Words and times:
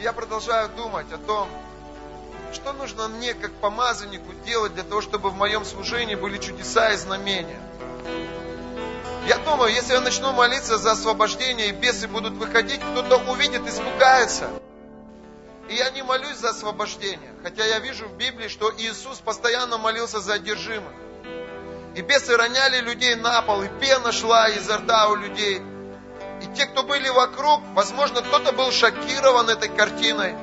И 0.00 0.02
я 0.02 0.14
продолжаю 0.14 0.70
думать 0.70 1.12
о 1.12 1.18
том, 1.18 1.46
что 2.54 2.72
нужно 2.72 3.08
мне, 3.08 3.34
как 3.34 3.52
помазаннику, 3.52 4.32
делать 4.46 4.72
для 4.72 4.82
того, 4.82 5.02
чтобы 5.02 5.28
в 5.28 5.34
моем 5.34 5.62
служении 5.66 6.14
были 6.14 6.38
чудеса 6.38 6.90
и 6.94 6.96
знамения. 6.96 7.60
Я 9.26 9.36
думаю, 9.36 9.74
если 9.74 9.92
я 9.92 10.00
начну 10.00 10.32
молиться 10.32 10.78
за 10.78 10.92
освобождение, 10.92 11.68
и 11.68 11.72
бесы 11.72 12.08
будут 12.08 12.32
выходить, 12.32 12.80
кто-то 12.80 13.18
увидит, 13.30 13.68
испугается. 13.68 14.48
И 15.68 15.74
я 15.74 15.90
не 15.90 16.02
молюсь 16.02 16.38
за 16.38 16.50
освобождение, 16.50 17.34
хотя 17.42 17.66
я 17.66 17.78
вижу 17.80 18.08
в 18.08 18.16
Библии, 18.16 18.48
что 18.48 18.72
Иисус 18.78 19.18
постоянно 19.18 19.76
молился 19.76 20.20
за 20.20 20.32
одержимых. 20.32 20.94
И 21.94 22.00
бесы 22.00 22.34
роняли 22.34 22.80
людей 22.80 23.16
на 23.16 23.42
пол, 23.42 23.64
и 23.64 23.68
пена 23.68 24.12
шла 24.12 24.48
изо 24.48 24.78
рта 24.78 25.08
у 25.08 25.16
людей. 25.16 25.60
И 26.42 26.46
те, 26.56 26.66
кто 26.66 26.82
были 26.82 27.08
вокруг, 27.08 27.60
возможно, 27.74 28.22
кто-то 28.22 28.52
был 28.52 28.70
шокирован 28.72 29.48
этой 29.48 29.68
картиной. 29.68 30.34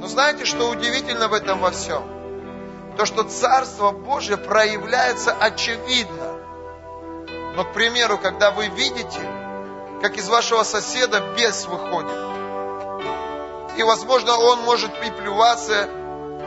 Но 0.00 0.06
знаете, 0.06 0.44
что 0.44 0.68
удивительно 0.70 1.28
в 1.28 1.34
этом 1.34 1.58
во 1.60 1.70
всем? 1.70 2.02
То, 2.96 3.04
что 3.04 3.24
Царство 3.24 3.90
Божье 3.90 4.36
проявляется 4.36 5.32
очевидно. 5.32 6.38
Но, 7.56 7.64
к 7.64 7.72
примеру, 7.72 8.18
когда 8.18 8.50
вы 8.50 8.68
видите, 8.68 9.20
как 10.00 10.16
из 10.16 10.28
вашего 10.28 10.62
соседа 10.62 11.20
бес 11.36 11.66
выходит, 11.66 12.28
и, 13.76 13.82
возможно, 13.82 14.36
он 14.36 14.60
может 14.62 14.90
и 15.04 15.10
плюваться, 15.10 15.88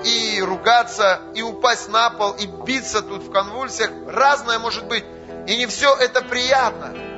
и 0.03 0.41
ругаться, 0.41 1.21
и 1.35 1.41
упасть 1.41 1.89
на 1.89 2.09
пол, 2.09 2.31
и 2.31 2.45
биться 2.45 3.01
тут 3.01 3.23
в 3.23 3.31
конвульсиях. 3.31 3.91
Разное 4.07 4.59
может 4.59 4.85
быть. 4.85 5.05
И 5.47 5.57
не 5.57 5.65
все 5.65 5.95
это 5.95 6.21
приятно. 6.21 7.10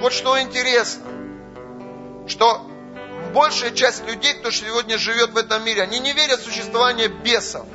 Вот 0.00 0.12
что 0.12 0.40
интересно, 0.40 1.02
что 2.28 2.62
большая 3.34 3.72
часть 3.72 4.04
людей, 4.06 4.34
кто 4.34 4.50
сегодня 4.50 4.96
живет 4.96 5.30
в 5.30 5.36
этом 5.36 5.64
мире, 5.64 5.82
они 5.82 5.98
не 5.98 6.12
верят 6.12 6.40
в 6.40 6.44
существование 6.44 7.08
бесов. 7.08 7.66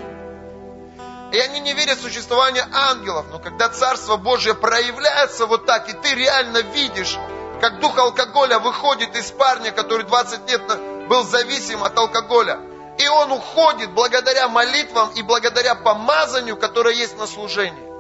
И 1.34 1.38
они 1.38 1.60
не 1.60 1.74
верят 1.74 1.98
в 1.98 2.02
существование 2.02 2.63
ангелов. 2.71 3.26
Но 3.32 3.40
когда 3.40 3.68
Царство 3.68 4.18
Божье 4.18 4.54
проявляется 4.54 5.48
вот 5.48 5.65
так, 5.65 5.90
и 5.90 5.93
ты 5.93 6.13
реально 6.15 6.60
видишь, 6.60 7.18
как 7.60 7.80
дух 7.80 7.98
алкоголя 7.98 8.60
выходит 8.60 9.15
из 9.15 9.32
парня, 9.32 9.71
который 9.71 10.05
20 10.05 10.49
лет 10.49 10.62
был 11.10 11.24
зависим 11.24 11.84
от 11.84 11.98
алкоголя, 11.98 12.60
и 12.99 13.08
он 13.08 13.32
уходит 13.32 13.91
благодаря 13.91 14.48
молитвам 14.48 15.10
и 15.15 15.24
благодаря 15.24 15.76
помазанию, 15.76 16.55
которое 16.55 16.93
есть 16.93 17.18
на 17.18 17.26
служении. 17.26 17.93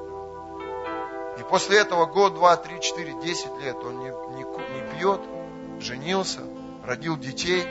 И 1.39 1.43
после 1.49 1.79
этого 1.79 2.05
год, 2.05 2.35
два, 2.35 2.55
три, 2.57 2.79
четыре, 2.79 3.13
десять 3.13 3.57
лет 3.59 3.77
он 3.83 4.02
пьет, 5.03 5.19
женился, 5.81 6.39
родил 6.85 7.17
детей. 7.17 7.67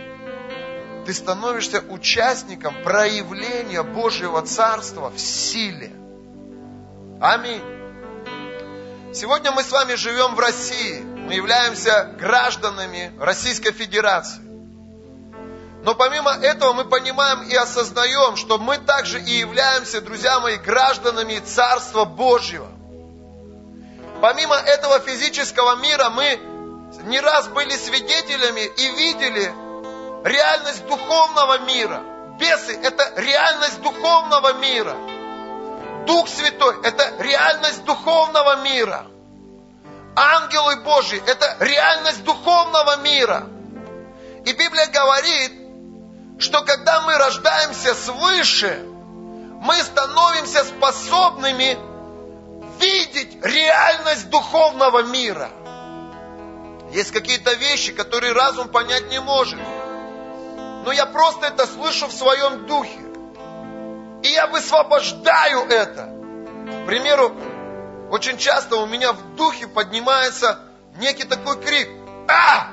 Ты 1.07 1.15
становишься 1.15 1.83
участником 1.89 2.75
проявления 2.85 3.83
Божьего 3.83 4.43
Царства 4.43 5.11
в 5.11 5.19
силе. 5.19 5.91
Аминь. 7.23 7.63
Сегодня 9.15 9.51
мы 9.51 9.63
с 9.63 9.73
вами 9.73 9.95
живем 9.95 10.35
в 10.35 10.41
России. 10.41 11.01
Мы 11.01 11.33
являемся 11.33 12.15
гражданами 12.19 13.13
Российской 13.19 13.73
Федерации. 13.73 14.43
Но 15.85 15.95
помимо 15.95 16.33
этого 16.33 16.75
мы 16.75 16.85
понимаем 16.85 17.43
и 17.45 17.55
осознаем, 17.55 18.37
что 18.37 18.59
мы 18.59 18.77
также 18.77 19.19
и 19.19 19.39
являемся, 19.39 20.03
друзья 20.03 20.39
мои, 20.39 20.57
гражданами 20.59 21.39
Царства 21.39 22.05
Божьего. 22.05 22.69
Помимо 24.21 24.55
этого 24.55 25.01
физического 25.01 25.77
мира 25.77 26.11
мы 26.11 26.52
не 27.01 27.21
раз 27.21 27.49
были 27.49 27.75
свидетелями 27.77 28.61
и 28.61 28.89
видели 28.91 29.53
реальность 30.25 30.87
духовного 30.87 31.59
мира. 31.61 32.03
Бесы– 32.39 32.79
это 32.83 33.13
реальность 33.17 33.81
духовного 33.81 34.55
мира. 34.55 34.95
Дух 36.07 36.29
Святой– 36.29 36.77
это 36.85 37.15
реальность 37.19 37.85
духовного 37.85 38.63
мира. 38.63 39.07
Ангелы 40.15 40.77
Божьи– 40.77 41.23
это 41.27 41.57
реальность 41.61 42.25
духовного 42.25 42.99
мира. 42.99 43.47
И 44.45 44.53
Библия 44.53 44.87
говорит, 44.89 45.53
что 46.39 46.63
когда 46.63 47.03
мы 47.03 47.17
рождаемся 47.17 47.95
свыше, 47.95 48.85
мы 49.63 49.77
становимся 49.77 50.65
способными 50.65 51.79
видеть 52.81 53.39
реальность 53.45 54.29
духовного 54.29 55.05
мира. 55.05 55.51
Есть 56.93 57.11
какие-то 57.11 57.55
вещи, 57.55 57.93
которые 57.93 58.35
разум 58.35 58.69
понять 58.69 59.09
не 59.09 59.19
может. 59.19 59.59
Но 60.85 60.93
я 60.93 61.07
просто 61.07 61.47
это 61.47 61.67
слышу 61.67 62.07
в 62.07 62.13
своем 62.13 62.67
духе. 62.67 63.01
И 64.23 64.29
я 64.29 64.47
высвобождаю 64.47 65.69
это. 65.69 66.13
К 66.83 66.87
примеру, 66.87 67.35
очень 68.11 68.37
часто 68.37 68.77
у 68.77 68.87
меня 68.87 69.15
в 69.15 69.37
духе 69.37 69.69
поднимается 69.69 70.59
некий 70.99 71.25
такой 71.25 71.61
крик. 71.63 71.89
А! 72.29 72.69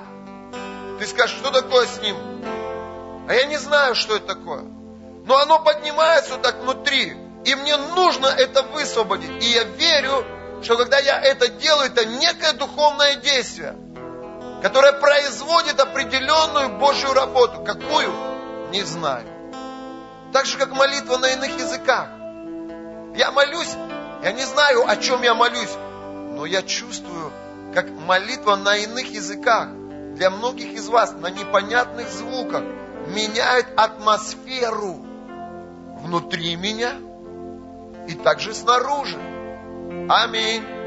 Ты 1.00 1.08
скажешь, 1.08 1.38
что 1.38 1.52
такое 1.52 1.88
с 1.88 2.02
ним? 2.02 2.18
А 3.30 3.34
я 3.34 3.46
не 3.46 3.58
знаю, 3.58 3.96
что 3.96 4.18
это 4.18 4.28
такое. 4.28 4.64
Но 5.26 5.38
оно 5.38 5.60
поднимается 5.60 6.34
вот 6.34 6.42
так 6.42 6.60
внутри. 6.60 7.16
И 7.46 7.56
мне 7.56 7.78
нужно 7.78 8.28
это 8.28 8.64
высвободить. 8.64 9.44
И 9.44 9.50
я 9.52 9.64
верю, 9.64 10.26
что 10.62 10.76
когда 10.76 11.00
я 11.00 11.22
это 11.22 11.48
делаю, 11.48 11.88
это 11.88 12.06
некое 12.06 12.52
духовное 12.54 13.16
действие, 13.16 13.76
которое 14.62 14.94
производит 14.94 15.80
определенную 15.80 16.78
Божью 16.78 17.14
работу. 17.14 17.64
Какую? 17.64 18.12
Не 18.72 18.84
знаю. 18.84 19.28
Так 20.34 20.46
же, 20.46 20.58
как 20.58 20.72
молитва 20.72 21.18
на 21.18 21.30
иных 21.30 21.58
языках. 21.58 22.10
Я 23.16 23.32
молюсь, 23.32 23.76
я 24.24 24.32
не 24.32 24.44
знаю, 24.44 24.88
о 24.88 24.96
чем 24.98 25.24
я 25.24 25.34
молюсь, 25.34 25.76
но 26.36 26.46
я 26.46 26.62
чувствую, 26.62 27.32
как 27.74 27.90
молитва 27.90 28.56
на 28.56 28.78
иных 28.78 29.12
языках 29.12 29.70
для 30.16 30.30
многих 30.30 30.74
из 30.74 30.88
вас 30.88 31.14
на 31.14 31.30
непонятных 31.30 32.10
звуках 32.10 32.64
меняет 33.08 33.68
атмосферу 33.76 35.00
внутри 36.02 36.56
меня 36.56 36.94
и 38.08 38.14
также 38.14 38.54
снаружи. 38.54 39.18
Аминь. 40.10 40.79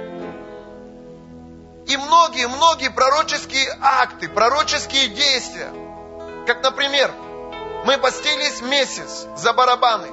И 1.93 1.97
многие-многие 1.99 2.89
пророческие 2.89 3.69
акты, 3.83 4.27
пророческие 4.27 5.09
действия, 5.09 5.71
как, 6.47 6.63
например, 6.63 7.13
мы 7.85 7.99
постились 7.99 8.63
месяц 8.63 9.27
за 9.37 9.53
барабаны, 9.53 10.09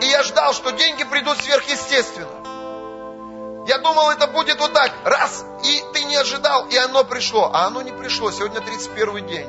и 0.00 0.06
я 0.06 0.22
ждал, 0.22 0.54
что 0.54 0.70
деньги 0.70 1.02
придут 1.02 1.38
сверхъестественно. 1.38 3.64
Я 3.66 3.78
думал, 3.78 4.10
это 4.10 4.28
будет 4.28 4.60
вот 4.60 4.72
так, 4.72 4.92
раз, 5.02 5.44
и 5.64 5.82
ты 5.92 6.04
не 6.04 6.14
ожидал, 6.14 6.68
и 6.68 6.76
оно 6.76 7.02
пришло. 7.02 7.50
А 7.52 7.66
оно 7.66 7.82
не 7.82 7.90
пришло, 7.90 8.30
сегодня 8.30 8.60
31 8.60 9.26
день. 9.26 9.48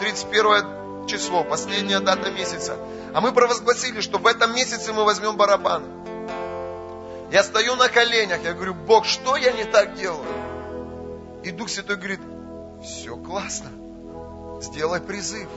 31 0.00 1.06
число, 1.06 1.44
последняя 1.44 2.00
дата 2.00 2.32
месяца. 2.32 2.76
А 3.14 3.20
мы 3.20 3.30
провозгласили, 3.30 4.00
что 4.00 4.18
в 4.18 4.26
этом 4.26 4.52
месяце 4.52 4.92
мы 4.92 5.04
возьмем 5.04 5.36
барабаны. 5.36 6.03
Я 7.34 7.42
стою 7.42 7.74
на 7.74 7.88
коленях, 7.88 8.44
я 8.44 8.52
говорю, 8.52 8.74
Бог, 8.74 9.06
что 9.06 9.34
я 9.34 9.50
не 9.50 9.64
так 9.64 9.96
делаю? 9.96 10.24
И 11.42 11.50
Дух 11.50 11.68
Святой 11.68 11.96
говорит, 11.96 12.20
все 12.84 13.16
классно, 13.16 13.70
сделай 14.62 15.00
призыв. 15.00 15.48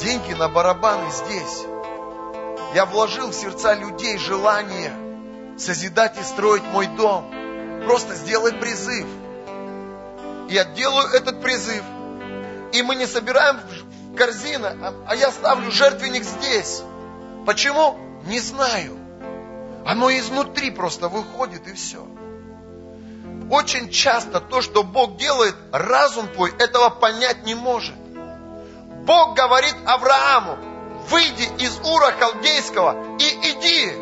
Деньги 0.00 0.32
на 0.32 0.48
барабаны 0.48 1.08
здесь. 1.12 1.64
Я 2.74 2.84
вложил 2.86 3.28
в 3.28 3.32
сердца 3.32 3.74
людей 3.74 4.18
желание 4.18 4.92
созидать 5.56 6.18
и 6.18 6.24
строить 6.24 6.64
мой 6.64 6.88
дом. 6.88 7.32
Просто 7.86 8.16
сделай 8.16 8.52
призыв. 8.52 9.06
Я 10.48 10.64
делаю 10.64 11.06
этот 11.12 11.40
призыв– 11.40 11.84
и 12.72 12.82
мы 12.82 12.96
не 12.96 13.06
собираем 13.06 13.60
в 13.60 14.16
корзину, 14.16 14.66
а, 14.66 14.94
а 15.06 15.14
я 15.14 15.30
ставлю 15.30 15.70
жертвенник 15.70 16.24
здесь. 16.24 16.82
Почему? 17.46 17.96
Не 18.26 18.40
знаю. 18.40 18.97
Оно 19.88 20.10
изнутри 20.10 20.70
просто 20.70 21.08
выходит 21.08 21.66
и 21.66 21.72
все. 21.72 22.06
Очень 23.50 23.88
часто 23.88 24.38
то, 24.38 24.60
что 24.60 24.84
Бог 24.84 25.16
делает, 25.16 25.56
разум 25.72 26.28
твой 26.28 26.50
этого 26.50 26.90
понять 26.90 27.46
не 27.46 27.54
может. 27.54 27.96
Бог 29.06 29.34
говорит 29.34 29.74
Аврааму, 29.86 30.58
выйди 31.08 31.48
из 31.64 31.78
Ура 31.78 32.12
Халдейского 32.12 33.16
и 33.16 33.28
иди. 33.50 33.92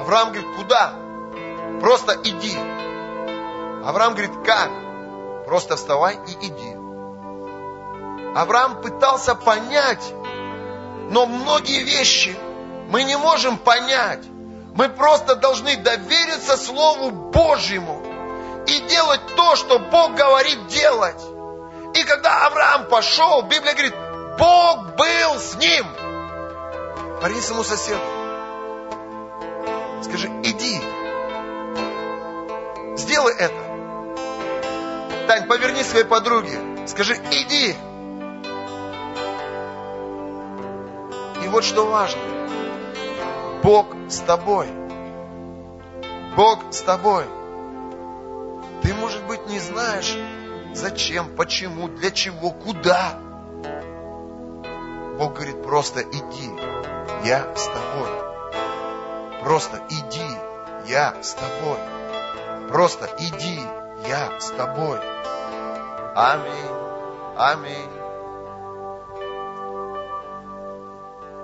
Авраам 0.00 0.32
говорит, 0.32 0.56
куда? 0.56 0.92
Просто 1.80 2.20
иди. 2.24 2.58
Авраам 3.86 4.14
говорит, 4.14 4.32
как? 4.44 4.70
Просто 5.46 5.76
вставай 5.76 6.18
и 6.26 6.46
иди. 6.48 6.74
Авраам 8.34 8.82
пытался 8.82 9.36
понять, 9.36 10.12
но 11.10 11.26
многие 11.26 11.84
вещи 11.84 12.36
мы 12.90 13.04
не 13.04 13.16
можем 13.16 13.56
понять. 13.56 14.24
Мы 14.78 14.88
просто 14.90 15.34
должны 15.34 15.76
довериться 15.76 16.56
Слову 16.56 17.10
Божьему 17.10 18.00
и 18.64 18.78
делать 18.82 19.20
то, 19.34 19.56
что 19.56 19.80
Бог 19.80 20.14
говорит 20.14 20.68
делать. 20.68 21.20
И 21.94 22.04
когда 22.04 22.46
Авраам 22.46 22.86
пошел, 22.86 23.42
Библия 23.42 23.72
говорит, 23.72 23.94
Бог 24.38 24.94
был 24.94 25.40
с 25.40 25.56
ним. 25.56 25.84
Парни 27.20 27.40
ему 27.50 27.64
соседу. 27.64 28.00
Скажи, 30.04 30.28
иди. 30.44 30.80
Сделай 32.96 33.34
это. 33.34 33.60
Тань, 35.26 35.48
поверни 35.48 35.82
своей 35.82 36.04
подруге. 36.04 36.86
Скажи, 36.86 37.16
иди. 37.32 37.74
И 41.44 41.48
вот 41.48 41.64
что 41.64 41.84
важно. 41.84 42.37
Бог 43.62 43.86
с 44.08 44.20
тобой. 44.20 44.68
Бог 46.36 46.60
с 46.70 46.80
тобой. 46.82 47.24
Ты, 48.82 48.94
может 48.94 49.24
быть, 49.26 49.46
не 49.48 49.58
знаешь, 49.58 50.16
зачем, 50.74 51.34
почему, 51.36 51.88
для 51.88 52.10
чего, 52.10 52.50
куда. 52.50 53.18
Бог 55.18 55.34
говорит, 55.34 55.62
просто 55.62 56.02
иди, 56.02 56.50
я 57.24 57.52
с 57.56 57.66
тобой. 57.66 59.42
Просто 59.42 59.82
иди, 59.90 60.36
я 60.86 61.16
с 61.20 61.34
тобой. 61.34 61.78
Просто 62.68 63.10
иди, 63.18 63.60
я 64.06 64.38
с 64.38 64.50
тобой. 64.50 65.00
Аминь. 66.14 66.78
Аминь. 67.36 67.97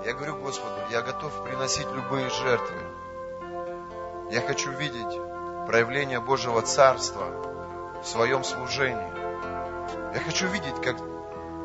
Я 0.05 0.13
говорю 0.13 0.35
Господу, 0.35 0.75
я 0.91 1.01
готов 1.01 1.43
приносить 1.43 1.87
любые 1.91 2.29
жертвы. 2.29 2.77
Я 4.29 4.39
хочу 4.41 4.69
видеть 4.69 5.19
проявление 5.65 6.19
Божьего 6.19 6.61
Царства 6.61 7.25
в 8.03 8.07
своем 8.07 8.43
служении. 8.43 9.11
Я 10.13 10.19
хочу 10.19 10.45
видеть, 10.45 10.79
как 10.83 10.97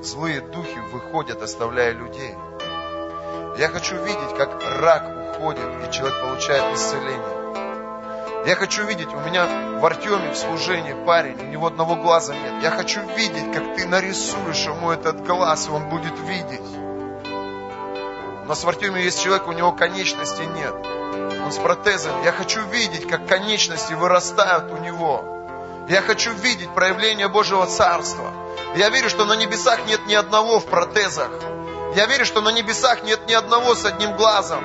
злые 0.02 0.40
духи 0.40 0.78
выходят, 0.90 1.42
оставляя 1.42 1.92
людей. 1.92 2.34
Я 3.58 3.68
хочу 3.68 3.96
видеть, 3.96 4.34
как 4.38 4.58
рак 4.80 5.36
уходит, 5.36 5.66
и 5.86 5.92
человек 5.92 6.22
получает 6.22 6.74
исцеление. 6.74 8.46
Я 8.46 8.54
хочу 8.54 8.86
видеть, 8.86 9.12
у 9.12 9.20
меня 9.20 9.44
в 9.80 9.84
Артеме 9.84 10.30
в 10.30 10.36
служении 10.38 10.94
парень, 11.04 11.38
у 11.40 11.50
него 11.50 11.66
одного 11.66 11.94
глаза 11.94 12.34
нет. 12.34 12.62
Я 12.62 12.70
хочу 12.70 13.02
видеть, 13.18 13.52
как 13.52 13.76
ты 13.76 13.86
нарисуешь 13.86 14.64
ему 14.64 14.92
этот 14.92 15.26
глаз, 15.26 15.68
и 15.68 15.70
он 15.70 15.90
будет 15.90 16.18
видеть. 16.20 16.79
Нас 18.50 18.64
в 18.64 18.68
Артеме 18.68 19.04
есть 19.04 19.22
человек, 19.22 19.46
у 19.46 19.52
него 19.52 19.70
конечности 19.70 20.42
нет. 20.42 20.74
Он 21.44 21.52
с 21.52 21.58
протезом. 21.58 22.20
Я 22.24 22.32
хочу 22.32 22.60
видеть, 22.62 23.06
как 23.06 23.28
конечности 23.28 23.92
вырастают 23.92 24.72
у 24.72 24.76
него. 24.78 25.46
Я 25.88 26.02
хочу 26.02 26.32
видеть 26.32 26.68
проявление 26.74 27.28
Божьего 27.28 27.64
Царства. 27.68 28.32
Я 28.74 28.88
верю, 28.88 29.08
что 29.08 29.24
на 29.24 29.34
небесах 29.34 29.86
нет 29.86 30.04
ни 30.08 30.14
одного 30.14 30.58
в 30.58 30.66
протезах. 30.66 31.30
Я 31.94 32.06
верю, 32.06 32.26
что 32.26 32.40
на 32.40 32.48
небесах 32.48 33.04
нет 33.04 33.20
ни 33.28 33.34
одного 33.34 33.76
с 33.76 33.84
одним 33.84 34.16
глазом. 34.16 34.64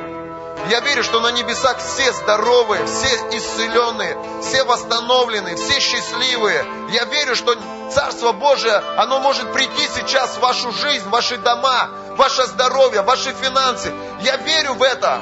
Я 0.67 0.79
верю, 0.79 1.03
что 1.03 1.19
на 1.19 1.31
небесах 1.31 1.77
все 1.77 2.11
здоровые, 2.11 2.83
все 2.87 3.37
исцеленные, 3.37 4.17
все 4.41 4.63
восстановленные, 4.63 5.57
все 5.57 5.79
счастливые. 5.79 6.65
Я 6.89 7.05
верю, 7.05 7.35
что 7.35 7.55
Царство 7.93 8.31
Божие, 8.31 8.81
оно 8.97 9.19
может 9.19 9.53
прийти 9.53 9.87
сейчас 9.93 10.31
в 10.31 10.39
вашу 10.39 10.71
жизнь, 10.71 11.05
в 11.05 11.11
ваши 11.11 11.37
дома, 11.37 11.89
ваше 12.15 12.45
здоровье, 12.47 13.01
ваши 13.01 13.33
финансы. 13.33 13.93
Я 14.21 14.37
верю 14.37 14.73
в 14.73 14.83
это. 14.83 15.19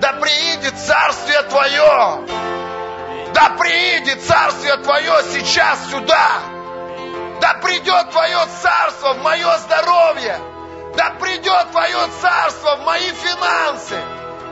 Да 0.00 0.12
приидет 0.14 0.78
Царствие 0.78 1.42
Твое! 1.42 2.26
Да 3.32 3.56
приидет 3.58 4.22
Царствие 4.22 4.76
Твое 4.78 5.14
сейчас 5.32 5.90
сюда! 5.90 6.40
Да 7.40 7.54
придет 7.62 8.10
Твое 8.10 8.38
Царство 8.62 9.14
в 9.14 9.22
мое 9.22 9.58
здоровье! 9.58 10.38
Да 10.96 11.10
придет 11.20 11.70
Твое 11.72 11.96
Царство 12.20 12.76
в 12.76 12.84
мои 12.84 13.10
финансы! 13.12 13.96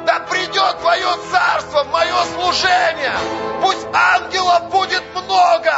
Да 0.07 0.21
придет 0.21 0.79
Твое 0.81 1.07
Царство 1.31 1.85
в 1.85 1.91
мое 1.91 2.15
служение! 2.35 3.13
Пусть 3.61 3.87
ангелов 3.93 4.71
будет 4.71 5.03
много! 5.15 5.75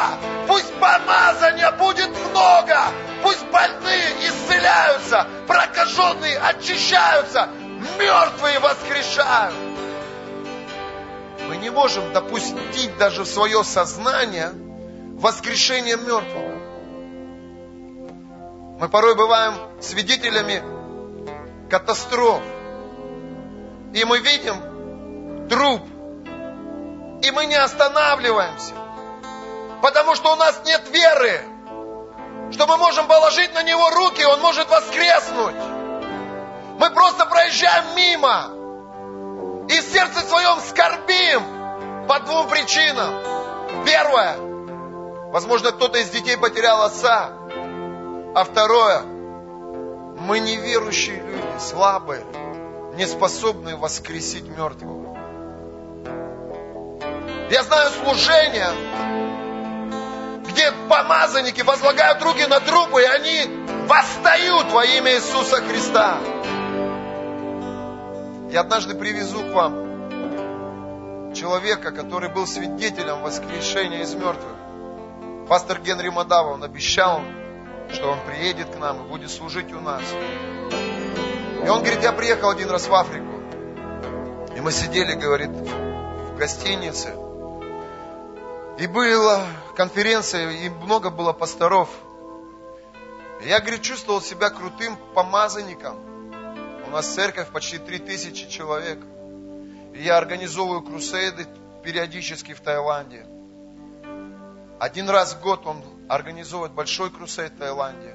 Пусть 0.47 0.73
помазания 0.75 1.71
будет 1.73 2.11
много! 2.31 2.79
Пусть 3.23 3.45
больные 3.47 4.11
исцеляются, 4.21 5.27
прокаженные 5.47 6.39
очищаются, 6.39 7.49
мертвые 7.99 8.59
воскрешают. 8.61 9.55
Мы 11.49 11.57
не 11.57 11.71
можем 11.71 12.13
допустить 12.13 12.97
даже 12.99 13.23
в 13.23 13.27
свое 13.27 13.65
сознание 13.65 14.51
воскрешение 15.19 15.97
мертвого. 15.97 16.55
Мы 18.81 18.89
порой 18.89 19.15
бываем 19.15 19.55
свидетелями 19.81 20.63
катастроф. 21.71 22.43
И 23.95 24.05
мы 24.05 24.19
видим 24.19 25.49
труп. 25.49 25.83
И 27.23 27.31
мы 27.31 27.47
не 27.47 27.55
останавливаемся. 27.55 28.75
Потому 29.81 30.17
что 30.17 30.33
у 30.33 30.37
нас 30.37 30.61
нет 30.67 30.83
веры. 30.91 31.41
Что 32.51 32.67
мы 32.67 32.77
можем 32.77 33.07
положить 33.07 33.55
на 33.55 33.63
него 33.63 33.89
руки, 33.91 34.25
он 34.25 34.41
может 34.41 34.69
воскреснуть. 34.69 35.55
Мы 36.79 36.91
просто 36.91 37.25
проезжаем 37.27 37.85
мимо. 37.95 38.51
И 39.69 39.81
в 39.81 39.85
сердце 39.85 40.21
своем 40.27 40.59
скорбим 40.61 42.07
по 42.09 42.19
двум 42.19 42.49
причинам. 42.49 43.15
Первое. 43.87 44.37
Возможно, 45.31 45.71
кто-то 45.71 45.99
из 45.99 46.11
детей 46.11 46.37
потерял 46.37 46.83
отца. 46.83 47.31
А 48.35 48.45
второе. 48.45 49.03
Мы 50.19 50.41
неверующие 50.41 51.21
люди, 51.21 51.59
слабые, 51.61 52.25
не 52.97 53.07
способные 53.07 53.77
воскресить 53.77 54.47
мертвого. 54.49 55.17
Я 57.51 57.63
знаю 57.63 57.91
служение, 57.91 58.71
где 60.49 60.73
помазанники 60.89 61.63
возлагают 61.63 62.23
руки 62.23 62.47
на 62.47 62.61
трупы, 62.61 63.03
и 63.03 63.05
они 63.05 63.67
восстают 63.87 64.71
во 64.73 64.85
имя 64.85 65.15
Иисуса 65.17 65.57
Христа. 65.57 66.19
Я 68.51 68.61
однажды 68.61 68.95
привезу 68.95 69.43
к 69.43 69.53
вам 69.53 71.35
человека, 71.35 71.91
который 71.91 72.29
был 72.29 72.47
свидетелем 72.47 73.23
воскрешения 73.23 74.03
из 74.03 74.15
мертвых. 74.15 74.55
Пастор 75.49 75.81
Генри 75.81 76.09
Мадава, 76.09 76.53
он 76.53 76.63
обещал, 76.63 77.21
что 77.93 78.13
он 78.13 78.21
приедет 78.21 78.75
к 78.75 78.79
нам 78.79 79.05
и 79.05 79.09
будет 79.09 79.31
служить 79.31 79.73
у 79.73 79.81
нас. 79.81 80.03
И 81.65 81.69
он 81.69 81.81
говорит, 81.81 82.03
я 82.03 82.13
приехал 82.13 82.51
один 82.51 82.71
раз 82.71 82.87
в 82.87 82.95
Африку. 82.95 83.41
И 84.57 84.61
мы 84.61 84.71
сидели, 84.73 85.15
говорит, 85.15 85.51
в 85.51 86.37
гостинице. 86.37 87.15
И 88.79 88.87
была 88.87 89.47
конференция, 89.77 90.51
и 90.51 90.69
много 90.69 91.11
было 91.11 91.33
пасторов. 91.33 91.89
И 93.43 93.49
я, 93.49 93.61
говорит, 93.61 93.83
чувствовал 93.83 94.21
себя 94.21 94.51
крутым 94.51 94.97
помазанником 95.15 96.15
нас 96.95 97.13
церковь 97.13 97.49
почти 97.49 97.79
3000 97.79 98.49
человек. 98.49 99.01
И 99.95 100.03
я 100.03 100.17
организовываю 100.17 100.83
крусейды 100.83 101.47
периодически 101.83 102.55
в 102.55 102.61
Таиланде. 102.61 103.27
Один 104.79 105.11
раз 105.11 105.35
в 105.35 105.41
год 105.41 105.67
он 105.67 105.83
организовывает 106.09 106.73
большой 106.73 107.11
крусейд 107.11 107.53
в 107.53 107.59
Таиланде. 107.59 108.14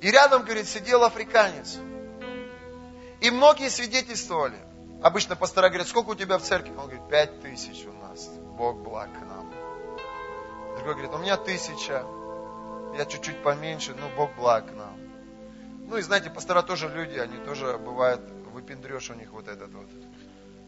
И 0.00 0.10
рядом, 0.10 0.44
говорит, 0.44 0.68
сидел 0.68 1.04
африканец. 1.04 1.78
И 3.20 3.30
многие 3.30 3.70
свидетельствовали. 3.70 4.58
Обычно 5.02 5.36
пастора 5.36 5.68
говорят, 5.68 5.88
сколько 5.88 6.10
у 6.10 6.14
тебя 6.14 6.38
в 6.38 6.42
церкви? 6.42 6.70
Он 6.70 6.88
говорит, 6.88 7.08
пять 7.08 7.40
тысяч 7.40 7.86
у 7.86 7.92
нас. 7.92 8.28
Бог 8.58 8.78
благ 8.78 9.10
к 9.12 9.20
нам. 9.26 9.52
Другой 10.76 10.94
говорит, 10.94 11.14
у 11.14 11.18
меня 11.18 11.36
тысяча. 11.36 12.04
Я 12.96 13.04
чуть-чуть 13.04 13.42
поменьше, 13.42 13.94
но 13.94 14.08
Бог 14.16 14.34
благ 14.36 14.70
к 14.70 14.74
нам. 14.74 14.96
Ну 15.88 15.96
и 15.96 16.02
знаете, 16.02 16.30
пастора 16.30 16.62
тоже 16.62 16.88
люди, 16.88 17.18
они 17.18 17.36
тоже 17.44 17.78
бывают, 17.78 18.20
выпендрешь 18.52 19.10
у 19.10 19.14
них 19.14 19.30
вот 19.32 19.48
этот 19.48 19.72
вот. 19.72 19.88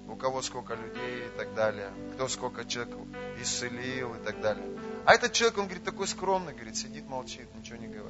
У 0.06 0.16
кого 0.16 0.40
сколько 0.42 0.74
людей 0.74 1.26
и 1.26 1.38
так 1.38 1.54
далее. 1.54 1.90
Кто 2.14 2.28
сколько 2.28 2.64
человек 2.64 2.94
исцелил 3.40 4.14
и 4.14 4.18
так 4.18 4.40
далее. 4.40 4.64
А 5.04 5.14
этот 5.14 5.32
человек, 5.32 5.58
он 5.58 5.64
говорит, 5.64 5.84
такой 5.84 6.06
скромный, 6.06 6.54
говорит, 6.54 6.76
сидит, 6.76 7.06
молчит, 7.08 7.48
ничего 7.54 7.76
не 7.76 7.88
говорит. 7.88 8.07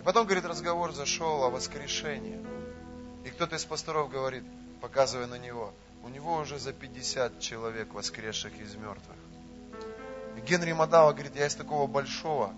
И 0.00 0.02
потом, 0.02 0.24
говорит, 0.24 0.46
разговор 0.46 0.94
зашел 0.94 1.44
о 1.44 1.50
воскрешении. 1.50 2.40
И 3.26 3.28
кто-то 3.28 3.56
из 3.56 3.66
пасторов 3.66 4.10
говорит, 4.10 4.44
показывая 4.80 5.26
на 5.26 5.34
него, 5.34 5.74
у 6.02 6.08
него 6.08 6.38
уже 6.38 6.58
за 6.58 6.72
50 6.72 7.38
человек 7.38 7.92
воскресших 7.92 8.58
из 8.58 8.76
мертвых. 8.76 9.16
И 10.38 10.40
Генри 10.40 10.72
Мадава 10.72 11.12
говорит, 11.12 11.36
я 11.36 11.46
из 11.46 11.54
такого 11.54 11.86
большого 11.86 12.54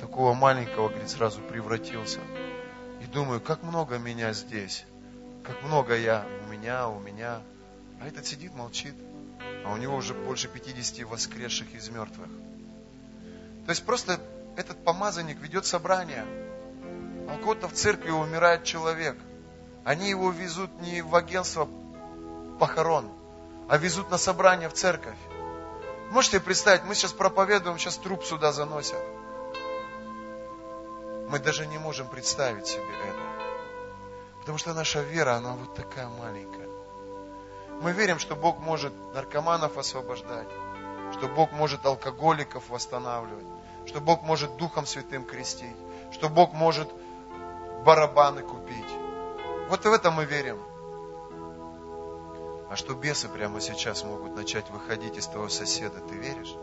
такого 0.00 0.34
маленького, 0.34 0.88
говорит, 0.88 1.08
сразу 1.08 1.40
превратился. 1.40 2.18
И 3.00 3.06
думаю, 3.06 3.40
как 3.40 3.62
много 3.62 3.98
меня 3.98 4.32
здесь, 4.32 4.84
как 5.44 5.62
много 5.62 5.96
я, 5.96 6.26
у 6.44 6.52
меня, 6.52 6.88
у 6.88 6.98
меня. 6.98 7.42
А 8.00 8.08
этот 8.08 8.26
сидит, 8.26 8.52
молчит. 8.54 8.94
а 9.64 9.72
у 9.72 9.76
него 9.76 9.94
уже 9.94 10.14
больше 10.14 10.48
50 10.48 11.08
воскресших 11.08 11.72
из 11.74 11.88
мертвых. 11.90 12.28
То 13.66 13.70
есть 13.70 13.84
просто 13.84 14.20
этот 14.58 14.82
помазанник 14.82 15.38
ведет 15.38 15.66
собрание, 15.66 16.24
а 17.28 17.36
у 17.36 17.38
кого-то 17.38 17.68
в 17.68 17.72
церкви 17.72 18.10
умирает 18.10 18.64
человек. 18.64 19.16
Они 19.84 20.10
его 20.10 20.30
везут 20.30 20.80
не 20.80 21.00
в 21.00 21.14
агентство 21.14 21.68
похорон, 22.58 23.08
а 23.68 23.78
везут 23.78 24.10
на 24.10 24.18
собрание 24.18 24.68
в 24.68 24.72
церковь. 24.72 25.16
Можете 26.10 26.40
представить, 26.40 26.82
мы 26.82 26.96
сейчас 26.96 27.12
проповедуем, 27.12 27.78
сейчас 27.78 27.98
труп 27.98 28.24
сюда 28.24 28.50
заносят. 28.50 28.98
Мы 31.30 31.38
даже 31.38 31.66
не 31.68 31.78
можем 31.78 32.08
представить 32.08 32.66
себе 32.66 32.82
это. 32.82 33.20
Потому 34.40 34.58
что 34.58 34.74
наша 34.74 35.02
вера, 35.02 35.34
она 35.34 35.52
вот 35.52 35.76
такая 35.76 36.08
маленькая. 36.08 36.68
Мы 37.80 37.92
верим, 37.92 38.18
что 38.18 38.34
Бог 38.34 38.58
может 38.58 38.92
наркоманов 39.14 39.78
освобождать, 39.78 40.48
что 41.16 41.28
Бог 41.28 41.52
может 41.52 41.86
алкоголиков 41.86 42.68
восстанавливать, 42.70 43.46
что 43.88 44.02
Бог 44.02 44.22
может 44.22 44.56
Духом 44.58 44.84
Святым 44.84 45.24
крестить, 45.24 45.76
что 46.12 46.28
Бог 46.28 46.52
может 46.52 46.88
барабаны 47.86 48.42
купить. 48.42 48.92
Вот 49.70 49.82
в 49.82 49.92
это 49.92 50.10
мы 50.10 50.26
верим. 50.26 50.58
А 52.70 52.76
что 52.76 52.92
бесы 52.92 53.28
прямо 53.28 53.62
сейчас 53.62 54.04
могут 54.04 54.36
начать 54.36 54.68
выходить 54.68 55.16
из 55.16 55.26
того 55.26 55.48
соседа, 55.48 56.00
ты 56.00 56.14
веришь? 56.16 56.54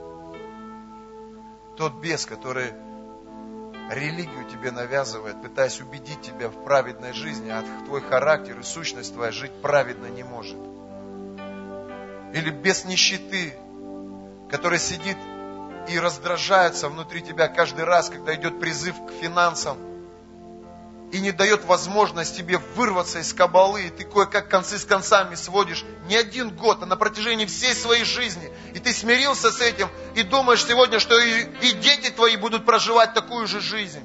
Тот 1.75 1.93
бес, 1.95 2.27
который 2.27 2.73
религию 3.89 4.47
тебе 4.47 4.69
навязывает, 4.69 5.41
пытаясь 5.41 5.81
убедить 5.81 6.21
тебя 6.21 6.49
в 6.49 6.63
праведной 6.63 7.13
жизни, 7.13 7.49
а 7.49 7.63
твой 7.85 8.01
характер 8.01 8.59
и 8.59 8.63
сущность 8.63 9.15
твоя 9.15 9.31
жить 9.31 9.51
праведно 9.63 10.05
не 10.05 10.23
может. 10.23 10.59
Или 12.33 12.51
бес 12.51 12.85
нищеты, 12.85 13.55
который 14.51 14.77
сидит 14.77 15.17
и 15.89 15.99
раздражается 15.99 16.89
внутри 16.89 17.21
тебя 17.21 17.47
каждый 17.47 17.83
раз, 17.83 18.09
когда 18.09 18.35
идет 18.35 18.59
призыв 18.59 18.95
к 19.07 19.11
финансам– 19.21 19.77
и 21.11 21.19
не 21.19 21.31
дает 21.31 21.63
возможность 21.65 22.35
тебе 22.35 22.57
вырваться 22.75 23.19
из 23.19 23.33
кабалы, 23.33 23.85
и 23.85 23.89
ты 23.89 24.03
кое-как 24.03 24.49
концы 24.49 24.77
с 24.77 24.85
концами 24.85 25.35
сводишь 25.35 25.85
не 26.07 26.15
один 26.15 26.49
год, 26.49 26.83
а 26.83 26.85
на 26.85 26.97
протяжении 26.97 27.45
всей 27.45 27.73
своей 27.73 28.03
жизни. 28.03 28.51
И 28.73 28.79
ты 28.79 28.91
смирился 28.91 29.51
с 29.51 29.61
этим 29.61 29.87
и 30.15 30.23
думаешь 30.23 30.65
сегодня, 30.65 30.99
что 30.99 31.17
и, 31.17 31.43
и 31.61 31.71
дети 31.73 32.09
твои 32.09 32.35
будут 32.35 32.65
проживать 32.65 33.13
такую 33.13 33.47
же 33.47 33.61
жизнь. 33.61 34.03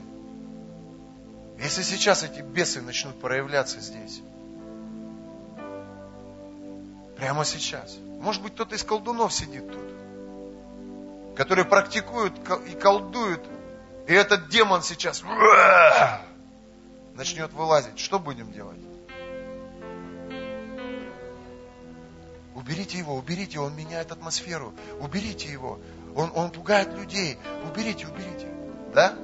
Если 1.59 1.83
сейчас 1.83 2.23
эти 2.23 2.43
бесы 2.43 2.81
начнут 2.81 3.19
проявляться 3.21 3.81
здесь, 3.81 4.21
прямо 7.17 7.45
сейчас, 7.45 7.97
может 8.21 8.41
быть, 8.41 8.55
кто-то 8.55 8.77
из 8.77 8.85
колдунов 8.85 9.33
сидит 9.33 9.71
тут, 9.71 10.00
который 11.41 11.65
практикует 11.65 12.35
и 12.67 12.75
колдует, 12.75 13.41
и 14.07 14.13
этот 14.13 14.51
демон 14.51 14.83
сейчас 14.83 15.23
начнет 17.15 17.51
вылазить, 17.55 17.99
что 17.99 18.19
будем 18.19 18.53
делать? 18.53 18.79
Уберите 22.55 22.99
его, 22.99 23.15
уберите, 23.15 23.59
он 23.59 23.75
меняет 23.75 24.13
атмосферу. 24.13 24.75
Уберите 25.01 25.51
его. 25.51 25.81
Он, 26.15 26.31
он 26.35 26.51
пугает 26.51 26.93
людей. 26.93 27.39
Уберите, 27.65 28.07
уберите. 28.07 28.47
Да? 28.93 29.15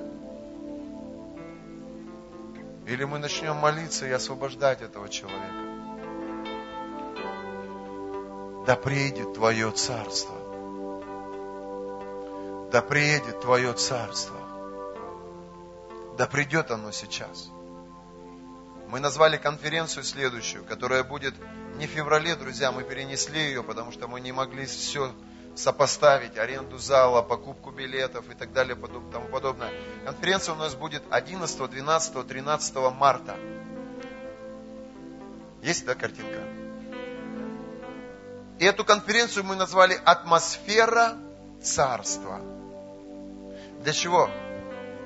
Или 2.86 3.04
мы 3.04 3.18
начнем 3.18 3.56
молиться 3.56 4.06
и 4.06 4.10
освобождать 4.10 4.80
этого 4.80 5.10
человека. 5.10 5.52
Да 8.66 8.74
приедет 8.74 9.34
Твое 9.34 9.70
Царство. 9.70 10.35
Да 12.76 12.82
приедет 12.82 13.40
Твое 13.40 13.72
Царство. 13.72 14.36
Да 16.18 16.26
придет 16.26 16.70
оно 16.70 16.92
сейчас. 16.92 17.48
Мы 18.88 19.00
назвали 19.00 19.38
конференцию 19.38 20.04
следующую, 20.04 20.62
которая 20.62 21.02
будет 21.02 21.34
не 21.78 21.86
в 21.86 21.90
феврале, 21.90 22.36
друзья, 22.36 22.72
мы 22.72 22.82
перенесли 22.82 23.40
ее, 23.40 23.62
потому 23.62 23.92
что 23.92 24.08
мы 24.08 24.20
не 24.20 24.30
могли 24.30 24.66
все 24.66 25.10
сопоставить, 25.54 26.36
аренду 26.36 26.76
зала, 26.76 27.22
покупку 27.22 27.70
билетов 27.70 28.28
и 28.30 28.34
так 28.34 28.52
далее, 28.52 28.76
тому 29.10 29.28
подобное. 29.28 29.72
Конференция 30.04 30.54
у 30.54 30.58
нас 30.58 30.74
будет 30.74 31.02
11, 31.08 31.70
12, 31.70 32.26
13 32.26 32.76
марта. 32.92 33.36
Есть, 35.62 35.86
да, 35.86 35.94
картинка? 35.94 36.42
И 38.58 38.66
эту 38.66 38.84
конференцию 38.84 39.44
мы 39.44 39.56
назвали 39.56 39.98
«Атмосфера 40.04 41.16
царства». 41.62 42.55
Для 43.86 43.92
чего? 43.92 44.28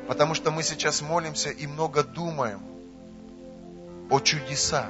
Потому 0.08 0.32
что 0.32 0.50
мы 0.50 0.62
сейчас 0.62 1.02
молимся 1.02 1.50
и 1.50 1.66
много 1.66 2.02
думаем 2.02 2.62
о 4.08 4.20
чудесах. 4.20 4.88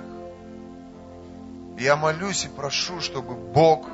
Я 1.76 1.96
молюсь 1.96 2.44
и 2.44 2.48
прошу, 2.48 3.00
чтобы 3.00 3.34
Бог 3.34 3.88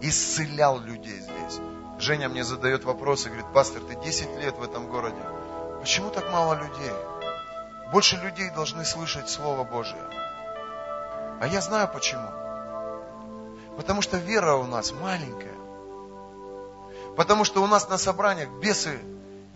исцелял 0.00 0.80
людей 0.80 1.20
здесь. 1.20 1.60
Женя 2.00 2.28
мне 2.28 2.42
задает 2.42 2.82
вопрос 2.82 3.24
и 3.24 3.28
говорит, 3.28 3.46
пастор, 3.54 3.82
ты 3.84 3.94
10 3.94 4.36
лет 4.40 4.58
в 4.58 4.64
этом 4.64 4.90
городе. 4.90 5.22
Почему 5.80 6.10
так 6.10 6.32
мало 6.32 6.54
людей? 6.54 6.92
Больше 7.92 8.16
людей 8.16 8.50
должны 8.50 8.84
слышать 8.84 9.30
Слово 9.30 9.62
Божие. 9.62 10.10
А 11.40 11.46
я 11.46 11.60
знаю 11.60 11.88
почему. 11.94 12.28
Потому 13.76 14.02
что 14.02 14.16
вера 14.16 14.56
у 14.56 14.66
нас 14.66 14.90
маленькая. 14.90 15.54
Потому 17.16 17.44
что 17.44 17.62
у 17.62 17.68
нас 17.68 17.88
на 17.88 17.96
собраниях 17.96 18.48
бесы 18.60 18.98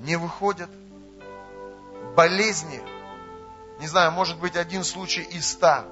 не 0.05 0.17
выходят, 0.17 0.71
болезни 2.17 2.83
не 3.81 3.89
знаю, 3.89 4.13
может 4.13 4.39
быть 4.39 4.57
один 4.57 4.85
случай 4.85 5.23
из 5.23 5.51
ста, 5.51 5.85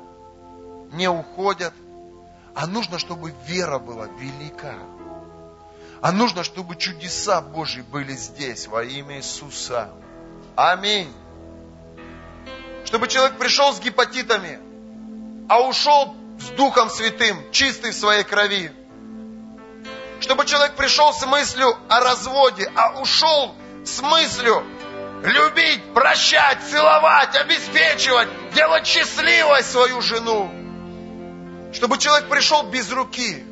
не 0.92 1.08
уходят. 1.08 1.74
А 2.54 2.66
нужно, 2.66 2.98
чтобы 2.98 3.34
вера 3.46 3.78
была 3.78 4.06
велика. 4.06 4.76
А 6.00 6.12
нужно, 6.12 6.44
чтобы 6.44 6.76
чудеса 6.76 7.40
Божьи 7.40 7.80
были 7.80 8.12
здесь 8.12 8.66
во 8.66 8.84
имя 8.84 9.16
Иисуса. 9.18 9.90
Аминь. 10.54 11.12
Чтобы 12.84 13.08
человек 13.08 13.38
пришел 13.38 13.72
с 13.72 13.80
гепатитами, 13.80 14.58
а 15.48 15.60
ушел 15.60 16.14
с 16.38 16.48
Духом 16.56 16.90
Святым, 16.90 17.50
чистый 17.52 17.92
в 17.92 17.96
своей 17.96 18.24
крови. 18.24 18.70
Чтобы 20.20 20.44
человек 20.44 20.76
пришел 20.76 21.12
с 21.12 21.24
мыслью 21.26 21.74
о 21.88 22.00
разводе, 22.00 22.70
а 22.76 23.00
ушел 23.00 23.54
с 23.84 24.00
мыслью 24.02 24.64
любить, 25.22 25.94
прощать, 25.94 26.62
целовать, 26.68 27.36
обеспечивать, 27.36 28.28
делать 28.54 28.86
счастливой 28.86 29.62
свою 29.62 30.00
жену. 30.00 30.50
Чтобы 31.72 31.98
человек 31.98 32.28
пришел 32.28 32.64
без 32.64 32.90
руки, 32.92 33.44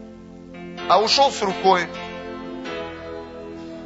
а 0.88 1.00
ушел 1.00 1.30
с 1.30 1.40
рукой. 1.42 1.88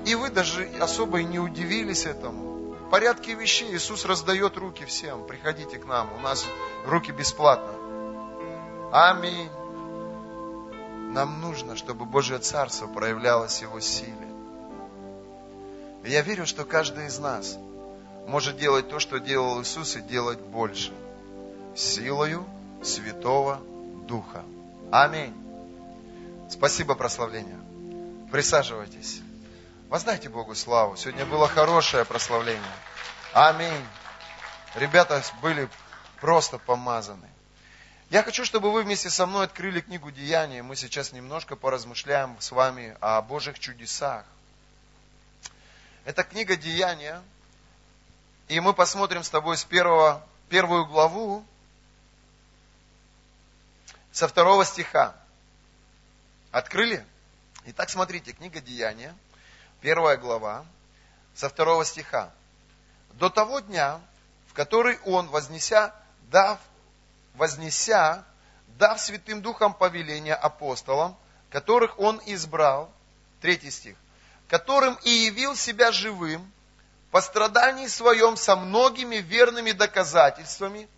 И 0.07 0.15
вы 0.15 0.31
даже 0.31 0.69
особо 0.81 1.21
и 1.21 1.25
не 1.25 1.39
удивились 1.39 2.05
этому. 2.05 2.75
В 2.75 2.91
порядке 2.91 3.35
вещей 3.35 3.75
Иисус 3.75 4.05
раздает 4.05 4.57
руки 4.57 4.85
всем. 4.85 5.27
Приходите 5.27 5.79
к 5.79 5.87
нам, 5.87 6.13
у 6.15 6.21
нас 6.21 6.47
руки 6.85 7.11
бесплатно. 7.11 7.73
Аминь. 8.93 9.51
Нам 11.13 11.41
нужно, 11.41 11.77
чтобы 11.77 12.05
Божье 12.05 12.39
Царство 12.39 12.87
проявлялось 12.87 13.63
Его 13.63 13.81
силе. 13.81 14.24
Я 16.05 16.23
верю, 16.23 16.47
что 16.47 16.65
каждый 16.65 17.07
из 17.07 17.19
нас– 17.19 17.57
может 18.27 18.57
делать 18.57 18.89
то, 18.89 19.01
что 19.01 19.21
делал 19.21 19.63
Иисус, 19.63 19.97
и 19.97 20.01
делать 20.01 20.41
больше. 20.41 20.93
Силою 21.77 22.47
Святого 22.83 23.61
Духа. 24.07 24.45
Аминь. 24.91 25.35
Спасибо, 26.51 26.95
прославление. 26.95 27.59
Присаживайтесь. 28.31 29.21
Воздайте 29.89 30.29
Богу 30.29 30.55
славу. 30.55 30.97
Сегодня 30.97 31.27
было 31.27 31.49
хорошее 31.49 32.05
прославление. 32.05 32.63
Аминь. 33.33 33.85
Ребята 34.75 35.23
были 35.43 35.69
просто 36.21 36.59
помазаны. 36.59 37.29
Я 38.11 38.23
хочу, 38.23 38.45
чтобы 38.45 38.71
вы 38.71 38.83
вместе 38.83 39.11
со 39.11 39.27
мной 39.27 39.45
открыли 39.45 39.81
книгу 39.81 40.11
Деяния. 40.11 40.63
Мы 40.63 40.77
сейчас 40.77 41.13
немножко 41.13 41.57
поразмышляем 41.57 42.37
с 42.39 42.53
вами 42.53 42.97
о 43.01 43.21
Божьих 43.23 43.59
чудесах. 43.59 44.25
Это 46.05 46.23
книга 46.23 46.55
Деяния, 46.55 47.23
и 48.49 48.61
мы 48.61 48.75
посмотрим 48.75 49.23
с 49.23 49.31
тобой 49.31 49.57
с 49.57 49.65
первого, 49.65 50.23
первую 50.51 50.85
главу, 50.85 51.43
со 54.13 54.29
второго 54.29 54.67
стиха. 54.67 55.17
Открыли? 56.51 57.05
Итак, 57.65 57.89
смотрите, 57.89 58.35
книга 58.35 58.61
Деяния, 58.61 59.17
первая 59.81 60.19
глава, 60.19 60.67
со 61.35 61.49
второго 61.49 61.87
стиха. 61.87 62.31
До 63.15 63.31
того 63.31 63.61
дня, 63.61 63.99
в 64.49 64.53
который 64.53 64.99
он, 65.07 65.29
вознеся, 65.29 65.95
дав, 66.31 66.61
вознеся, 67.35 68.27
дав 68.79 69.01
Святым 69.01 69.41
Духом 69.41 69.73
повеление 69.73 70.35
апостолам, 70.35 71.17
которых 71.49 71.99
Он 71.99 72.21
избрал, 72.27 72.93
третий 73.41 73.71
стих, 73.71 73.97
которым 74.49 74.99
и 75.03 75.11
явил 75.11 75.57
себя 75.57 75.93
живым, 75.93 76.51
по 77.11 77.21
страдании 77.21 77.87
своем 77.87 78.37
со 78.37 78.57
многими 78.57 79.17
верными 79.17 79.71
доказательствами, 79.71 80.89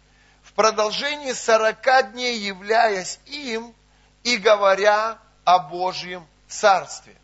в 0.42 0.52
продолжении 0.54 1.32
сорока 1.32 2.02
дней 2.02 2.38
являясь 2.38 3.18
им 3.26 3.74
и 4.22 4.38
говоря 4.38 5.18
о 5.44 5.58
Божьем 5.58 6.26
Царстве. 6.48 7.14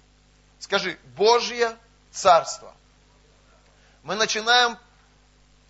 Скажи, 0.59 0.99
Божье 1.17 1.75
Царство. 2.11 2.75
Мы 4.03 4.15
начинаем 4.15 4.77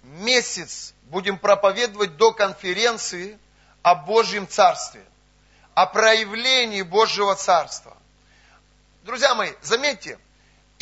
месяц, 0.02 0.92
будем 1.04 1.38
проповедовать 1.38 2.16
до 2.16 2.32
конференции 2.32 3.38
о 3.82 3.94
Божьем 3.94 4.48
Царстве, 4.48 5.04
о 5.74 5.86
проявлении 5.86 6.82
Божьего 6.82 7.36
Царства. 7.36 7.96
Друзья 9.04 9.34
мои, 9.34 9.52
заметьте, 9.62 10.18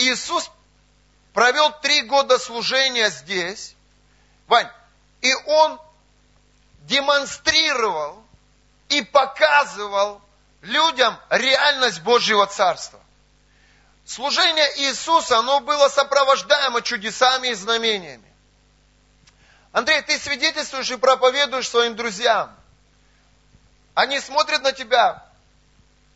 Иисус 0.00 0.50
провел 1.32 1.72
три 1.80 2.02
года 2.02 2.38
служения 2.38 3.10
здесь, 3.10 3.74
Вань, 4.46 4.70
и 5.20 5.32
Он 5.46 5.80
демонстрировал 6.82 8.22
и 8.88 9.02
показывал 9.02 10.20
людям 10.62 11.16
реальность 11.28 12.00
Божьего 12.00 12.46
Царства. 12.46 12.98
Служение 14.04 14.66
Иисуса, 14.80 15.38
оно 15.38 15.60
было 15.60 15.88
сопровождаемо 15.88 16.82
чудесами 16.82 17.48
и 17.48 17.54
знамениями. 17.54 18.28
Андрей, 19.72 20.02
ты 20.02 20.18
свидетельствуешь 20.18 20.90
и 20.90 20.96
проповедуешь 20.96 21.68
своим 21.68 21.94
друзьям. 21.94 22.56
Они 23.94 24.18
смотрят 24.18 24.62
на 24.62 24.72
тебя, 24.72 25.24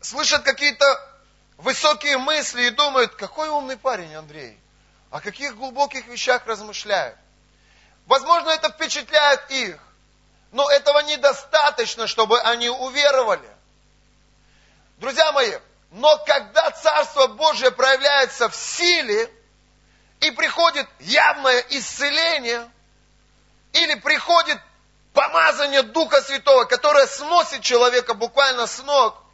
слышат 0.01 0.43
какие-то 0.43 0.85
высокие 1.57 2.17
мысли 2.17 2.63
и 2.63 2.69
думают, 2.71 3.15
какой 3.15 3.49
умный 3.49 3.77
парень 3.77 4.13
Андрей, 4.15 4.59
о 5.11 5.21
каких 5.21 5.55
глубоких 5.55 6.07
вещах 6.07 6.45
размышляет. 6.45 7.17
Возможно, 8.05 8.49
это 8.49 8.69
впечатляет 8.69 9.49
их, 9.51 9.79
но 10.51 10.69
этого 10.69 10.99
недостаточно, 10.99 12.07
чтобы 12.07 12.39
они 12.41 12.69
уверовали. 12.69 13.49
Друзья 14.97 15.31
мои, 15.31 15.53
но 15.91 16.17
когда 16.25 16.71
Царство 16.71 17.27
Божие 17.27 17.71
проявляется 17.71 18.49
в 18.49 18.55
силе, 18.55 19.31
и 20.21 20.31
приходит 20.31 20.87
явное 20.99 21.59
исцеление, 21.69 22.69
или 23.73 23.95
приходит 23.95 24.59
помазание 25.13 25.83
Духа 25.83 26.21
Святого, 26.21 26.65
которое 26.65 27.05
сносит 27.07 27.61
человека 27.61 28.13
буквально 28.13 28.67
с 28.67 28.79
ног, 28.83 29.24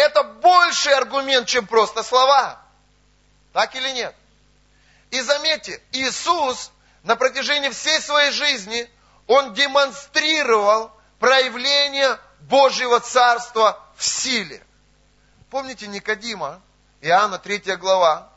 это 0.00 0.22
больший 0.22 0.94
аргумент, 0.94 1.46
чем 1.46 1.66
просто 1.66 2.02
слова. 2.02 2.60
Так 3.52 3.74
или 3.74 3.90
нет? 3.90 4.14
И 5.10 5.20
заметьте, 5.20 5.80
Иисус 5.92 6.70
на 7.02 7.16
протяжении 7.16 7.70
всей 7.70 8.00
своей 8.00 8.30
жизни, 8.30 8.88
Он 9.26 9.54
демонстрировал 9.54 10.92
проявление 11.18 12.18
Божьего 12.40 13.00
Царства 13.00 13.78
в 13.96 14.04
силе. 14.04 14.62
Помните 15.50 15.86
Никодима, 15.86 16.60
Иоанна 17.00 17.38
3 17.38 17.76
глава, 17.76 18.30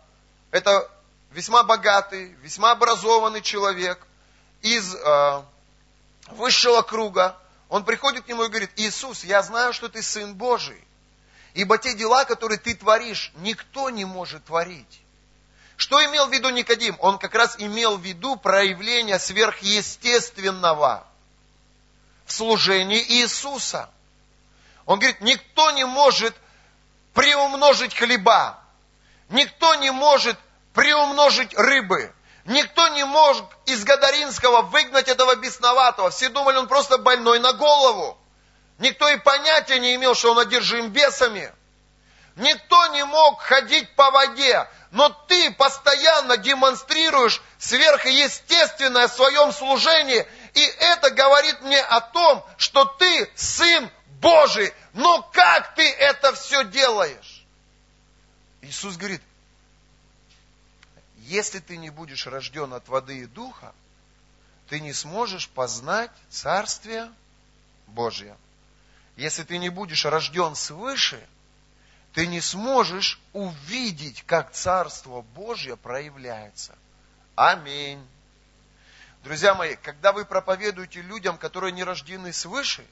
это 0.52 0.90
весьма 1.32 1.64
богатый, 1.64 2.36
весьма 2.42 2.72
образованный 2.72 3.42
человек 3.42 4.00
из 4.62 4.96
э, 4.96 5.42
высшего 6.32 6.82
круга. 6.82 7.38
Он 7.70 7.84
приходит 7.84 8.26
к 8.26 8.28
нему 8.28 8.44
и 8.44 8.50
говорит, 8.50 8.72
Иисус, 8.76 9.24
я 9.24 9.42
знаю, 9.42 9.74
что 9.74 9.90
ты 9.90 10.02
Сын 10.02 10.34
Божий. 10.34 10.82
Ибо 11.54 11.78
те 11.78 11.94
дела, 11.94 12.26
которые 12.26 12.58
ты 12.58 12.74
творишь, 12.74 13.32
никто 13.36 13.90
не 13.90 14.06
может 14.06 14.46
творить. 14.46 15.02
Что 15.78 16.04
имел 16.06 16.28
в 16.28 16.32
виду 16.32 16.50
Никодим? 16.50 16.98
Он 17.00 17.20
как 17.20 17.36
раз 17.36 17.56
имел 17.60 17.98
в 17.98 18.02
виду 18.02 18.36
проявление 18.36 19.20
сверхъестественного 19.20 21.06
в 22.26 22.32
служении 22.32 23.04
Иисуса. 23.04 23.90
Он 24.86 25.00
говорит, 25.00 25.22
никто 25.22 25.72
не 25.72 25.86
может 25.86 26.36
приумножить 27.14 27.96
хлеба, 27.96 28.60
никто 29.30 29.76
не 29.76 29.92
может 29.92 30.38
приумножить 30.74 31.54
рыбы, 31.56 32.14
никто 32.46 32.88
не 32.90 33.06
может 33.06 33.46
из 33.66 33.84
Гадаринского 33.84 34.64
выгнать 34.64 35.08
этого 35.08 35.36
бесноватого. 35.36 36.10
Все 36.10 36.30
думали, 36.30 36.58
он 36.58 36.68
просто 36.68 36.98
больной 36.98 37.40
на 37.40 37.54
голову. 37.54 38.18
Никто 38.84 39.08
и 39.08 39.16
понятия 39.16 39.80
не 39.80 39.96
имел, 39.96 40.14
что 40.14 40.34
он 40.34 40.40
одержим 40.40 40.90
бесами. 40.90 41.50
Никто 42.36 42.88
не 42.88 43.06
мог 43.06 43.40
ходить 43.40 43.90
по 43.96 44.12
воде, 44.12 44.68
но 44.92 45.08
ты 45.08 45.52
постоянно 45.54 46.36
демонстрируешь 46.36 47.42
сверхъестественное 47.60 49.08
в 49.08 49.14
своем 49.14 49.54
служении, 49.54 50.28
и 50.54 50.62
это 50.62 51.12
говорит 51.12 51.62
мне 51.62 51.80
о 51.80 52.02
том, 52.02 52.46
что 52.58 52.84
ты 52.84 53.32
сын 53.36 53.90
Божий. 54.20 54.74
Но 54.92 55.22
как 55.32 55.76
ты 55.76 55.90
это 55.90 56.34
все 56.34 56.66
делаешь? 56.66 57.46
Иисус 58.64 58.98
говорит, 58.98 59.22
если 61.20 61.60
ты 61.60 61.78
не 61.78 61.90
будешь 61.90 62.28
рожден 62.28 62.74
от 62.74 62.90
воды 62.90 63.20
и 63.20 63.28
духа, 63.28 63.74
ты 64.68 64.82
не 64.82 64.92
сможешь 64.92 65.48
познать 65.48 66.12
Царствие 66.30 67.10
Божье. 67.88 68.36
Если 69.16 69.44
ты 69.44 69.58
не 69.58 69.70
будешь 69.70 70.06
рожден 70.06 70.56
свыше, 70.56 71.22
ты 72.14 72.28
не 72.28 72.42
сможешь 72.42 73.20
увидеть, 73.32 74.24
как 74.26 74.52
Царство 74.52 75.22
Божье 75.22 75.78
проявляется. 75.78 76.76
Аминь. 77.36 78.06
Друзья 79.24 79.56
мои, 79.56 79.76
когда 79.76 80.12
вы 80.12 80.26
проповедуете 80.26 81.02
людям, 81.02 81.38
которые 81.38 81.72
не 81.72 81.84
рождены 81.84 82.34
свыше, 82.34 82.86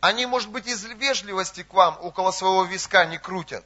они, 0.00 0.26
может 0.26 0.50
быть, 0.50 0.66
из 0.66 0.84
вежливости 0.84 1.62
к 1.62 1.72
вам 1.72 1.98
около 2.00 2.30
своего 2.30 2.64
виска 2.64 3.04
не 3.06 3.18
крутят. 3.18 3.64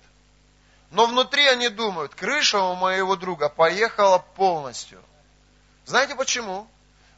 Но 0.90 1.06
внутри 1.06 1.46
они 1.46 1.68
думают, 1.68 2.14
крыша 2.14 2.60
у 2.60 2.74
моего 2.74 3.16
друга 3.16 3.48
поехала 3.48 4.18
полностью. 4.18 5.02
Знаете 5.84 6.14
почему? 6.14 6.66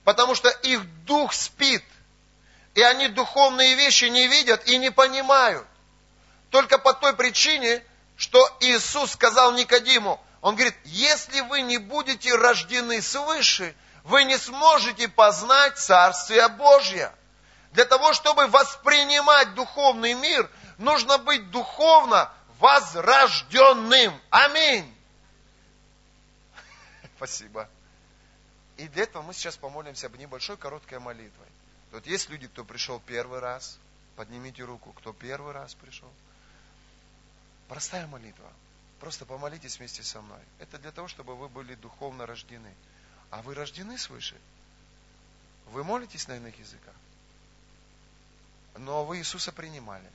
Потому 0.05 0.35
что 0.35 0.49
их 0.49 0.85
дух 1.05 1.33
спит– 1.33 1.85
и 2.75 2.83
они 2.83 3.09
духовные 3.09 3.75
вещи 3.75 4.05
не 4.05 4.27
видят 4.29 4.67
и 4.67 4.79
не 4.79 4.91
понимают. 4.91 5.67
Только 6.51 6.79
по 6.79 6.93
той 6.93 7.15
причине, 7.15 7.85
что 8.17 8.39
Иисус 8.61 9.13
сказал 9.13 9.53
Никодиму, 9.53 10.21
он 10.41 10.55
говорит, 10.55 10.77
если 10.85 11.41
вы 11.43 11.63
не 11.63 11.79
будете 11.79 12.35
рождены 12.35 13.03
свыше, 13.03 13.75
вы 14.05 14.25
не 14.25 14.39
сможете 14.39 15.09
познать 15.09 15.79
Царствие 15.79 16.49
Божье. 16.49 17.13
Для 17.73 17.85
того, 17.85 18.13
чтобы 18.13 18.47
воспринимать 18.47 19.55
духовный 19.55 20.15
мир, 20.15 20.51
нужно 20.79 21.19
быть 21.19 21.51
духовно 21.51 22.33
возрожденным. 22.59 24.19
Аминь. 24.31 24.93
Спасибо. 27.17 27.69
И 28.77 28.89
для 28.89 29.05
этого 29.05 29.23
мы 29.23 29.35
сейчас 29.35 29.57
помолимся 29.57 30.07
об 30.07 30.17
небольшой 30.17 30.57
короткой 30.57 31.01
молитвой. 31.01 31.50
Вот 31.93 32.07
есть 32.07 32.29
люди, 32.29 32.47
кто 32.47 32.65
пришел 32.65 33.01
первый 33.01 33.41
раз, 33.41 33.79
поднимите 34.17 34.63
руку, 34.63 34.93
кто 34.93 35.13
первый 35.13 35.53
раз 35.53 35.75
пришел. 35.75 36.11
Простая 37.69 38.07
молитва. 38.07 38.53
Просто 39.01 39.25
помолитесь 39.25 39.79
вместе 39.79 40.03
со 40.03 40.21
мной. 40.21 40.41
Это 40.59 40.79
для 40.79 40.93
того, 40.93 41.09
чтобы 41.09 41.35
вы 41.35 41.49
были 41.49 41.75
духовно 41.75 42.27
рождены. 42.27 42.75
А 43.31 43.43
вы 43.43 43.55
рождены 43.55 43.97
свыше? 43.97 44.37
Вы 45.73 45.85
молитесь 45.85 46.29
на 46.29 46.37
иных 46.37 46.59
языках? 46.59 46.95
Но 48.77 49.05
вы 49.05 49.19
Иисуса 49.19 49.53
принимали. 49.53 50.09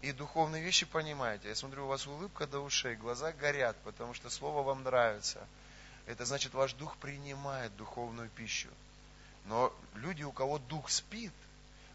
И 0.00 0.12
духовные 0.12 0.62
вещи 0.62 0.86
понимаете. 0.86 1.48
Я 1.48 1.54
смотрю, 1.54 1.84
у 1.84 1.88
вас 1.88 2.06
улыбка 2.06 2.46
до 2.46 2.60
ушей, 2.60 2.96
глаза 2.96 3.32
горят, 3.32 3.76
потому 3.84 4.14
что 4.14 4.30
Слово 4.30 4.62
вам 4.62 4.82
нравится. 4.82 5.46
Это 6.06 6.24
значит, 6.24 6.54
ваш 6.54 6.72
дух 6.74 6.96
принимает 6.96 7.76
духовную 7.76 8.30
пищу. 8.30 8.68
Но 9.46 9.72
люди, 9.94 10.22
у 10.22 10.32
кого 10.32 10.58
дух 10.58 10.90
спит, 10.90 11.32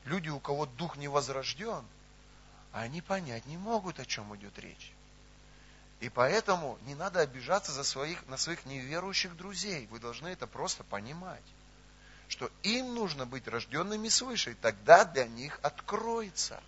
люди, 0.05 0.29
у 0.29 0.39
кого 0.39 0.65
дух 0.65 0.97
не 0.97 1.08
возрожден, 1.08 1.86
они 2.71 3.01
понять 3.01 3.45
не 3.45 3.58
могут, 3.58 3.99
о 3.99 4.05
чем 4.05 4.36
идет 4.36 4.58
речь. 4.60 4.91
И 6.01 6.10
поэтому 6.10 6.77
не 6.86 6.93
надо 6.93 7.21
обижаться 7.21 7.71
за 7.71 7.84
своих, 7.84 8.25
на 8.27 8.38
своих 8.38 8.65
неверующих 8.65 9.36
друзей. 9.38 9.88
Вы 9.88 9.99
должны 9.99 10.27
это 10.27 10.45
просто 10.45 10.84
понимать. 10.84 11.43
Что 12.27 12.51
им 12.63 12.95
нужно 12.95 13.25
быть 13.25 13.47
рожденными 13.47 14.10
свыше, 14.10 14.51
и 14.51 14.55
тогда 14.55 15.05
для 15.05 15.25
них 15.25 15.60
откроется. 15.62 16.62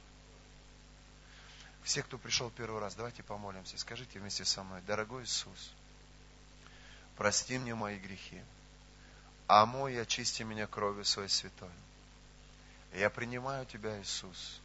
Все, 1.83 2.03
кто 2.03 2.17
пришел 2.17 2.49
первый 2.51 2.79
раз, 2.79 2.95
давайте 2.95 3.23
помолимся. 3.23 3.77
Скажите 3.77 4.19
вместе 4.19 4.45
со 4.45 4.63
мной, 4.63 4.81
дорогой 4.87 5.23
Иисус, 5.23 5.71
прости 7.15 7.57
мне 7.57 7.75
мои 7.75 7.97
грехи 7.97 8.41
омой 9.47 9.95
и 9.95 9.97
очисти 9.97 10.43
меня 10.43 10.67
кровью 10.67 11.05
своей 11.05 11.29
святой. 11.29 11.69
Я 12.93 13.09
принимаю 13.09 13.65
Тебя, 13.65 13.99
Иисус, 14.01 14.59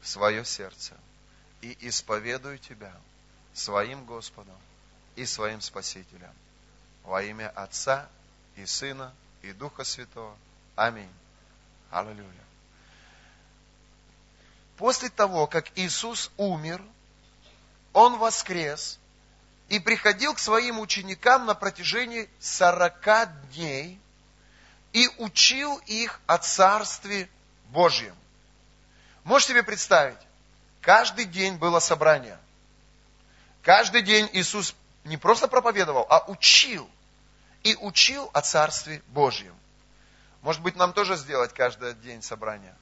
в 0.00 0.08
свое 0.08 0.44
сердце. 0.44 0.94
и 1.62 1.76
исповедую 1.88 2.58
Тебя 2.58 2.94
своим 3.52 4.04
Господом 4.04 4.56
и 5.16 5.26
своим 5.26 5.60
Спасителем. 5.60 6.32
Во 7.04 7.22
имя 7.22 7.50
Отца 7.50 8.08
и 8.56 8.64
Сына 8.66 9.12
и 9.42 9.52
Духа 9.52 9.84
Святого. 9.84 10.36
Аминь. 10.76 11.12
Аллилуйя. 11.90 12.44
После 14.76 15.10
того, 15.10 15.46
как 15.46 15.70
Иисус 15.76 16.30
умер, 16.38 16.82
Он 17.92 18.18
воскрес 18.18 18.98
и 19.70 19.78
приходил 19.78 20.34
к 20.34 20.40
своим 20.40 20.80
ученикам 20.80 21.46
на 21.46 21.54
протяжении 21.54 22.28
сорока 22.40 23.26
дней 23.26 24.00
и 24.92 25.08
учил 25.18 25.76
их 25.86 26.20
о 26.26 26.38
Царстве 26.38 27.30
Божьем. 27.68 28.14
Можешь 29.22 29.46
себе 29.46 29.62
представить? 29.62 30.18
Каждый 30.80 31.24
день 31.24 31.56
было 31.56 31.78
собрание. 31.78 32.36
Каждый 33.62 34.02
день 34.02 34.28
Иисус 34.32 34.74
не 35.04 35.16
просто 35.16 35.46
проповедовал, 35.46 36.04
а 36.10 36.24
учил. 36.26 36.90
И 37.62 37.76
учил 37.76 38.28
о 38.32 38.40
Царстве 38.40 39.02
Божьем. 39.08 39.54
Может 40.42 40.62
быть, 40.62 40.74
нам 40.74 40.92
тоже 40.92 41.14
сделать 41.14 41.54
каждый 41.54 41.94
день 41.94 42.22
собрание. 42.22 42.74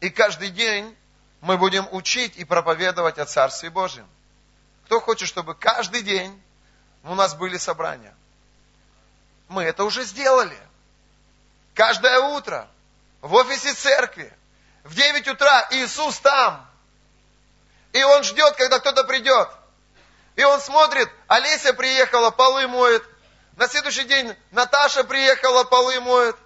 И 0.00 0.10
каждый 0.10 0.50
день 0.50 0.94
мы 1.40 1.56
будем 1.56 1.88
учить 1.92 2.36
и 2.36 2.44
проповедовать 2.44 3.18
о 3.18 3.24
Царстве 3.24 3.70
Божьем. 3.70 4.06
Кто 4.88 5.02
хочет, 5.02 5.28
чтобы 5.28 5.54
каждый 5.54 6.00
день 6.00 6.42
у 7.04 7.14
нас 7.14 7.34
были 7.34 7.58
собрания? 7.58 8.14
Мы 9.48 9.64
это 9.64 9.84
уже 9.84 10.02
сделали. 10.02 10.58
Каждое 11.74 12.18
утро 12.20 12.66
в 13.20 13.34
офисе 13.34 13.74
церкви 13.74 14.32
в 14.84 14.94
9 14.94 15.28
утра 15.28 15.68
Иисус 15.72 16.18
там. 16.20 16.66
И 17.92 18.02
Он 18.02 18.24
ждет, 18.24 18.56
когда 18.56 18.78
кто-то 18.78 19.04
придет. 19.04 19.50
И 20.36 20.44
Он 20.44 20.58
смотрит, 20.58 21.10
Олеся 21.26 21.74
приехала, 21.74 22.30
полы 22.30 22.66
моет. 22.66 23.04
На 23.56 23.68
следующий 23.68 24.04
день 24.04 24.34
Наташа 24.52 25.04
приехала, 25.04 25.64
полы 25.64 26.00
моет. 26.00 26.36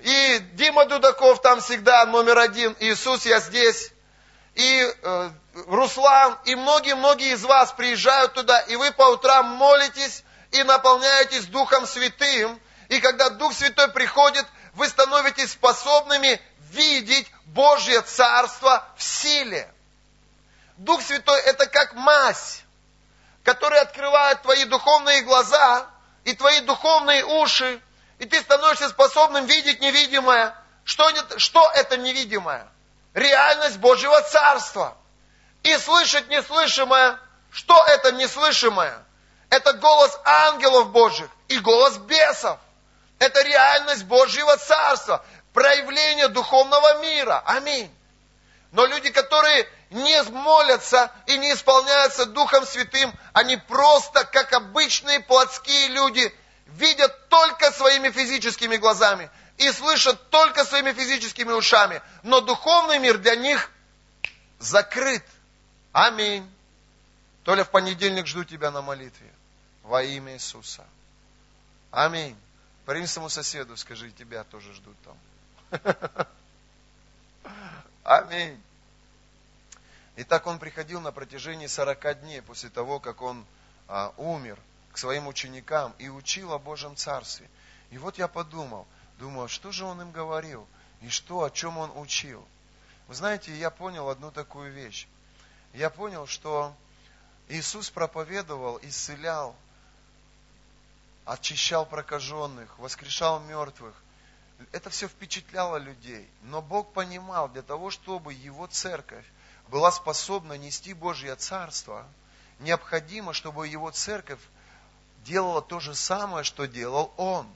И 0.00 0.40
Дима 0.52 0.84
Дудаков 0.84 1.40
там 1.40 1.62
всегда 1.62 2.04
номер 2.04 2.38
один. 2.38 2.76
Иисус, 2.80 3.24
я 3.24 3.40
здесь. 3.40 3.92
И 4.56 4.94
э, 5.02 5.30
Руслан, 5.54 6.38
и 6.44 6.54
многие-многие 6.54 7.32
из 7.32 7.44
вас 7.44 7.72
приезжают 7.72 8.32
туда, 8.32 8.60
и 8.60 8.76
вы 8.76 8.90
по 8.92 9.02
утрам 9.10 9.46
молитесь 9.46 10.24
и 10.50 10.62
наполняетесь 10.62 11.46
Духом 11.46 11.86
Святым. 11.86 12.58
И 12.88 13.00
когда 13.00 13.30
Дух 13.30 13.52
Святой 13.52 13.88
приходит, 13.88 14.46
вы 14.74 14.88
становитесь 14.88 15.52
способными 15.52 16.40
видеть 16.70 17.30
Божье 17.46 18.00
Царство 18.02 18.86
в 18.96 19.02
силе. 19.02 19.70
Дух 20.78 21.02
Святой 21.02 21.38
это 21.40 21.66
как 21.66 21.94
мазь, 21.94 22.62
которая 23.44 23.82
открывает 23.82 24.42
твои 24.42 24.64
духовные 24.64 25.22
глаза 25.22 25.86
и 26.24 26.34
твои 26.34 26.60
духовные 26.60 27.24
уши, 27.24 27.80
и 28.18 28.24
ты 28.24 28.40
становишься 28.40 28.88
способным 28.88 29.44
видеть 29.44 29.80
невидимое. 29.80 30.56
Что, 30.84 31.10
что 31.38 31.70
это 31.74 31.98
невидимое? 31.98 32.66
Реальность 33.14 33.78
Божьего 33.78 34.20
Царства. 34.22 34.96
И 35.62 35.76
слышать 35.78 36.28
неслышимое. 36.28 37.18
Что 37.50 37.84
это 37.86 38.12
неслышимое? 38.12 39.04
Это 39.50 39.74
голос 39.74 40.18
ангелов 40.24 40.90
Божьих 40.90 41.28
и 41.48 41.58
голос 41.58 41.98
бесов. 41.98 42.58
Это 43.18 43.42
реальность 43.42 44.04
Божьего 44.04 44.56
Царства 44.56 45.24
проявление 45.52 46.28
духовного 46.28 47.02
мира. 47.02 47.42
Аминь. 47.44 47.90
Но 48.72 48.86
люди, 48.86 49.10
которые 49.10 49.68
не 49.90 50.22
молятся 50.22 51.10
и 51.26 51.36
не 51.36 51.52
исполняются 51.52 52.24
Духом 52.24 52.66
Святым, 52.66 53.12
они 53.34 53.56
просто, 53.56 54.24
как 54.24 54.52
обычные 54.54 55.20
плотские 55.20 55.88
люди, 55.88 56.34
видят 56.66 57.28
только 57.28 57.70
своими 57.70 58.10
физическими 58.10 58.76
глазами 58.76 59.30
и 59.58 59.70
слышат 59.70 60.30
только 60.30 60.64
своими 60.64 60.92
физическими 60.92 61.52
ушами. 61.52 62.00
Но 62.22 62.40
духовный 62.40 62.98
мир 62.98 63.18
для 63.18 63.36
них 63.36 63.70
закрыт. 64.58 65.22
Аминь. 65.92 66.50
Толя, 67.44 67.64
в 67.64 67.70
понедельник 67.70 68.26
жду 68.26 68.44
тебя 68.44 68.70
на 68.70 68.82
молитве. 68.82 69.30
Во 69.82 70.02
имя 70.02 70.34
Иисуса. 70.34 70.86
Аминь. 71.90 72.36
По 72.86 73.28
соседу 73.28 73.76
скажи, 73.76 74.10
тебя 74.10 74.44
тоже 74.44 74.72
ждут 74.72 74.96
там. 75.02 76.26
Аминь. 78.04 78.60
И 80.16 80.24
так 80.24 80.46
он 80.46 80.58
приходил 80.58 81.00
на 81.00 81.12
протяжении 81.12 81.66
40 81.66 82.20
дней 82.20 82.42
после 82.42 82.70
того, 82.70 83.00
как 83.00 83.22
он 83.22 83.44
а, 83.88 84.12
умер 84.16 84.58
к 84.92 84.98
своим 84.98 85.26
ученикам 85.26 85.94
и 85.98 86.08
учил 86.08 86.52
о 86.52 86.58
Божьем 86.58 86.96
Царстве. 86.96 87.48
И 87.90 87.98
вот 87.98 88.18
я 88.18 88.28
подумал, 88.28 88.86
думал, 89.18 89.48
что 89.48 89.72
же 89.72 89.84
он 89.84 90.00
им 90.00 90.12
говорил 90.12 90.66
и 91.00 91.08
что, 91.08 91.42
о 91.44 91.50
чем 91.50 91.78
он 91.78 91.90
учил. 91.96 92.46
Вы 93.08 93.14
знаете, 93.14 93.56
я 93.56 93.70
понял 93.70 94.08
одну 94.08 94.30
такую 94.30 94.72
вещь. 94.72 95.06
Я 95.74 95.90
понял, 95.90 96.26
что 96.26 96.74
Иисус 97.48 97.90
проповедовал, 97.90 98.78
исцелял, 98.82 99.54
очищал 101.24 101.86
прокаженных, 101.86 102.78
воскрешал 102.78 103.40
мертвых– 103.40 103.94
это 104.70 104.90
все 104.90 105.08
впечатляло 105.08 105.76
людей. 105.76 106.28
Но 106.42 106.62
Бог 106.62 106.92
понимал, 106.92 107.48
для 107.48 107.62
того, 107.62 107.90
чтобы 107.90 108.32
Его 108.32 108.66
церковь 108.66 109.24
была 109.68 109.90
способна 109.90 110.56
нести 110.56 110.94
Божье 110.94 111.34
Царство, 111.34 112.06
необходимо, 112.60 113.32
чтобы 113.32 113.66
Его 113.66 113.90
церковь 113.90 114.40
делала 115.24 115.62
то 115.62 115.80
же 115.80 115.94
самое, 115.94 116.44
что 116.44 116.66
делал 116.66 117.12
Он. 117.16 117.46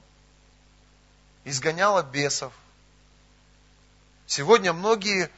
Изгоняла 1.45 2.03
бесов. 2.03 2.51
Сегодня 4.25 4.73
многие 4.73 5.31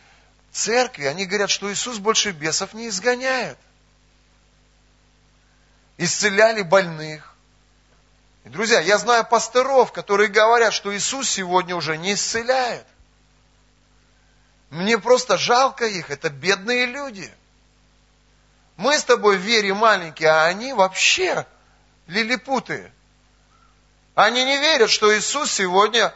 церкви, 0.52 1.06
они 1.06 1.26
говорят, 1.26 1.50
что 1.50 1.72
Иисус 1.72 1.98
больше 2.00 2.32
бесов 2.32 2.74
не 2.74 2.88
изгоняет. 2.88 3.58
Исцеляли 5.98 6.62
больных, 6.62 7.30
и, 8.46 8.50
друзья, 8.50 8.80
я 8.80 8.98
знаю 8.98 9.26
пасторов, 9.26 9.92
которые 9.92 10.30
говорят, 10.30 10.74
что 10.74 10.96
Иисус 10.96 11.30
сегодня 11.30 11.76
уже 11.76 11.98
не 11.98 12.14
исцеляет. 12.14 12.86
Мне 14.70 14.98
просто 14.98 15.38
жалко 15.38 15.86
их, 15.86 16.10
это 16.10 16.30
бедные 16.30 16.86
люди. 16.86 17.32
Мы 18.78 18.98
с 18.98 19.04
тобой 19.04 19.38
в 19.38 19.42
вере 19.42 19.74
маленькие, 19.74 20.30
а 20.30 20.46
они 20.46 20.74
вообще 20.74 21.46
лилипуты. 22.08 22.92
Они 24.16 24.44
не 24.46 24.58
верят, 24.58 24.90
что 24.90 25.16
Иисус 25.18 25.52
сегодня, 25.52 26.14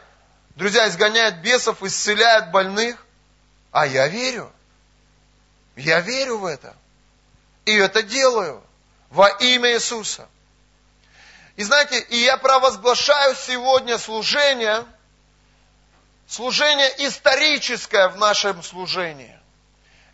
друзья, 0.56 0.88
изгоняет 0.88 1.42
бесов, 1.42 1.82
исцеляет 1.82 2.50
больных. 2.50 3.03
А 3.74 3.88
я 3.88 4.06
верю. 4.06 4.52
Я 5.74 5.98
верю 5.98 6.38
в 6.38 6.46
это. 6.46 6.76
И 7.64 7.74
это 7.74 8.04
делаю 8.04 8.62
во 9.10 9.28
имя 9.28 9.72
Иисуса. 9.72 10.28
И 11.56 11.64
знаете, 11.64 11.98
и 11.98 12.18
я 12.18 12.36
провозглашаю 12.36 13.34
сегодня 13.34 13.98
служение, 13.98 14.84
служение 16.28 16.88
историческое 17.04 18.10
в 18.10 18.16
нашем 18.16 18.62
служении. 18.62 19.36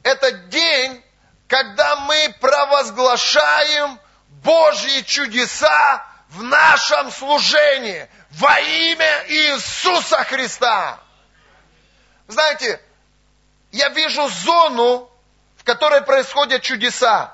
Это 0.05 0.33
день, 0.33 1.05
когда 1.47 1.97
мы 1.97 2.35
провозглашаем 2.41 4.01
Божьи 4.43 5.03
чудеса 5.03 6.07
в 6.31 6.43
нашем 6.43 7.13
служении 7.13 8.09
во 8.31 8.59
имя 8.59 9.25
Иисуса 9.29 10.25
Христа. 10.25 10.99
Знаете, 12.27 12.81
я 13.73 13.89
вижу 13.91 14.29
зону, 14.29 15.11
в 15.57 15.65
которой 15.65 16.03
происходят 16.03 16.63
чудеса. 16.63 17.33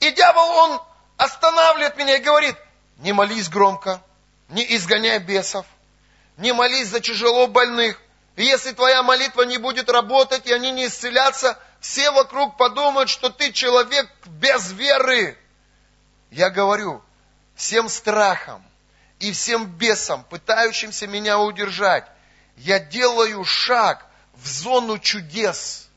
И 0.00 0.10
дьявол, 0.10 0.50
он 0.50 0.82
останавливает 1.16 1.96
меня 1.96 2.16
и 2.16 2.22
говорит, 2.22 2.56
не 2.98 3.12
молись 3.12 3.48
громко, 3.48 4.02
не 4.48 4.64
изгоняй 4.76 5.18
бесов, 5.18 5.66
не 6.36 6.52
молись 6.52 6.88
за 6.88 7.00
тяжело 7.00 7.46
больных. 7.46 8.00
И 8.36 8.44
если 8.44 8.72
твоя 8.72 9.02
молитва 9.02 9.42
не 9.42 9.58
будет 9.58 9.90
работать, 9.90 10.46
и 10.46 10.52
они 10.52 10.70
не 10.70 10.86
исцелятся, 10.86 11.58
все 11.80 12.10
вокруг 12.10 12.56
подумают, 12.56 13.08
что 13.08 13.28
ты 13.28 13.52
человек 13.52 14.08
без 14.26 14.72
веры. 14.72 15.36
Я 16.30 16.50
говорю, 16.50 17.02
всем 17.54 17.88
страхом 17.88 18.64
и 19.18 19.32
всем 19.32 19.66
бесам, 19.66 20.24
пытающимся 20.24 21.06
меня 21.06 21.38
удержать, 21.38 22.06
я 22.56 22.78
делаю 22.78 23.44
шаг 23.44 24.06
в 24.42 24.48
зону 24.48 24.98
чудес. 24.98 25.88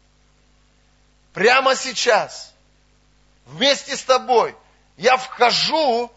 Прямо 1.33 1.75
сейчас, 1.75 2.53
вместе 3.45 3.97
с 3.97 4.03
тобой, 4.03 4.55
я 4.97 5.17
вхожу 5.17 6.11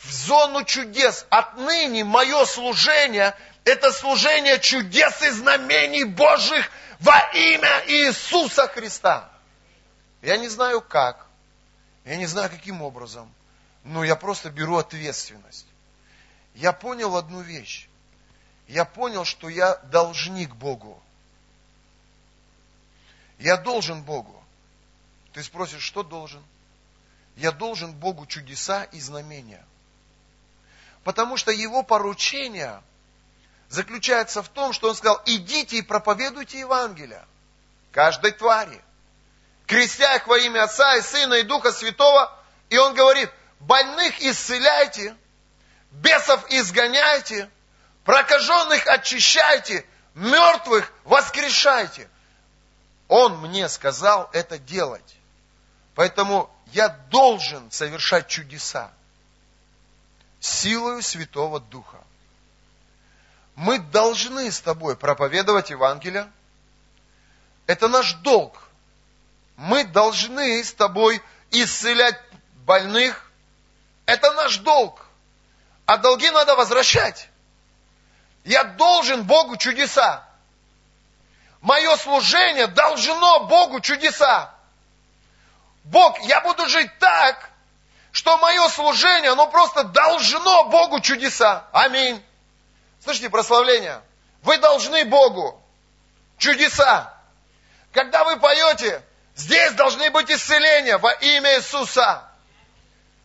в 0.00 0.10
зону 0.10 0.64
чудес. 0.64 1.26
Отныне 1.30 2.04
мое 2.04 2.44
служение– 2.44 3.36
это 3.64 3.92
служение 3.92 4.58
чудес 4.58 5.22
и 5.22 5.30
знамений 5.30 6.04
Божьих 6.04 6.70
во 6.98 7.18
имя 7.34 7.84
Иисуса 7.86 8.66
Христа. 8.68 9.28
Я 10.22 10.36
не 10.36 10.48
знаю 10.48 10.80
как, 10.80 11.26
я 12.04 12.16
не 12.16 12.26
знаю 12.26 12.50
каким 12.50 12.82
образом, 12.82 13.32
но 13.84 14.04
я 14.04 14.16
просто 14.16 14.50
беру 14.50 14.76
ответственность. 14.76 15.66
Я 16.54 16.72
понял 16.72 17.16
одну 17.16 17.40
вещь. 17.40 17.88
Я 18.68 18.84
понял, 18.84 19.24
что 19.24 19.48
я 19.48 19.76
должник 19.76 20.54
Богу. 20.54 21.01
Я 23.42 23.56
должен 23.56 24.02
Богу. 24.02 24.40
Ты 25.32 25.42
спросишь, 25.42 25.82
что 25.82 26.04
должен? 26.04 26.44
Я 27.34 27.50
должен 27.50 27.92
Богу 27.92 28.24
чудеса 28.24 28.84
и 28.84 29.00
знамения. 29.00 29.64
Потому 31.02 31.36
что 31.36 31.50
его 31.50 31.82
поручение 31.82 32.80
заключается 33.68 34.44
в 34.44 34.48
том, 34.48 34.72
что 34.72 34.90
он 34.90 34.94
сказал, 34.94 35.20
идите 35.26 35.78
и 35.78 35.82
проповедуйте 35.82 36.60
Евангелие 36.60 37.24
каждой 37.90 38.30
твари, 38.30 38.80
крестя 39.66 40.14
их 40.14 40.28
во 40.28 40.38
имя 40.38 40.62
Отца 40.62 40.94
и 40.96 41.02
Сына 41.02 41.34
и 41.34 41.42
Духа 41.42 41.72
Святого. 41.72 42.32
И 42.70 42.78
он 42.78 42.94
говорит, 42.94 43.28
больных 43.58 44.22
исцеляйте, 44.22 45.16
бесов 45.90 46.48
изгоняйте, 46.48 47.50
прокаженных 48.04 48.86
очищайте, 48.86 49.84
мертвых 50.14 50.92
воскрешайте. 51.02 52.08
Он 53.14 53.36
мне 53.40 53.68
сказал 53.68 54.30
это 54.32 54.58
делать. 54.58 55.16
Поэтому 55.94 56.48
я 56.68 56.88
должен 56.88 57.70
совершать 57.70 58.26
чудеса 58.26 58.90
силою 60.40 61.02
Святого 61.02 61.60
Духа. 61.60 61.98
Мы 63.54 63.78
должны 63.78 64.50
с 64.50 64.62
тобой 64.62 64.96
проповедовать 64.96 65.68
Евангелие. 65.68 66.32
Это 67.66 67.86
наш 67.86 68.14
долг. 68.14 68.58
Мы 69.56 69.84
должны 69.84 70.64
с 70.64 70.72
тобой 70.72 71.20
исцелять 71.50 72.18
больных. 72.64 73.30
Это 74.06 74.32
наш 74.32 74.56
долг. 74.56 75.04
А 75.84 75.98
долги 75.98 76.30
надо 76.30 76.56
возвращать. 76.56 77.28
Я 78.44 78.64
должен 78.64 79.24
Богу 79.24 79.58
чудеса. 79.58 80.26
Мое 81.62 81.96
служение 81.96 82.66
должно 82.66 83.44
Богу 83.44 83.80
чудеса. 83.80 84.52
Бог, 85.84 86.18
я 86.22 86.40
буду 86.40 86.66
жить 86.68 86.90
так, 86.98 87.50
что 88.10 88.36
мое 88.38 88.68
служение, 88.68 89.30
оно 89.30 89.46
просто 89.46 89.84
должно 89.84 90.64
Богу 90.64 91.00
чудеса. 91.00 91.64
Аминь. 91.72 92.22
Слышите, 93.02 93.30
прославление. 93.30 94.02
Вы 94.42 94.58
должны 94.58 95.04
Богу 95.04 95.62
чудеса. 96.36 97.14
Когда 97.92 98.24
вы 98.24 98.38
поете, 98.38 99.00
здесь 99.36 99.72
должны 99.74 100.10
быть 100.10 100.30
исцеления 100.32 100.98
во 100.98 101.12
имя 101.12 101.58
Иисуса. 101.58 102.28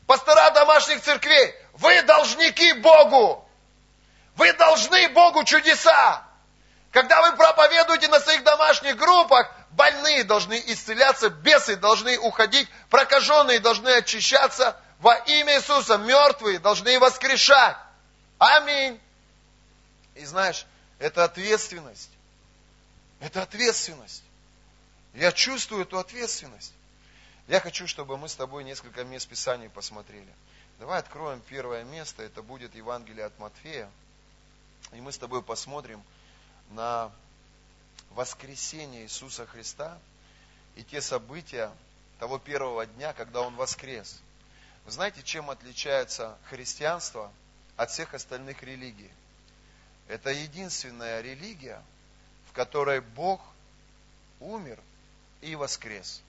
Пастора 0.05 0.51
домашних 0.51 1.01
церквей, 1.01 1.55
вы 1.73 2.03
должники 2.03 2.73
Богу. 2.73 3.49
Вы 4.35 4.53
должны 4.53 5.09
Богу 5.09 5.43
чудеса. 5.43 6.26
Когда 6.97 7.21
вы 7.21 7.37
проповедуете 7.37 8.07
на 8.07 8.19
своих 8.19 8.43
домашних 8.43 8.97
группах, 8.97 9.47
больные 9.69 10.23
должны 10.23 10.59
исцеляться, 10.65 11.29
бесы 11.29 11.75
должны 11.75 12.17
уходить, 12.17 12.67
прокаженные 12.89 13.59
должны 13.59 13.89
очищаться 13.89 14.75
во 14.97 15.13
имя 15.13 15.57
Иисуса, 15.57 15.99
мертвые 15.99 16.57
должны 16.57 16.97
воскрешать. 16.99 17.77
Аминь. 18.39 18.99
И 20.15 20.25
знаешь, 20.25 20.65
это 20.97 21.23
ответственность. 21.23 22.09
Это 23.19 23.43
ответственность. 23.43 24.23
Я 25.13 25.31
чувствую 25.31 25.83
эту 25.83 25.99
ответственность. 25.99 26.73
Я 27.47 27.59
хочу, 27.59 27.85
чтобы 27.85 28.17
мы 28.17 28.27
с 28.27 28.33
тобой 28.33 28.63
несколько 28.63 29.03
мест 29.03 29.29
Писаний 29.29 29.69
посмотрели. 29.69 30.33
Давай 30.79 30.97
откроем 30.97 31.43
первое 31.47 31.83
место, 31.83 32.23
это 32.23 32.41
будет 32.41 32.73
Евангелие 32.73 33.25
от 33.25 33.37
Матфея. 33.37 33.87
И 34.93 34.95
мы 34.99 35.11
с 35.11 35.19
тобой 35.19 35.43
посмотрим 35.43 36.01
на 36.71 37.11
воскресение 38.11 39.03
Иисуса 39.03 39.45
Христа 39.45 39.97
и 40.75 40.83
те 40.83 41.01
события 41.01 41.71
того 42.19 42.39
первого 42.39 42.85
дня, 42.85 43.13
когда 43.13 43.41
Он 43.41 43.55
воскрес. 43.55 44.19
Вы 44.85 44.91
знаете, 44.91 45.21
чем 45.23 45.49
отличается 45.49 46.37
христианство 46.45 47.31
от 47.75 47.91
всех 47.91 48.13
остальных 48.13 48.63
религий? 48.63 49.11
Это 50.07 50.31
единственная 50.31 51.21
религия, 51.21 51.81
в 52.49 52.53
которой 52.53 53.01
Бог 53.01 53.41
умер 54.39 54.79
и 55.41 55.55
воскрес. 55.55 56.21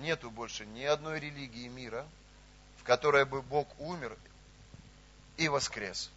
Нету 0.00 0.30
больше 0.30 0.66
ни 0.66 0.82
одной 0.82 1.20
религии 1.20 1.68
мира, 1.68 2.06
в 2.78 2.82
которой 2.82 3.24
бы 3.24 3.40
Бог 3.42 3.68
умер 3.78 4.16
и 5.36 5.48
воскрес. 5.48 6.10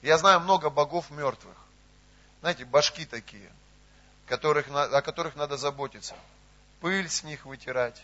Я 0.00 0.18
знаю 0.18 0.40
много 0.40 0.70
богов 0.70 1.10
мертвых. 1.10 1.56
Знаете, 2.42 2.64
башки 2.64 3.06
такие, 3.06 3.48
которых, 4.26 4.68
о 4.68 5.00
которых 5.00 5.36
надо 5.36 5.56
заботиться. 5.56 6.16
Пыль 6.80 7.08
с 7.08 7.22
них 7.22 7.46
вытирать, 7.46 8.02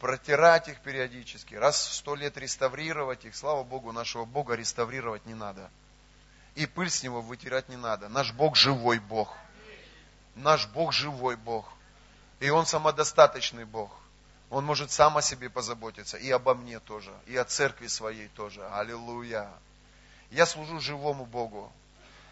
протирать 0.00 0.68
их 0.68 0.80
периодически, 0.80 1.54
раз 1.56 1.86
в 1.86 1.92
сто 1.92 2.14
лет 2.14 2.38
реставрировать 2.38 3.26
их. 3.26 3.36
Слава 3.36 3.62
Богу, 3.62 3.92
нашего 3.92 4.24
Бога 4.24 4.54
реставрировать 4.54 5.26
не 5.26 5.34
надо. 5.34 5.70
И 6.54 6.64
пыль 6.64 6.88
с 6.88 7.02
него 7.02 7.20
вытирать 7.20 7.68
не 7.68 7.76
надо. 7.76 8.08
Наш 8.08 8.32
Бог 8.32 8.56
живой 8.56 8.98
Бог. 8.98 9.36
Наш 10.34 10.66
Бог 10.68 10.94
живой 10.94 11.36
Бог. 11.36 11.70
И 12.40 12.48
Он 12.48 12.64
самодостаточный 12.64 13.66
Бог. 13.66 13.90
Он 14.48 14.64
может 14.64 14.90
сам 14.90 15.18
о 15.18 15.22
себе 15.22 15.50
позаботиться. 15.50 16.16
И 16.16 16.30
обо 16.30 16.54
мне 16.54 16.80
тоже. 16.80 17.12
И 17.26 17.36
о 17.36 17.44
церкви 17.44 17.88
своей 17.88 18.28
тоже. 18.28 18.66
Аллилуйя. 18.68 19.50
Я 20.30 20.46
служу 20.46 20.80
живому 20.80 21.26
Богу. 21.26 21.70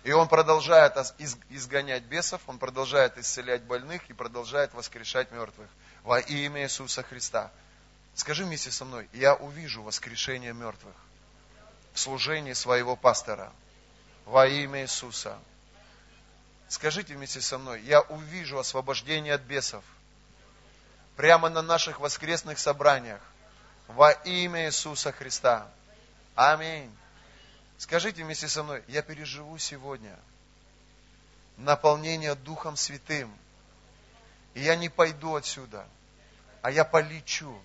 И 0.02 0.12
Он 0.12 0.28
продолжает 0.28 0.96
изгонять 1.50 2.04
бесов, 2.04 2.40
Он 2.46 2.58
продолжает 2.58 3.18
исцелять 3.18 3.62
больных 3.62 4.08
и 4.08 4.14
продолжает 4.14 4.72
воскрешать 4.72 5.30
мертвых. 5.30 5.68
Во 6.02 6.18
имя 6.18 6.62
Иисуса 6.62 7.02
Христа. 7.02 7.50
Скажи 8.14 8.44
вместе 8.44 8.70
со 8.70 8.84
мной, 8.84 9.08
я 9.12 9.34
увижу 9.34 9.82
воскрешение 9.82 10.52
мертвых 10.54 10.94
в 11.92 11.98
служении 11.98 12.54
своего 12.54 12.96
пастора. 12.96 13.52
Во 14.24 14.46
имя 14.46 14.82
Иисуса. 14.82 15.38
Скажите 16.68 17.14
вместе 17.14 17.40
со 17.40 17.58
мной, 17.58 17.82
я 17.82 18.00
увижу 18.00 18.58
освобождение 18.58 19.34
от 19.34 19.42
бесов 19.42 19.84
прямо 21.16 21.50
на 21.50 21.62
наших 21.62 22.00
воскресных 22.00 22.58
собраниях. 22.58 23.20
Во 23.88 24.12
имя 24.12 24.66
Иисуса 24.66 25.12
Христа. 25.12 25.66
Аминь. 26.36 26.90
Скажите 27.80 28.22
вместе 28.22 28.46
со 28.46 28.62
мной, 28.62 28.84
я 28.88 29.00
переживу 29.00 29.56
сегодня 29.56 30.14
наполнение 31.56 32.34
Духом 32.34 32.76
Святым. 32.76 33.34
И 34.52 34.60
я 34.60 34.76
не 34.76 34.90
пойду 34.90 35.34
отсюда, 35.34 35.86
а 36.60 36.70
я 36.70 36.84
полечу 36.84 37.58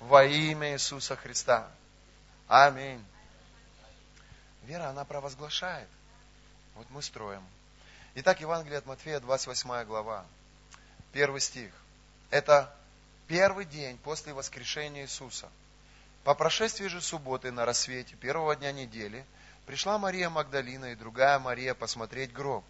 во 0.00 0.22
имя 0.26 0.74
Иисуса 0.74 1.16
Христа. 1.16 1.66
Аминь. 2.46 3.02
Вера, 4.64 4.90
она 4.90 5.06
провозглашает. 5.06 5.88
Вот 6.74 6.86
мы 6.90 7.00
строим. 7.00 7.42
Итак, 8.16 8.42
Евангелие 8.42 8.78
от 8.78 8.84
Матфея, 8.84 9.18
28 9.18 9.84
глава, 9.84 10.26
первый 11.12 11.40
стих. 11.40 11.72
Это 12.28 12.70
первый 13.28 13.64
день 13.64 13.96
после 13.96 14.34
воскрешения 14.34 15.04
Иисуса. 15.04 15.48
По 16.22 16.34
прошествии 16.34 16.88
же 16.88 17.00
субботы 17.00 17.50
на 17.50 17.64
рассвете 17.64 18.14
первого 18.16 18.54
дня 18.54 18.72
недели– 18.72 19.24
Пришла 19.68 19.98
Мария 19.98 20.30
Магдалина 20.30 20.92
и 20.92 20.94
другая 20.94 21.38
Мария 21.38 21.74
посмотреть 21.74 22.32
гроб. 22.32 22.64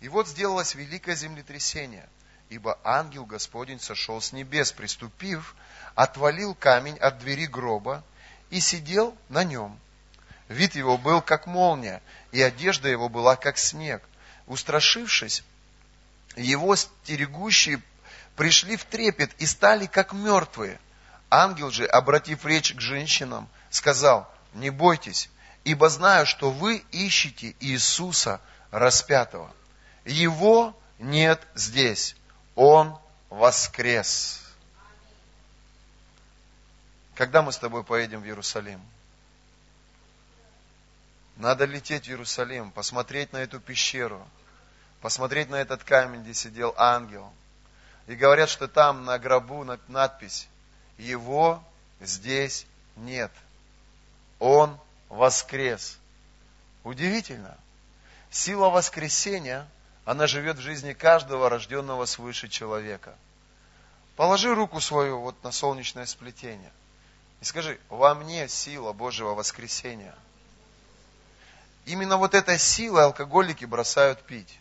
И 0.00 0.08
вот 0.10 0.28
сделалось 0.28 0.74
великое 0.74 1.16
землетрясение, 1.16 2.06
ибо 2.50 2.78
ангел 2.84 3.24
Господень 3.24 3.80
сошел 3.80 4.20
с 4.20 4.32
небес, 4.34 4.70
приступив, 4.70 5.56
отвалил 5.94 6.54
камень 6.54 6.98
от 6.98 7.20
двери 7.20 7.46
гроба 7.46 8.04
и 8.50 8.60
сидел 8.60 9.16
на 9.30 9.44
нем. 9.44 9.80
Вид 10.48 10.74
его 10.74 10.98
был 10.98 11.22
как 11.22 11.46
молния, 11.46 12.02
и 12.32 12.42
одежда 12.42 12.90
его 12.90 13.08
была 13.08 13.34
как 13.34 13.56
снег. 13.56 14.02
Устрашившись, 14.46 15.42
его 16.36 16.76
стерегущие 16.76 17.80
пришли 18.36 18.76
в 18.76 18.84
трепет 18.84 19.30
и 19.38 19.46
стали 19.46 19.86
как 19.86 20.12
мертвые. 20.12 20.78
Ангел 21.30 21.70
же, 21.70 21.86
обратив 21.86 22.44
речь 22.44 22.74
к 22.74 22.80
женщинам, 22.82 23.48
сказал, 23.70 24.30
не 24.52 24.68
бойтесь, 24.68 25.30
ибо 25.64 25.88
знаю, 25.88 26.26
что 26.26 26.50
вы 26.50 26.84
ищете 26.90 27.54
Иисуса 27.60 28.40
распятого. 28.70 29.50
Его 30.04 30.76
нет 30.98 31.46
здесь. 31.54 32.16
Он 32.54 32.98
воскрес. 33.30 34.40
Когда 37.14 37.42
мы 37.42 37.52
с 37.52 37.58
тобой 37.58 37.84
поедем 37.84 38.22
в 38.22 38.24
Иерусалим? 38.24 38.80
Надо 41.36 41.64
лететь 41.64 42.06
в 42.06 42.08
Иерусалим, 42.08 42.70
посмотреть 42.70 43.32
на 43.32 43.38
эту 43.38 43.58
пещеру, 43.58 44.26
посмотреть 45.00 45.48
на 45.48 45.56
этот 45.56 45.82
камень, 45.82 46.22
где 46.22 46.34
сидел 46.34 46.74
ангел. 46.76 47.32
И 48.06 48.14
говорят, 48.14 48.48
что 48.48 48.68
там 48.68 49.04
на 49.04 49.18
гробу 49.18 49.64
надпись 49.88 50.48
«Его 50.98 51.62
здесь 52.00 52.66
нет. 52.96 53.30
Он 54.38 54.78
воскрес». 55.12 55.98
Удивительно. 56.84 57.56
Сила 58.30 58.70
воскресения, 58.70 59.68
она 60.04 60.26
живет 60.26 60.56
в 60.56 60.62
жизни 60.62 60.94
каждого 60.94 61.48
рожденного 61.48 62.06
свыше 62.06 62.48
человека. 62.48 63.14
Положи 64.16 64.52
руку 64.54 64.80
свою 64.80 65.20
вот 65.20 65.42
на 65.44 65.52
солнечное 65.52 66.06
сплетение 66.06 66.72
и 67.42 67.44
скажи, 67.44 67.78
во 67.88 68.14
мне 68.14 68.48
сила 68.48 68.92
Божьего 68.92 69.34
воскресения. 69.34 70.14
Именно 71.86 72.16
вот 72.16 72.34
этой 72.34 72.56
силой 72.56 73.04
алкоголики 73.04 73.64
бросают 73.64 74.22
пить. 74.22 74.60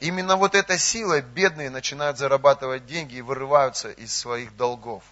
Именно 0.00 0.36
вот 0.36 0.54
этой 0.54 0.78
силой 0.78 1.20
бедные 1.20 1.68
начинают 1.68 2.16
зарабатывать 2.16 2.86
деньги 2.86 3.16
и 3.16 3.20
вырываются 3.20 3.90
из 3.90 4.14
своих 4.16 4.56
долгов. 4.56 5.04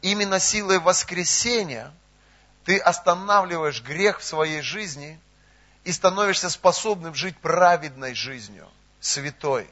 Именно 0.00 0.40
силой 0.40 0.78
воскресения 0.78 1.92
ты 2.64 2.78
останавливаешь 2.78 3.82
грех 3.82 4.20
в 4.20 4.24
своей 4.24 4.62
жизни 4.62 5.18
и 5.84 5.92
становишься 5.92 6.48
способным 6.48 7.14
жить 7.14 7.36
праведной 7.38 8.14
жизнью, 8.14 8.68
святой. 9.00 9.68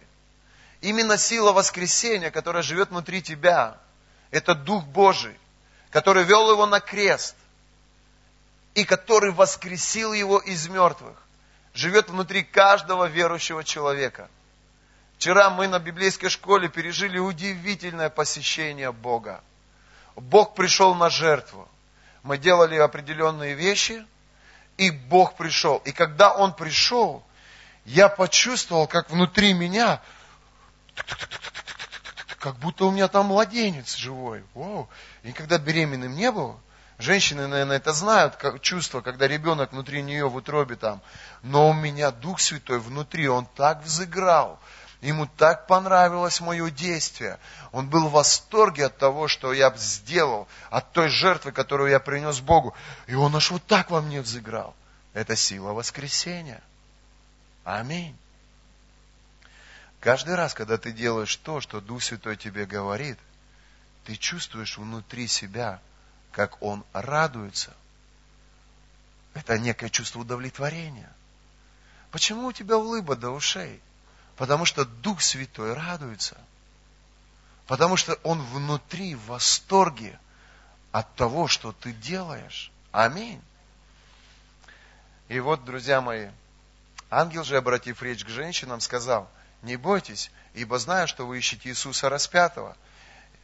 Именно 0.81 1.19
сила 1.19 1.53
воскресения, 1.53 2.31
которая 2.31 2.63
живет 2.63 2.91
внутри 2.91 3.23
тебя, 3.23 3.79
это 4.31 4.55
Дух 4.55 4.85
Божий, 4.85 5.37
который 5.91 6.25
вел 6.25 6.51
его 6.51 6.67
на 6.67 6.81
крест 6.81 7.37
и 8.75 8.85
который 8.85 9.31
воскресил 9.33 10.13
его 10.13 10.39
из 10.39 10.69
мертвых, 10.69 11.17
живет 11.75 12.09
внутри 12.09 12.43
каждого 12.43 13.07
верующего 13.07 13.63
человека. 13.63 14.29
Вчера 15.17 15.51
мы 15.51 15.69
на 15.69 15.79
библейской 15.79 16.29
школе 16.29 16.69
пережили 16.69 17.19
удивительное 17.19 18.09
посещение 18.09 18.91
Бога. 18.91 19.43
Бог 20.17 20.55
пришел 20.55 20.95
на 20.95 21.11
жертву. 21.11 21.69
Мы 22.23 22.39
делали 22.39 22.77
определенные 22.77 23.55
вещи, 23.55 24.05
и 24.77 24.91
Бог 24.91 25.37
пришел. 25.37 25.79
И 25.79 25.93
когда 25.93 26.33
Он 26.33 26.55
пришел, 26.55 27.25
я 27.85 28.09
почувствовал, 28.09 28.87
как 28.87 29.11
внутри 29.11 29.53
меня, 29.53 30.01
как 32.39 32.57
будто 32.57 32.87
у 32.87 32.91
меня 32.91 33.09
там 33.09 33.27
младенец 33.27 33.97
живой. 33.97 34.45
Вау. 34.55 34.89
Никогда 35.23 35.59
беременным 35.59 36.15
не 36.15 36.31
был. 36.31 36.59
Женщины, 36.99 37.47
наверное, 37.47 37.77
это 37.77 37.93
знают, 37.95 38.37
как 38.37 38.61
чувство, 38.61 39.01
когда 39.01 39.27
ребенок 39.27 39.73
внутри 39.73 40.03
нее 40.03 40.29
в 40.29 40.37
утробе 40.37 40.77
там. 40.77 41.01
Но 41.43 41.71
у 41.71 41.73
меня 41.73 42.11
Дух 42.11 42.41
Святой 42.41 42.79
внутри, 42.79 43.27
он 43.29 43.47
так 43.57 43.83
взыграл. 43.83 44.59
Ему 45.01 45.27
так 45.27 45.67
понравилось 45.67 46.41
мое 46.41 46.71
действие. 46.71 47.39
Он 47.73 47.89
был 47.89 48.09
в 48.09 48.13
восторге 48.13 48.87
от 48.87 48.99
того, 48.99 49.29
что 49.29 49.53
я 49.55 49.75
сделал, 49.77 50.47
от 50.69 50.93
той 50.93 51.09
жертвы, 51.09 51.53
которую 51.53 51.91
я 51.91 52.01
принес 52.01 52.41
Богу. 52.41 52.75
И 53.07 53.15
он 53.15 53.35
аж 53.35 53.51
вот 53.51 53.65
так 53.67 53.91
во 53.91 54.03
мне 54.03 54.21
взыграл. 54.21 54.75
Это 55.15 55.37
сила 55.37 55.73
воскресения. 55.73 56.63
Аминь. 57.65 58.17
Каждый 60.01 60.35
раз, 60.35 60.53
когда 60.55 60.77
ты 60.77 60.93
делаешь 60.93 61.35
то, 61.37 61.61
что 61.61 61.81
Дух 61.81 62.03
Святой 62.03 62.37
тебе 62.37 62.67
говорит, 62.67 63.19
ты 64.05 64.17
чувствуешь 64.17 64.77
внутри 64.77 65.27
себя, 65.29 65.81
как 66.31 66.63
Он 66.63 66.85
радуется. 66.93 67.73
Это 69.33 69.59
некое 69.59 69.89
чувство 69.89 70.21
удовлетворения. 70.21 71.11
Почему 72.11 72.49
у 72.49 72.53
тебя 72.53 72.77
улыба 72.77 73.17
до 73.17 73.31
ушей? 73.31 73.81
Потому 74.41 74.65
что 74.65 74.87
Дух 74.87 75.21
Святой 75.21 75.75
радуется. 75.75 76.35
Потому 77.67 77.99
что 77.99 78.15
Он 78.23 78.41
внутри 78.41 79.15
в 79.15 79.27
восторге 79.27 80.19
от 80.93 81.15
того, 81.15 81.47
что 81.47 81.73
ты 81.73 81.93
делаешь. 81.93 82.73
Аминь. 82.91 83.43
И 85.29 85.39
вот, 85.41 85.67
друзья 85.67 86.01
мои, 86.01 86.31
ангел 87.11 87.45
же, 87.45 87.59
обратив 87.59 88.03
речь 88.03 88.25
к 88.25 88.31
женщинам, 88.31 88.81
сказал, 88.81 89.31
не 89.61 89.77
бойтесь, 89.77 90.31
ибо 90.55 90.79
знаю, 90.79 91.07
что 91.07 91.27
вы 91.27 91.37
ищете 91.37 91.69
Иисуса 91.69 92.09
распятого. 92.09 92.79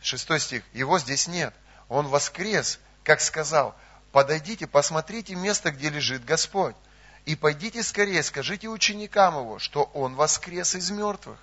Шестой 0.01 0.41
стих, 0.41 0.65
его 0.73 0.99
здесь 0.99 1.27
нет. 1.27 1.53
Он 1.91 2.07
воскрес, 2.09 2.81
как 3.05 3.21
сказал, 3.21 3.77
подойдите, 4.13 4.67
посмотрите 4.67 5.35
место, 5.35 5.73
где 5.73 5.91
лежит 5.91 6.25
Господь. 6.25 6.75
И 7.27 7.35
пойдите 7.35 7.83
скорее, 7.83 8.23
скажите 8.23 8.69
ученикам 8.69 9.37
его, 9.37 9.59
что 9.59 9.91
он 9.95 10.15
воскрес 10.15 10.77
из 10.77 10.91
мертвых. 10.91 11.39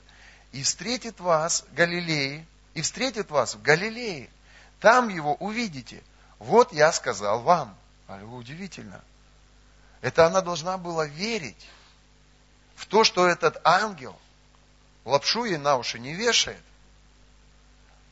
И 0.54 0.64
встретит 0.64 1.20
вас 1.20 1.66
в 1.70 1.74
Галилее, 1.74 2.46
и 2.74 2.82
встретит 2.82 3.30
вас 3.30 3.56
в 3.56 3.62
Галилее. 3.62 4.30
Там 4.80 5.10
его 5.10 5.36
увидите. 5.36 6.02
Вот 6.40 6.72
я 6.72 6.92
сказал 6.94 7.42
вам. 7.42 7.76
Удивительно. 8.08 9.02
Это 10.02 10.26
она 10.26 10.42
должна 10.42 10.78
была 10.78 11.06
верить 11.06 11.68
в 12.76 12.86
то, 12.86 13.04
что 13.04 13.28
этот 13.28 13.60
ангел 13.66 14.16
лапшу 15.04 15.46
ей 15.46 15.58
на 15.58 15.78
уши 15.78 16.00
не 16.00 16.14
вешает. 16.14 16.62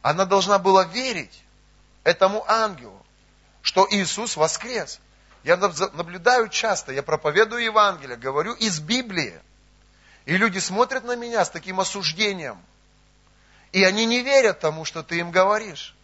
Она 0.01 0.25
должна 0.25 0.60
была 0.60 0.84
верить 0.84 1.41
этому 2.03 2.43
ангелу, 2.49 3.05
что 3.62 3.88
Иисус 3.89 4.36
воскрес. 4.36 4.99
Я 5.43 5.58
наблюдаю 5.58 6.49
часто, 6.49 6.91
я 6.91 7.01
проповедую 7.01 7.63
Евангелие, 7.63 8.17
говорю 8.17 8.54
из 8.54 8.80
Библии. 8.80 9.39
И 10.25 10.38
люди 10.38 10.60
смотрят 10.60 11.04
на 11.04 11.15
меня 11.15 11.43
с 11.43 11.49
таким 11.49 11.80
осуждением. 11.80 12.62
И 13.71 13.84
они 13.84 14.06
не 14.06 14.21
верят 14.21 14.60
тому, 14.60 14.86
что 14.86 15.01
ты 15.01 15.17
им 15.17 15.32
говоришь. 15.32 15.95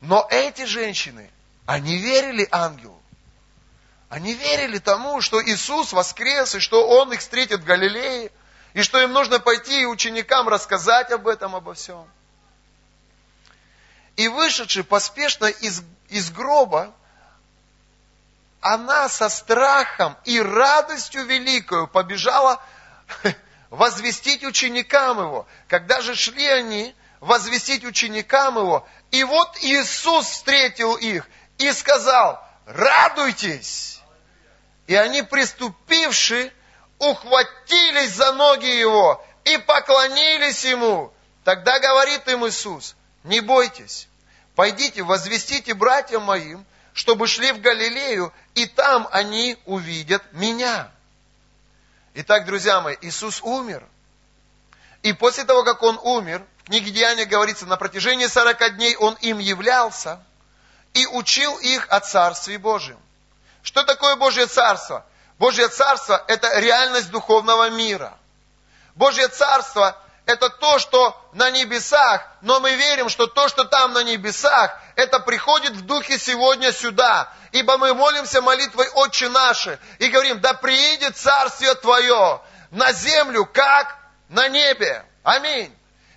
Но 0.00 0.26
эти 0.30 0.64
женщины, 0.64 1.30
они 1.66 1.98
верили 1.98 2.48
ангелу. 2.50 3.00
Они 4.08 4.34
верили 4.34 4.78
тому, 4.78 5.20
что 5.20 5.42
Иисус 5.44 5.92
воскрес, 5.92 6.54
и 6.54 6.60
что 6.60 6.86
Он 6.88 7.12
их 7.12 7.20
встретит 7.20 7.60
в 7.60 7.64
Галилее, 7.64 8.30
и 8.72 8.82
что 8.82 9.00
им 9.00 9.12
нужно 9.12 9.40
пойти 9.40 9.82
и 9.82 9.86
ученикам 9.86 10.48
рассказать 10.48 11.10
об 11.10 11.26
этом, 11.26 11.56
обо 11.56 11.74
всем. 11.74 12.06
И 14.14 14.28
вышедший 14.28 14.84
поспешно 14.84 15.46
из, 15.46 15.82
из 16.08 16.30
гроба, 16.30 16.94
она 18.66 19.08
со 19.08 19.28
страхом 19.28 20.16
и 20.24 20.40
радостью 20.40 21.24
великою 21.24 21.86
побежала 21.86 22.60
возвестить 23.70 24.44
ученикам 24.44 25.20
его. 25.20 25.46
Когда 25.68 26.00
же 26.00 26.16
шли 26.16 26.46
они 26.46 26.94
возвестить 27.20 27.84
ученикам 27.84 28.56
его, 28.58 28.86
и 29.12 29.22
вот 29.22 29.56
Иисус 29.62 30.26
встретил 30.26 30.96
их 30.96 31.28
и 31.58 31.70
сказал, 31.72 32.44
радуйтесь. 32.66 34.00
И 34.88 34.96
они, 34.96 35.22
приступивши, 35.22 36.52
ухватились 36.98 38.14
за 38.14 38.32
ноги 38.32 38.66
его 38.66 39.24
и 39.44 39.58
поклонились 39.58 40.64
ему. 40.64 41.12
Тогда 41.44 41.78
говорит 41.78 42.26
им 42.26 42.46
Иисус, 42.46 42.96
не 43.22 43.40
бойтесь, 43.40 44.08
пойдите, 44.56 45.04
возвестите 45.04 45.74
братьям 45.74 46.24
моим, 46.24 46.66
чтобы 46.96 47.26
шли 47.26 47.52
в 47.52 47.60
Галилею, 47.60 48.32
и 48.54 48.64
там 48.64 49.06
они 49.12 49.58
увидят 49.66 50.22
меня. 50.32 50.90
Итак, 52.14 52.46
друзья 52.46 52.80
мои, 52.80 52.96
Иисус 53.02 53.42
умер. 53.42 53.86
И 55.02 55.12
после 55.12 55.44
того, 55.44 55.62
как 55.62 55.82
Он 55.82 56.00
умер, 56.02 56.42
в 56.62 56.64
книге 56.64 56.90
Деяния 56.90 57.26
говорится, 57.26 57.66
на 57.66 57.76
протяжении 57.76 58.26
40 58.26 58.76
дней 58.76 58.96
Он 58.96 59.12
им 59.20 59.38
являлся 59.38 60.24
и 60.94 61.06
учил 61.06 61.58
их 61.58 61.86
о 61.90 62.00
Царстве 62.00 62.56
Божьем. 62.56 62.98
Что 63.62 63.82
такое 63.84 64.16
Божье 64.16 64.46
Царство? 64.46 65.04
Божье 65.38 65.68
Царство– 65.68 66.24
это 66.28 66.58
реальность 66.60 67.10
духовного 67.10 67.68
мира. 67.68 68.16
Божье 68.94 69.28
Царство 69.28 70.02
это 70.26 70.50
то, 70.50 70.80
что 70.80 71.16
на 71.32 71.50
небесах, 71.50 72.26
но 72.42 72.58
мы 72.58 72.74
верим, 72.74 73.08
что 73.08 73.28
то, 73.28 73.48
что 73.48 73.64
там 73.64 73.92
на 73.92 74.02
небесах, 74.02 74.76
это 74.96 75.20
приходит 75.20 75.72
в 75.72 75.86
духе 75.86 76.18
сегодня 76.18 76.72
сюда. 76.72 77.32
Ибо 77.52 77.78
мы 77.78 77.94
молимся 77.94 78.42
молитвой 78.42 78.88
Отче 78.88 79.28
наши 79.28 79.78
и 80.00 80.08
говорим, 80.08 80.40
да 80.40 80.52
приидет 80.52 81.16
Царствие 81.16 81.74
Твое 81.76 82.42
на 82.72 82.92
землю, 82.92 83.46
как 83.46 83.96
на 84.28 84.48
небе. 84.48 85.04
Аминь. 85.22 85.72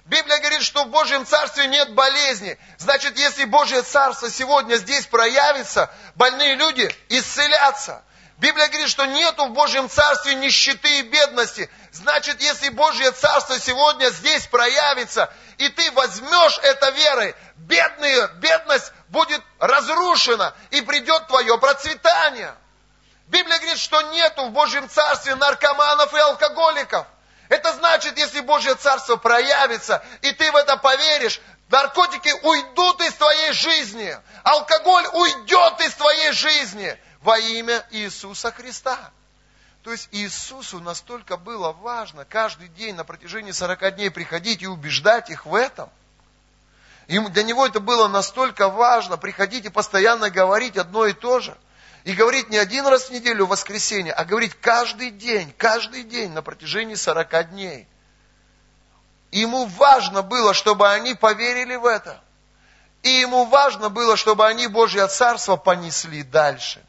Библия 0.05 0.39
говорит, 0.39 0.63
что 0.63 0.85
в 0.85 0.89
Божьем 0.89 1.23
Царстве 1.23 1.67
нет 1.67 1.93
болезни. 1.93 2.57
Значит, 2.79 3.15
если 3.15 3.45
Божье 3.45 3.83
Царство 3.83 4.27
сегодня 4.27 4.77
здесь 4.77 5.05
проявится, 5.05 5.91
больные 6.15 6.55
люди 6.55 6.89
исцелятся. 7.09 8.03
Библия 8.39 8.67
говорит, 8.67 8.89
что 8.89 9.05
нету 9.05 9.47
в 9.47 9.51
Божьем 9.51 9.89
Царстве 9.89 10.33
нищеты 10.35 10.99
и 10.99 11.01
бедности. 11.03 11.69
Значит, 11.91 12.41
если 12.41 12.69
Божье 12.69 13.11
Царство 13.11 13.59
сегодня 13.59 14.09
здесь 14.11 14.47
проявится, 14.47 15.31
и 15.57 15.67
ты 15.67 15.91
возьмешь 15.91 16.57
это 16.63 16.89
верой, 16.91 17.35
бедные, 17.57 18.29
бедность 18.35 18.93
будет 19.09 19.41
разрушена, 19.59 20.55
и 20.71 20.79
придет 20.81 21.27
твое 21.27 21.57
процветание. 21.57 22.55
Библия 23.27 23.57
говорит, 23.57 23.77
что 23.77 24.01
нету 24.13 24.45
в 24.45 24.51
Божьем 24.51 24.87
Царстве 24.89 25.35
наркоманов 25.35 26.13
и 26.13 26.19
алкоголиков. 26.19 27.05
Это 27.49 27.73
значит, 27.73 28.17
если 28.17 28.39
Божье 28.39 28.75
Царство 28.75 29.17
проявится, 29.17 30.01
и 30.21 30.31
ты 30.31 30.49
в 30.49 30.55
это 30.55 30.77
поверишь, 30.77 31.41
наркотики 31.69 32.31
уйдут 32.43 33.01
из 33.01 33.13
твоей 33.15 33.51
жизни, 33.51 34.17
алкоголь 34.43 35.07
уйдет 35.11 35.81
из 35.81 35.93
твоей 35.95 36.31
жизни 36.31 36.97
во 37.21 37.37
имя 37.37 37.85
Иисуса 37.91 38.51
Христа. 38.51 39.11
То 39.83 39.91
есть 39.91 40.09
Иисусу 40.11 40.79
настолько 40.79 41.37
было 41.37 41.71
важно 41.71 42.25
каждый 42.25 42.67
день 42.67 42.95
на 42.95 43.03
протяжении 43.03 43.51
40 43.51 43.95
дней 43.95 44.11
приходить 44.11 44.61
и 44.61 44.67
убеждать 44.67 45.29
их 45.29 45.45
в 45.45 45.55
этом. 45.55 45.89
И 47.07 47.17
для 47.17 47.43
него 47.43 47.65
это 47.65 47.79
было 47.79 48.07
настолько 48.07 48.69
важно 48.69 49.17
приходить 49.17 49.65
и 49.65 49.69
постоянно 49.69 50.29
говорить 50.29 50.77
одно 50.77 51.05
и 51.05 51.13
то 51.13 51.39
же– 51.39 51.57
и 52.03 52.13
говорить 52.13 52.49
не 52.49 52.57
один 52.57 52.87
раз 52.87 53.09
в 53.09 53.11
неделю 53.11 53.45
в 53.45 53.49
воскресенье, 53.49 54.13
а 54.13 54.25
говорить 54.25 54.55
каждый 54.55 55.11
день, 55.11 55.53
каждый 55.57 56.03
день 56.03 56.31
на 56.31 56.41
протяжении 56.41 56.95
40 56.95 57.51
дней. 57.51 57.87
ему 59.31 59.65
важно 59.65 60.21
было, 60.21 60.53
чтобы 60.53 60.89
они 60.89 61.13
поверили 61.13 61.75
в 61.75 61.85
это. 61.85 62.21
И 63.03 63.09
ему 63.09 63.45
важно 63.45 63.89
было, 63.89 64.17
чтобы 64.17 64.47
они 64.47 64.67
Божье 64.67 65.07
Царство 65.07 65.55
понесли 65.55 66.23
дальше. 66.23 66.83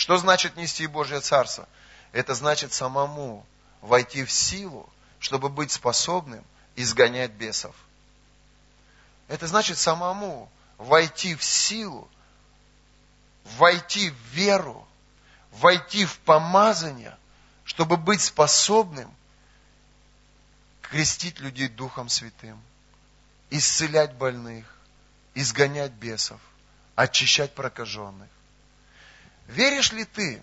Что 0.00 0.16
значит 0.16 0.56
нести 0.56 0.86
Божье 0.86 1.20
Царство? 1.20 1.68
Это 2.12 2.34
значит 2.34 2.72
самому 2.72 3.44
войти 3.82 4.24
в 4.24 4.32
силу, 4.32 4.88
чтобы 5.18 5.50
быть 5.50 5.72
способным 5.72 6.42
изгонять 6.74 7.32
бесов. 7.32 7.76
Это 9.28 9.46
значит 9.46 9.76
самому 9.76 10.50
войти 10.78 11.34
в 11.34 11.44
силу, 11.44 12.08
войти 13.58 14.08
в 14.08 14.14
веру, 14.32 14.88
войти 15.52 16.06
в 16.06 16.18
помазание, 16.20 17.14
чтобы 17.64 17.98
быть 17.98 18.22
способным 18.22 19.14
крестить 20.80 21.40
людей 21.40 21.68
Духом 21.68 22.08
Святым, 22.08 22.58
исцелять 23.50 24.14
больных, 24.14 24.64
изгонять 25.34 25.92
бесов, 25.92 26.40
очищать 26.94 27.54
прокаженных. 27.54 28.30
Веришь 29.50 29.90
ли 29.90 30.04
ты, 30.04 30.40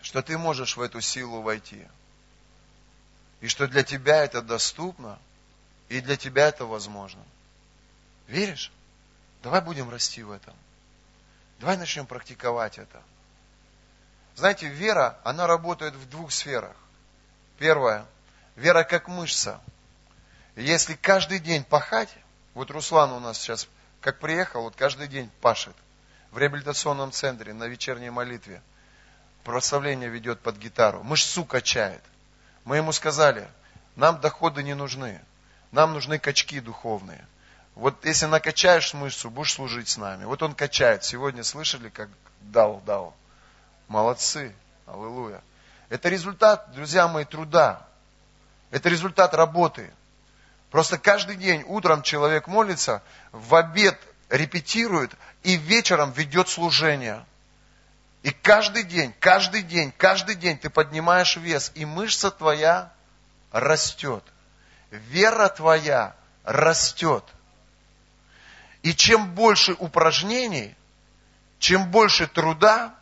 что 0.00 0.22
ты 0.22 0.38
можешь 0.38 0.76
в 0.76 0.80
эту 0.80 1.00
силу 1.00 1.42
войти? 1.42 1.84
И 3.40 3.48
что 3.48 3.66
для 3.66 3.82
тебя 3.82 4.22
это 4.22 4.42
доступно, 4.42 5.18
и 5.88 6.00
для 6.00 6.16
тебя 6.16 6.46
это 6.46 6.66
возможно? 6.66 7.20
Веришь? 8.28 8.70
Давай 9.42 9.60
будем 9.60 9.90
расти 9.90 10.22
в 10.22 10.30
этом. 10.30 10.54
Давай 11.58 11.76
начнем 11.76 12.06
практиковать 12.06 12.78
это. 12.78 13.02
Знаете, 14.36 14.68
вера, 14.68 15.18
она 15.24 15.48
работает 15.48 15.94
в 15.94 16.08
двух 16.08 16.30
сферах. 16.30 16.76
Первое, 17.58 18.06
вера 18.54 18.84
как 18.84 19.08
мышца. 19.08 19.60
Если 20.54 20.94
каждый 20.94 21.40
день 21.40 21.64
пахать, 21.64 22.14
вот 22.54 22.70
Руслан 22.70 23.10
у 23.10 23.18
нас 23.18 23.36
сейчас, 23.36 23.66
как 24.00 24.20
приехал, 24.20 24.62
вот 24.62 24.76
каждый 24.76 25.08
день 25.08 25.28
пашет 25.40 25.74
в 26.34 26.38
реабилитационном 26.38 27.12
центре 27.12 27.54
на 27.54 27.68
вечерней 27.68 28.10
молитве. 28.10 28.60
Прославление 29.44 30.08
ведет 30.08 30.40
под 30.40 30.56
гитару. 30.56 31.04
Мышцу 31.04 31.44
качает. 31.44 32.02
Мы 32.64 32.78
ему 32.78 32.90
сказали, 32.90 33.46
нам 33.94 34.20
доходы 34.20 34.64
не 34.64 34.74
нужны. 34.74 35.20
Нам 35.70 35.92
нужны 35.92 36.18
качки 36.18 36.58
духовные. 36.58 37.24
Вот 37.76 38.04
если 38.04 38.26
накачаешь 38.26 38.94
мышцу, 38.94 39.30
будешь 39.30 39.52
служить 39.52 39.88
с 39.88 39.96
нами. 39.96 40.24
Вот 40.24 40.42
он 40.42 40.56
качает. 40.56 41.04
Сегодня 41.04 41.44
слышали, 41.44 41.88
как 41.88 42.08
дал, 42.40 42.82
дал. 42.84 43.14
Молодцы. 43.86 44.52
Аллилуйя. 44.86 45.40
Это 45.88 46.08
результат, 46.08 46.72
друзья 46.72 47.06
мои, 47.06 47.24
труда. 47.24 47.86
Это 48.72 48.88
результат 48.88 49.34
работы. 49.34 49.88
Просто 50.72 50.98
каждый 50.98 51.36
день 51.36 51.62
утром 51.68 52.02
человек 52.02 52.48
молится, 52.48 53.02
в 53.30 53.54
обед 53.54 54.00
репетирует 54.36 55.12
и 55.42 55.56
вечером 55.56 56.12
ведет 56.12 56.48
служение. 56.48 57.24
И 58.22 58.30
каждый 58.30 58.82
день, 58.84 59.14
каждый 59.20 59.62
день, 59.62 59.92
каждый 59.96 60.34
день 60.34 60.58
ты 60.58 60.70
поднимаешь 60.70 61.36
вес, 61.36 61.70
и 61.74 61.84
мышца 61.84 62.30
твоя 62.30 62.92
растет. 63.52 64.24
Вера 64.90 65.48
твоя 65.48 66.16
растет. 66.44 67.24
И 68.82 68.94
чем 68.94 69.34
больше 69.34 69.74
упражнений, 69.78 70.74
чем 71.58 71.90
больше 71.90 72.26
труда, 72.26 72.94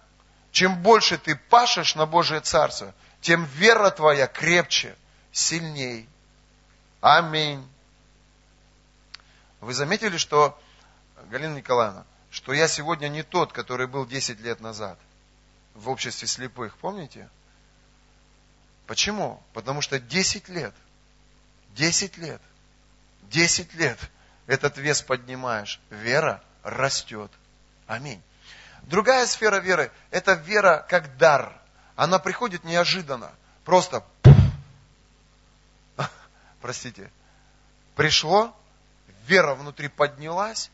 чем 0.50 0.82
больше 0.82 1.18
ты 1.18 1.34
пашешь 1.36 1.94
на 1.94 2.06
Божие 2.06 2.40
Царство, 2.40 2.94
тем 3.20 3.44
вера 3.44 3.90
твоя 3.90 4.26
крепче, 4.26 4.94
сильней. 5.30 6.08
Аминь. 7.00 7.66
Вы 9.60 9.74
заметили, 9.74 10.16
что, 10.16 10.60
Галина 11.30 11.56
Николаевна, 11.56 12.04
что 12.30 12.52
я 12.52 12.68
сегодня 12.68 13.08
не 13.08 13.22
тот, 13.22 13.52
который 13.52 13.86
был 13.86 14.06
10 14.06 14.40
лет 14.40 14.60
назад 14.60 14.98
в 15.74 15.88
обществе 15.88 16.28
слепых, 16.28 16.76
помните? 16.78 17.28
Почему? 18.86 19.42
Потому 19.52 19.80
что 19.80 19.98
10 19.98 20.48
лет, 20.48 20.74
10 21.74 22.18
лет, 22.18 22.40
10 23.22 23.74
лет– 23.74 23.98
этот 24.46 24.76
вес 24.76 25.02
поднимаешь, 25.02 25.80
вера 25.90 26.42
растет. 26.62 27.30
Аминь. 27.86 28.22
Другая 28.82 29.26
сфера 29.26 29.60
веры– 29.60 29.92
это 30.10 30.32
вера 30.32 30.84
как 30.88 31.16
дар. 31.16 31.56
Она 31.94 32.18
приходит 32.18 32.64
неожиданно. 32.64 33.30
Просто, 33.64 34.04
простите, 36.60 37.10
пришло, 37.94 38.56
вера 39.26 39.54
внутри 39.54 39.86
поднялась, 39.86 40.70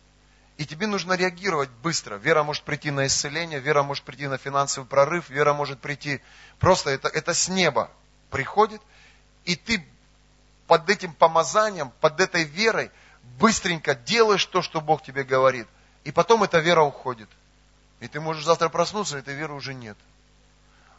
и 0.58 0.66
тебе 0.66 0.86
нужно 0.86 1.14
реагировать 1.14 1.70
быстро. 1.82 2.16
Вера 2.16 2.42
может 2.42 2.64
прийти 2.64 2.90
на 2.90 3.06
исцеление, 3.06 3.60
вера 3.60 3.82
может 3.82 4.04
прийти 4.04 4.26
на 4.26 4.36
финансовый 4.36 4.84
прорыв, 4.84 5.30
вера 5.30 5.54
может 5.54 5.80
прийти 5.80 6.20
просто, 6.58 6.90
это, 6.90 7.08
это 7.08 7.32
с 7.32 7.48
неба 7.48 7.90
приходит, 8.30 8.82
и 9.46 9.56
ты 9.56 9.82
под 10.66 10.90
этим 10.90 11.14
помазанием, 11.14 11.90
под 12.00 12.20
этой 12.20 12.44
верой– 12.44 12.90
быстренько 13.38 13.94
делаешь 13.94 14.44
то, 14.46 14.62
что 14.62 14.80
Бог 14.80 15.02
тебе 15.02 15.24
говорит. 15.24 15.66
И 16.04 16.12
потом 16.12 16.42
эта 16.42 16.58
вера 16.58 16.82
уходит. 16.82 17.28
И 18.00 18.08
ты 18.08 18.20
можешь 18.20 18.44
завтра 18.44 18.68
проснуться, 18.68 19.16
и 19.16 19.20
этой 19.20 19.34
веры 19.34 19.54
уже 19.54 19.74
нет. 19.74 19.96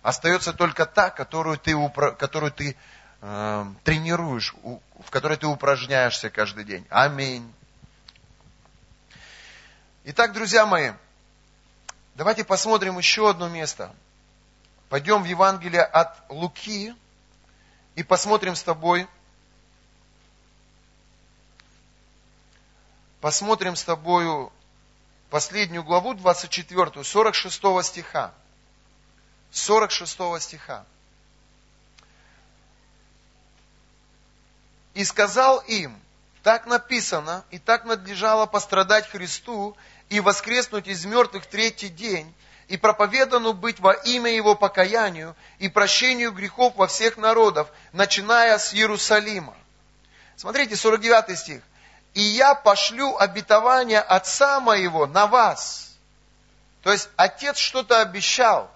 Остается 0.02 0.54
только 0.54 0.86
та, 0.86 1.10
которую 1.10 1.58
ты, 1.58 1.76
которую 2.18 2.52
ты 2.52 2.76
э, 3.22 3.66
тренируешь, 3.84 4.54
в 4.64 5.10
которой 5.10 5.38
ты 5.38 5.48
упражняешься 5.48 6.30
каждый 6.30 6.64
день. 6.64 6.86
Аминь. 6.90 7.52
Итак, 10.12 10.34
друзья 10.34 10.66
мои, 10.66 10.94
давайте 12.16 12.44
посмотрим 12.44 12.98
еще 12.98 13.30
одно 13.30 13.48
место. 13.48 13.94
Пойдем 14.90 15.22
в 15.22 15.28
Евангелие 15.28 15.84
от 15.84 16.18
Луки 16.30 16.96
и 17.94 18.02
посмотрим 18.02 18.56
с 18.56 18.64
тобой 18.64 19.08
посмотрим 23.22 23.76
с 23.76 23.84
тобою 23.84 24.52
последнюю 25.30 25.84
главу, 25.84 26.16
24, 26.16 27.04
46 27.04 27.84
стиха. 27.84 28.34
46 29.52 30.42
стиха. 30.42 30.86
И 34.96 35.06
сказал 35.06 35.60
им, 35.68 35.96
так 36.50 36.66
написано, 36.66 37.46
и 37.52 37.60
так 37.60 37.86
надлежало 37.86 38.48
пострадать 38.48 39.08
Христу 39.08 39.78
и 40.10 40.20
воскреснуть 40.20 40.88
из 40.88 41.06
мертвых 41.06 41.46
третий 41.46 41.90
день, 41.90 42.34
и 42.68 42.76
проповедану 42.76 43.54
быть 43.54 43.80
во 43.80 43.94
имя 43.94 44.32
Его 44.32 44.56
покаянию 44.56 45.36
и 45.60 45.70
прощению 45.70 46.32
грехов 46.32 46.74
во 46.76 46.88
всех 46.88 47.18
народов, 47.18 47.68
начиная 47.94 48.58
с 48.58 48.74
Иерусалима. 48.74 49.56
Смотрите, 50.38 50.76
49 50.76 51.38
стих 51.38 51.62
и 52.16 52.22
я 52.22 52.56
пошлю 52.56 53.16
обетование 53.16 54.00
Отца 54.00 54.60
моего 54.60 55.06
на 55.06 55.28
вас. 55.28 55.92
То 56.82 56.92
есть 56.92 57.10
Отец 57.16 57.60
что-то 57.60 58.02
обещал. 58.02 58.72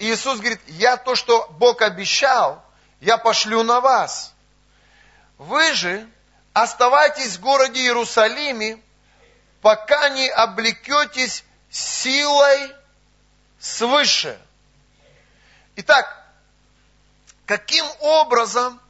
И 0.00 0.10
Иисус 0.10 0.40
говорит, 0.40 0.60
я 0.66 0.96
то, 0.96 1.14
что 1.14 1.46
Бог 1.60 1.82
обещал, 1.82 2.64
я 3.00 3.16
пошлю 3.16 3.62
на 3.62 3.80
вас. 3.80 4.34
Вы 5.38 5.72
же 5.74 6.08
оставайтесь 6.56 7.36
в 7.36 7.40
городе 7.40 7.80
Иерусалиме, 7.80 8.80
пока 9.60 10.08
не 10.08 10.26
облекетесь 10.30 11.44
силой 11.68 12.74
свыше. 13.58 14.40
Итак, 15.76 16.06
каким 17.44 17.84
образом 18.00 18.80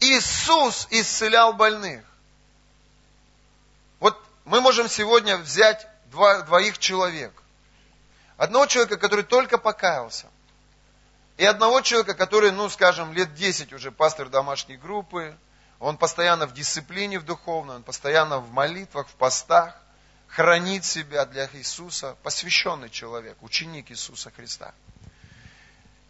Иисус 0.00 0.88
исцелял 0.90 1.52
больных? 1.52 2.04
Мы 4.00 4.60
можем 4.62 4.88
сегодня 4.88 5.36
взять 5.36 5.86
два, 6.06 6.40
двоих 6.40 6.78
человек. 6.78 7.32
Одного 8.38 8.66
человека, 8.66 8.96
который 8.96 9.24
только 9.24 9.58
покаялся. 9.58 10.26
И 11.36 11.44
одного 11.44 11.82
человека, 11.82 12.14
который, 12.14 12.50
ну, 12.50 12.68
скажем, 12.70 13.12
лет 13.12 13.34
10 13.34 13.72
уже 13.74 13.92
пастор 13.92 14.30
домашней 14.30 14.78
группы, 14.78 15.36
он 15.80 15.96
постоянно 15.96 16.46
в 16.46 16.54
дисциплине 16.54 17.18
в 17.18 17.24
духовной, 17.24 17.76
он 17.76 17.82
постоянно 17.82 18.38
в 18.38 18.50
молитвах, 18.50 19.08
в 19.08 19.14
постах, 19.14 19.76
хранит 20.26 20.84
себя 20.84 21.24
для 21.24 21.48
Иисуса, 21.52 22.16
посвященный 22.22 22.90
человек, 22.90 23.36
ученик 23.42 23.90
Иисуса 23.90 24.30
Христа. 24.30 24.74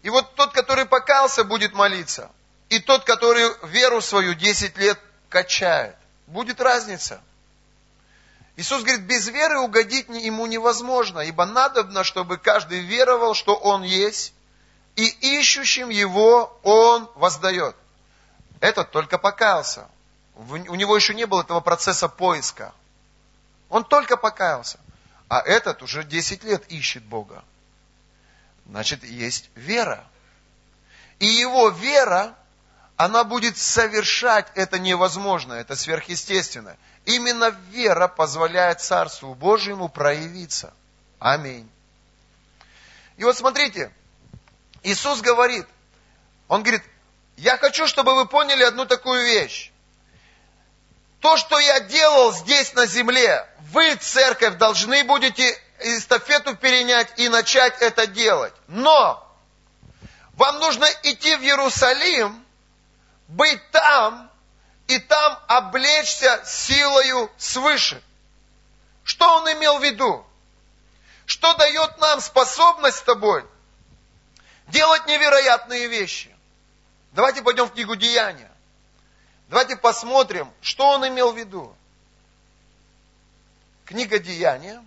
И 0.03 0.11
вот 0.11 0.35
тот, 0.35 0.53
который 0.53 0.87
покался, 0.87 1.45
будет 1.45 1.75
молиться. 1.75 2.31
И 2.69 2.79
тот, 2.79 3.05
который 3.05 3.51
веру 3.69 4.01
свою 4.01 4.35
10 4.35 4.77
лет 4.79 4.99
качает. 5.29 5.97
Будет 6.27 6.61
разница. 6.61 7.21
Иисус 8.57 8.83
говорит, 8.83 9.03
без 9.03 9.29
веры 9.29 9.61
угодить 9.61 10.09
ему 10.09 10.47
невозможно, 10.47 11.21
ибо 11.21 11.47
надобно, 11.47 12.05
чтобы 12.05 12.39
каждый 12.39 12.81
веровал, 12.81 13.35
что 13.35 13.55
Он 13.55 13.83
есть, 13.83 14.33
и 14.97 15.07
ищущим 15.39 15.91
Его 15.91 16.59
Он 16.65 17.09
воздает. 17.15 17.77
Этот 18.61 18.91
только 18.91 19.19
покаялся. 19.19 19.89
У 20.35 20.75
него 20.75 20.97
еще 20.97 21.15
не 21.15 21.27
было 21.27 21.43
этого 21.43 21.61
процесса 21.61 22.09
поиска. 22.09 22.73
Он 23.69 23.85
только 23.85 24.17
покаялся. 24.17 24.79
А 25.29 25.41
этот 25.41 25.83
уже 25.83 26.05
10 26.05 26.45
лет 26.45 26.67
ищет 26.69 27.05
Бога. 27.05 27.45
Значит, 28.67 29.05
есть 29.05 29.51
вера. 29.55 30.05
И 31.19 31.27
его 31.27 31.69
вера, 31.71 32.35
она 32.97 33.25
будет 33.25 33.57
совершать 33.59 34.51
это 34.55 34.79
невозможное, 34.79 35.61
это 35.61 35.77
сверхъестественное. 35.77 36.77
Именно 37.05 37.51
вера 37.71 38.09
позволяет 38.09 38.81
Царству 38.81 39.35
Божьему 39.35 39.89
проявиться. 39.89 40.73
Аминь. 41.19 41.69
И 43.17 43.25
вот 43.25 43.37
смотрите, 43.37 43.91
Иисус 44.83 45.21
говорит, 45.21 45.67
Он 46.47 46.63
говорит, 46.63 46.83
я 47.39 47.57
хочу, 47.57 47.87
чтобы 47.87 48.17
вы 48.17 48.27
поняли 48.27 48.65
одну 48.65 48.85
такую 48.85 49.25
вещь. 49.25 49.71
То, 51.21 51.37
что 51.37 51.59
я 51.59 51.79
делал 51.81 52.33
здесь 52.33 52.75
на 52.75 52.87
земле, 52.87 53.49
вы, 53.71 53.95
церковь, 53.95 54.57
должны 54.57 55.05
будете 55.05 55.57
эстафету 55.79 56.57
перенять 56.57 57.17
и 57.17 57.29
начать 57.29 57.81
это 57.81 58.09
делать. 58.09 58.53
Но 58.67 59.25
вам 60.35 60.59
нужно 60.59 60.87
идти 61.05 61.37
в 61.37 61.43
Иерусалим, 61.43 62.45
быть 63.29 63.71
там, 63.71 64.29
и 64.89 64.99
там 64.99 65.39
облечься 65.47 66.43
силою 66.45 67.31
свыше. 67.39 68.03
Что 69.05 69.37
он 69.37 69.53
имел 69.53 69.79
в 69.79 69.85
виду? 69.85 70.27
Что 71.25 71.55
дает 71.55 71.99
нам 71.99 72.21
способность 72.21 72.99
с 72.99 73.03
тобой 73.03 73.45
делать 74.67 75.07
невероятные 75.07 75.87
вещи? 75.87 76.35
Давайте 77.13 77.43
пойдем 77.43 77.67
в 77.67 77.73
книгу 77.73 77.97
Деяния. 77.97 78.51
Давайте 79.49 79.77
посмотрим, 79.77 80.51
что 80.61 80.89
он 80.91 81.09
имел 81.09 81.33
в 81.33 81.39
виду. 81.39 81.75
Книга 83.85 84.19
Деяния. 84.19 84.85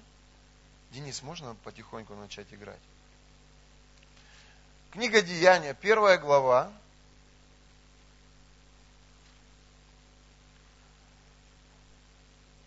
Денис, 0.92 1.22
можно 1.24 1.56
потихоньку 1.64 2.14
начать 2.16 2.48
играть? 2.52 2.80
Книга 4.92 5.22
Деяния, 5.22 5.74
первая 5.74 6.18
глава, 6.18 6.72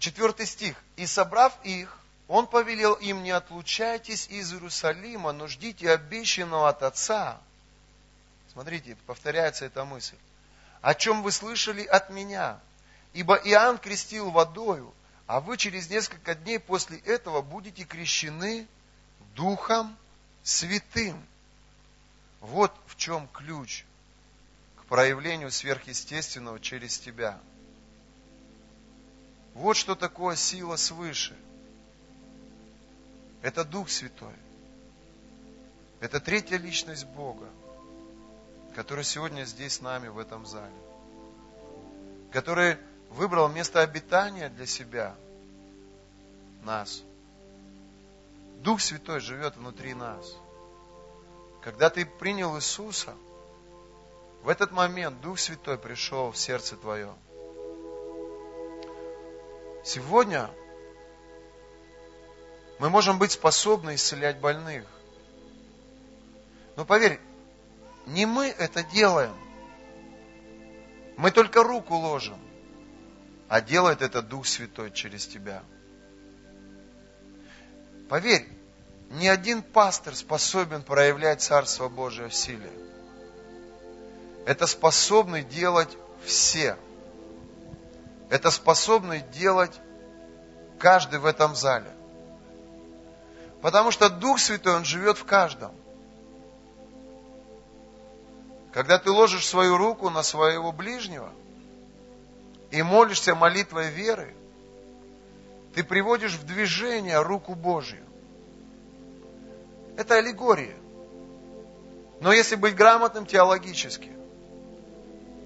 Четвертый 0.04 0.44
стих. 0.44 0.76
«И 0.96 1.06
собрав 1.06 1.54
их, 1.64 1.98
он 2.28 2.46
повелел 2.46 2.92
им, 2.92 3.22
не 3.22 3.30
отлучайтесь 3.30 4.26
из 4.28 4.52
Иерусалима, 4.52 5.32
но 5.32 5.48
ждите 5.48 5.90
обещанного 5.90 6.68
от 6.68 6.82
Отца». 6.82 7.40
Смотрите, 8.54 8.96
повторяется 9.06 9.66
эта 9.66 9.84
мысль. 9.84 10.16
«О 10.80 10.94
чем 10.94 11.22
вы 11.22 11.32
слышали 11.32 11.84
от 11.84 12.10
меня? 12.10 12.58
Ибо 13.12 13.36
Иоанн 13.36 13.78
крестил 13.78 14.30
водою, 14.30 14.92
а 15.26 15.40
вы 15.40 15.56
через 15.56 15.88
несколько 15.90 16.34
дней 16.34 16.58
после 16.58 16.98
этого 16.98 17.42
будете 17.42 17.84
крещены 17.84 18.66
Духом 19.34 19.96
Святым». 20.42 21.22
Вот 22.40 22.74
в 22.86 22.96
чем 22.96 23.28
ключ 23.28 23.84
к 24.76 24.84
проявлению 24.84 25.50
сверхъестественного 25.50 26.58
через 26.60 26.98
тебя– 26.98 27.38
вот 29.54 29.76
что 29.76 29.94
такое 29.94 30.34
сила 30.34 30.76
свыше. 30.76 31.36
Это 33.40 33.64
Дух 33.64 33.88
Святой. 33.88 34.34
Это 36.00 36.20
третья 36.20 36.58
личность 36.58 37.06
Бога, 37.06 37.48
который 38.74 39.04
сегодня 39.04 39.44
здесь 39.44 39.74
с 39.74 39.80
нами 39.80 40.08
в 40.08 40.18
этом 40.18 40.46
зале. 40.46 40.74
Который 42.32 42.76
выбрал 43.10 43.48
место 43.48 43.80
обитания 43.80 44.48
для 44.48 44.66
себя, 44.66 45.14
нас. 46.62 47.02
Дух 48.60 48.80
Святой 48.80 49.20
живет 49.20 49.56
внутри 49.56 49.94
нас. 49.94 50.34
Когда 51.62 51.90
ты 51.90 52.04
принял 52.04 52.56
Иисуса, 52.56 53.14
в 54.42 54.48
этот 54.48 54.72
момент 54.72 55.20
Дух 55.20 55.38
Святой 55.38 55.78
пришел 55.78 56.30
в 56.32 56.36
сердце 56.36 56.76
твое– 56.76 57.12
Сегодня 59.84 60.50
мы 62.78 62.88
можем 62.88 63.18
быть 63.18 63.32
способны 63.32 63.96
исцелять 63.96 64.38
больных. 64.38 64.86
Но 66.76 66.86
поверь, 66.86 67.20
не 68.06 68.26
мы 68.26 68.46
это 68.48 68.82
делаем. 68.82 69.34
Мы 71.16 71.30
только 71.30 71.62
руку 71.62 71.94
ложим, 71.94 72.38
а 73.48 73.60
делает 73.60 74.02
это 74.02 74.20
Дух 74.20 74.46
Святой 74.46 74.90
через 74.90 75.26
тебя. 75.26 75.62
Поверь, 78.08 78.48
ни 79.10 79.26
один 79.26 79.62
пастор 79.62 80.14
способен 80.14 80.82
проявлять 80.82 81.40
Царство 81.40 81.88
Божие 81.88 82.28
в 82.28 82.34
силе. 82.34 82.70
Это 84.46 84.66
способны 84.66 85.42
делать 85.42 85.96
все. 86.24 86.76
Это 88.28 88.50
способны 88.50 89.20
делать 89.32 89.80
каждый 90.78 91.18
в 91.18 91.26
этом 91.26 91.54
зале. 91.54 91.90
Потому 93.62 93.90
что 93.90 94.10
Дух 94.10 94.38
Святой, 94.38 94.74
Он 94.76 94.84
живет 94.84 95.16
в 95.16 95.24
каждом. 95.24 95.72
Когда 98.74 98.98
ты 98.98 99.08
ложишь 99.12 99.46
свою 99.46 99.76
руку 99.76 100.10
на 100.10 100.24
своего 100.24 100.72
ближнего 100.72 101.30
и 102.72 102.82
молишься 102.82 103.36
молитвой 103.36 103.88
веры, 103.88 104.34
ты 105.76 105.84
приводишь 105.84 106.34
в 106.34 106.44
движение 106.44 107.22
руку 107.22 107.54
Божью. 107.54 108.04
Это 109.96 110.16
аллегория. 110.16 110.74
Но 112.20 112.32
если 112.32 112.56
быть 112.56 112.74
грамотным 112.74 113.26
теологически, 113.26 114.10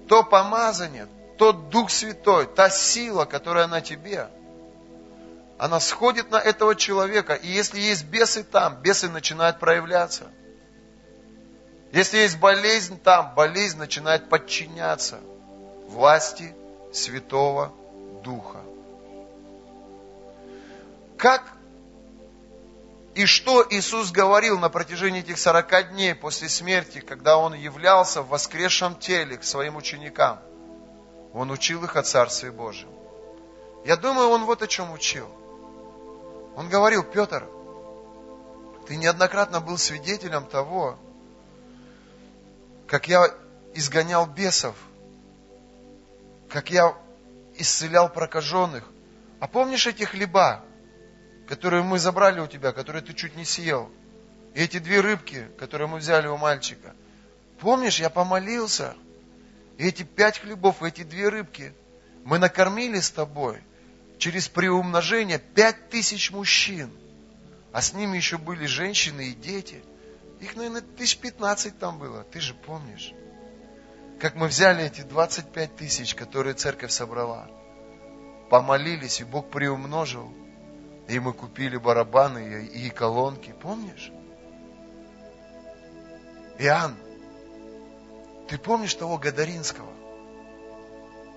то 0.07 0.23
помазание, 0.23 1.07
тот 1.37 1.69
Дух 1.69 1.91
Святой, 1.91 2.47
та 2.47 2.71
сила, 2.71 3.25
которая 3.25 3.67
на 3.67 3.79
тебе, 3.79 4.27
она 5.59 5.79
сходит 5.79 6.31
на 6.31 6.37
этого 6.37 6.75
человека, 6.75 7.35
и 7.35 7.47
если 7.47 7.79
есть 7.79 8.05
бесы 8.05 8.43
там, 8.43 8.77
бесы 8.81 9.07
начинают 9.07 9.59
проявляться. 9.59 10.31
Если 11.91 12.17
есть 12.17 12.37
болезнь 12.37 12.99
там, 12.99 13.33
болезнь 13.35 13.77
начинает 13.77 14.29
подчиняться 14.29 15.19
власти 15.87 16.55
Святого 16.93 17.73
Духа. 18.23 18.59
Как 21.17 21.43
и 23.15 23.25
что 23.25 23.65
Иисус 23.69 24.11
говорил 24.11 24.59
на 24.59 24.69
протяжении 24.69 25.21
этих 25.21 25.39
40 25.39 25.91
дней 25.91 26.15
после 26.15 26.47
смерти, 26.47 26.99
когда 26.99 27.37
Он 27.37 27.53
являлся 27.53 28.21
в 28.21 28.29
воскресшем 28.29 28.95
теле 28.95 29.37
к 29.37 29.43
своим 29.43 29.75
ученикам? 29.75 30.39
Он 31.33 31.51
учил 31.51 31.83
их 31.83 31.95
о 31.95 32.03
Царстве 32.03 32.51
Божьем. 32.51 32.89
Я 33.85 33.97
думаю, 33.97 34.29
он 34.29 34.45
вот 34.45 34.61
о 34.61 34.67
чем 34.67 34.91
учил. 34.91 35.27
Он 36.55 36.69
говорил, 36.69 37.03
Петр, 37.03 37.47
ты 38.87 38.95
неоднократно 38.95 39.61
был 39.61 39.77
свидетелем 39.77 40.45
того, 40.45 40.97
как 42.89 43.07
я 43.07 43.33
изгонял 43.73 44.25
бесов, 44.25 44.75
как 46.49 46.71
я 46.71 46.97
исцелял 47.55 48.11
прокаженных. 48.11 48.83
А 49.39 49.47
помнишь 49.47 49.87
эти 49.87 50.03
хлеба, 50.03 50.65
которые 51.47 51.83
мы 51.83 51.99
забрали 51.99 52.39
у 52.39 52.47
тебя, 52.47 52.73
которые 52.73 53.01
ты 53.01 53.13
чуть 53.13 53.35
не 53.35 53.45
съел? 53.45 53.89
И 54.53 54.61
эти 54.61 54.79
две 54.79 54.99
рыбки, 54.99 55.47
которые 55.57 55.87
мы 55.87 55.99
взяли 55.99 56.27
у 56.27 56.35
мальчика. 56.35 56.93
Помнишь, 57.59 57.99
я 57.99 58.09
помолился– 58.09 58.95
и 59.79 59.87
эти 59.87 60.03
пять 60.03 60.39
хлебов, 60.39 60.83
эти 60.83 61.03
две 61.03 61.29
рыбки 61.29 61.73
мы 62.25 62.37
накормили 62.37 62.99
с 62.99 63.11
тобой 63.11 63.61
через 64.17 64.49
приумножение 64.49 65.39
пять 65.39 65.89
тысяч 65.89 66.31
мужчин. 66.31 66.91
А 67.71 67.81
с 67.81 67.93
ними 67.93 68.17
еще 68.17 68.37
были 68.37 68.65
женщины 68.65 69.29
и 69.29 69.33
дети. 69.33 69.81
Их, 70.39 70.55
наверное, 70.55 70.81
тысяч 70.81 71.17
пятнадцать 71.17 71.77
там 71.79 71.99
было. 71.99 72.23
Ты 72.23 72.39
же 72.39 72.53
помнишь, 72.53 73.13
как 74.19 74.35
мы 74.35 74.47
взяли 74.47 74.85
эти 74.85 75.01
25 75.01 75.75
тысяч, 75.75 76.15
которые 76.15 76.53
церковь 76.53 76.91
собрала, 76.91 77.49
помолились, 78.49 79.21
и 79.21 79.25
Бог 79.25 79.49
приумножил, 79.49 80.31
и 81.07 81.19
мы 81.19 81.33
купили 81.33 81.77
барабаны 81.77 82.65
и 82.65 82.89
колонки. 82.89 83.53
Помнишь? 83.61 84.11
Иоанн, 86.57 86.95
ты 88.47 88.57
помнишь 88.57 88.95
того 88.95 89.17
Гадаринского? 89.17 89.91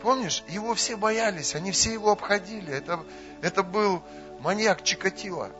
Помнишь, 0.02 0.42
его 0.48 0.74
все 0.74 0.96
боялись, 0.96 1.54
они 1.54 1.70
все 1.70 1.92
его 1.92 2.10
обходили. 2.10 2.72
Это, 2.72 3.04
это 3.40 3.62
был 3.62 4.02
маньяк 4.40 4.82
Чикатило. 4.82 5.52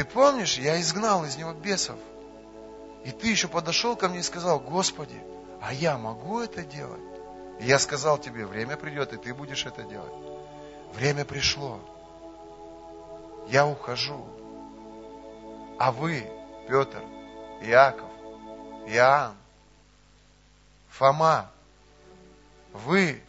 Ты 0.00 0.06
помнишь, 0.06 0.56
я 0.56 0.80
изгнал 0.80 1.26
из 1.26 1.36
него 1.36 1.52
бесов. 1.52 1.98
И 3.04 3.10
ты 3.10 3.28
еще 3.28 3.48
подошел 3.48 3.96
ко 3.96 4.08
мне 4.08 4.20
и 4.20 4.22
сказал, 4.22 4.58
Господи, 4.58 5.22
а 5.60 5.74
я 5.74 5.98
могу 5.98 6.40
это 6.40 6.62
делать? 6.62 7.02
И 7.60 7.66
я 7.66 7.78
сказал 7.78 8.16
тебе, 8.16 8.46
время 8.46 8.78
придет, 8.78 9.12
и 9.12 9.18
ты 9.18 9.34
будешь 9.34 9.66
это 9.66 9.82
делать. 9.82 10.14
Время 10.94 11.26
пришло. 11.26 11.78
Я 13.48 13.66
ухожу. 13.66 14.24
А 15.78 15.92
вы, 15.92 16.26
Петр, 16.66 17.02
Иаков, 17.60 18.08
Иоанн, 18.86 19.36
Фома, 20.88 21.50
вы 22.72 23.22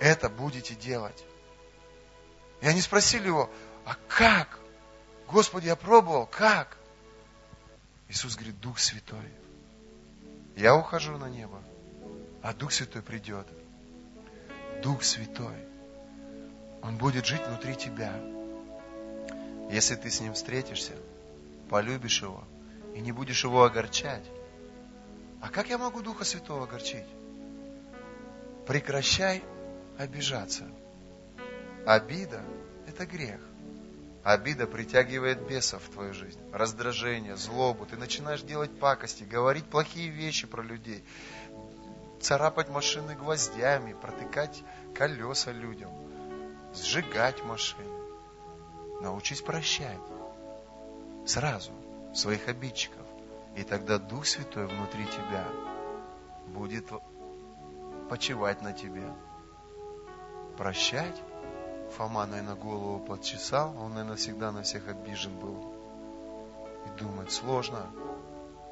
это 0.00 0.30
будете 0.30 0.74
делать. 0.74 1.22
И 2.62 2.66
они 2.66 2.80
спросили 2.80 3.26
его, 3.26 3.50
а 3.84 3.94
как? 4.08 4.58
Господи, 5.30 5.66
я 5.66 5.76
пробовал, 5.76 6.26
как? 6.26 6.78
Иисус 8.08 8.34
говорит, 8.34 8.58
Дух 8.60 8.78
Святой. 8.78 9.28
Я 10.56 10.74
ухожу 10.74 11.18
на 11.18 11.28
небо, 11.28 11.62
а 12.42 12.54
Дух 12.54 12.72
Святой 12.72 13.02
придет. 13.02 13.46
Дух 14.82 15.02
Святой. 15.02 15.56
Он 16.82 16.96
будет 16.96 17.26
жить 17.26 17.46
внутри 17.46 17.76
тебя. 17.76 18.12
Если 19.70 19.96
ты 19.96 20.10
с 20.10 20.20
Ним 20.20 20.32
встретишься, 20.32 20.94
полюбишь 21.68 22.22
Его 22.22 22.42
и 22.94 23.00
не 23.00 23.12
будешь 23.12 23.44
Его 23.44 23.64
огорчать. 23.64 24.24
А 25.42 25.50
как 25.50 25.68
я 25.68 25.76
могу 25.76 26.00
Духа 26.00 26.24
Святого 26.24 26.64
огорчить? 26.64 27.06
Прекращай 28.66 29.44
обижаться. 29.98 30.64
Обида– 31.84 32.42
это 32.86 33.04
грех. 33.04 33.47
Обида 34.24 34.66
притягивает 34.66 35.46
бесов 35.46 35.82
в 35.82 35.90
твою 35.90 36.12
жизнь, 36.12 36.40
раздражение, 36.52 37.36
злобу. 37.36 37.86
Ты 37.86 37.96
начинаешь 37.96 38.42
делать 38.42 38.78
пакости, 38.78 39.24
говорить 39.24 39.64
плохие 39.66 40.10
вещи 40.10 40.46
про 40.46 40.62
людей, 40.62 41.04
царапать 42.20 42.68
машины 42.68 43.14
гвоздями, 43.14 43.94
протыкать 43.94 44.62
колеса 44.94 45.52
людям, 45.52 45.90
сжигать 46.74 47.42
машины. 47.44 47.84
Научись 49.00 49.40
прощать 49.40 50.00
сразу 51.26 51.72
своих 52.14 52.48
обидчиков. 52.48 53.06
И 53.56 53.62
тогда 53.62 53.98
Дух 53.98 54.26
Святой 54.26 54.66
внутри 54.66 55.04
тебя 55.06 55.44
будет 56.48 56.86
почивать 58.08 58.62
на 58.62 58.72
тебе. 58.72 59.04
Прощать. 60.56 61.20
Фома, 61.98 62.26
наверное, 62.26 62.54
голову 62.54 63.00
подчесал, 63.00 63.76
он, 63.76 63.94
наверное, 63.94 64.16
всегда 64.16 64.52
на 64.52 64.62
всех 64.62 64.86
обижен 64.86 65.36
был. 65.36 65.74
И 66.86 66.96
думает, 66.96 67.32
сложно, 67.32 67.90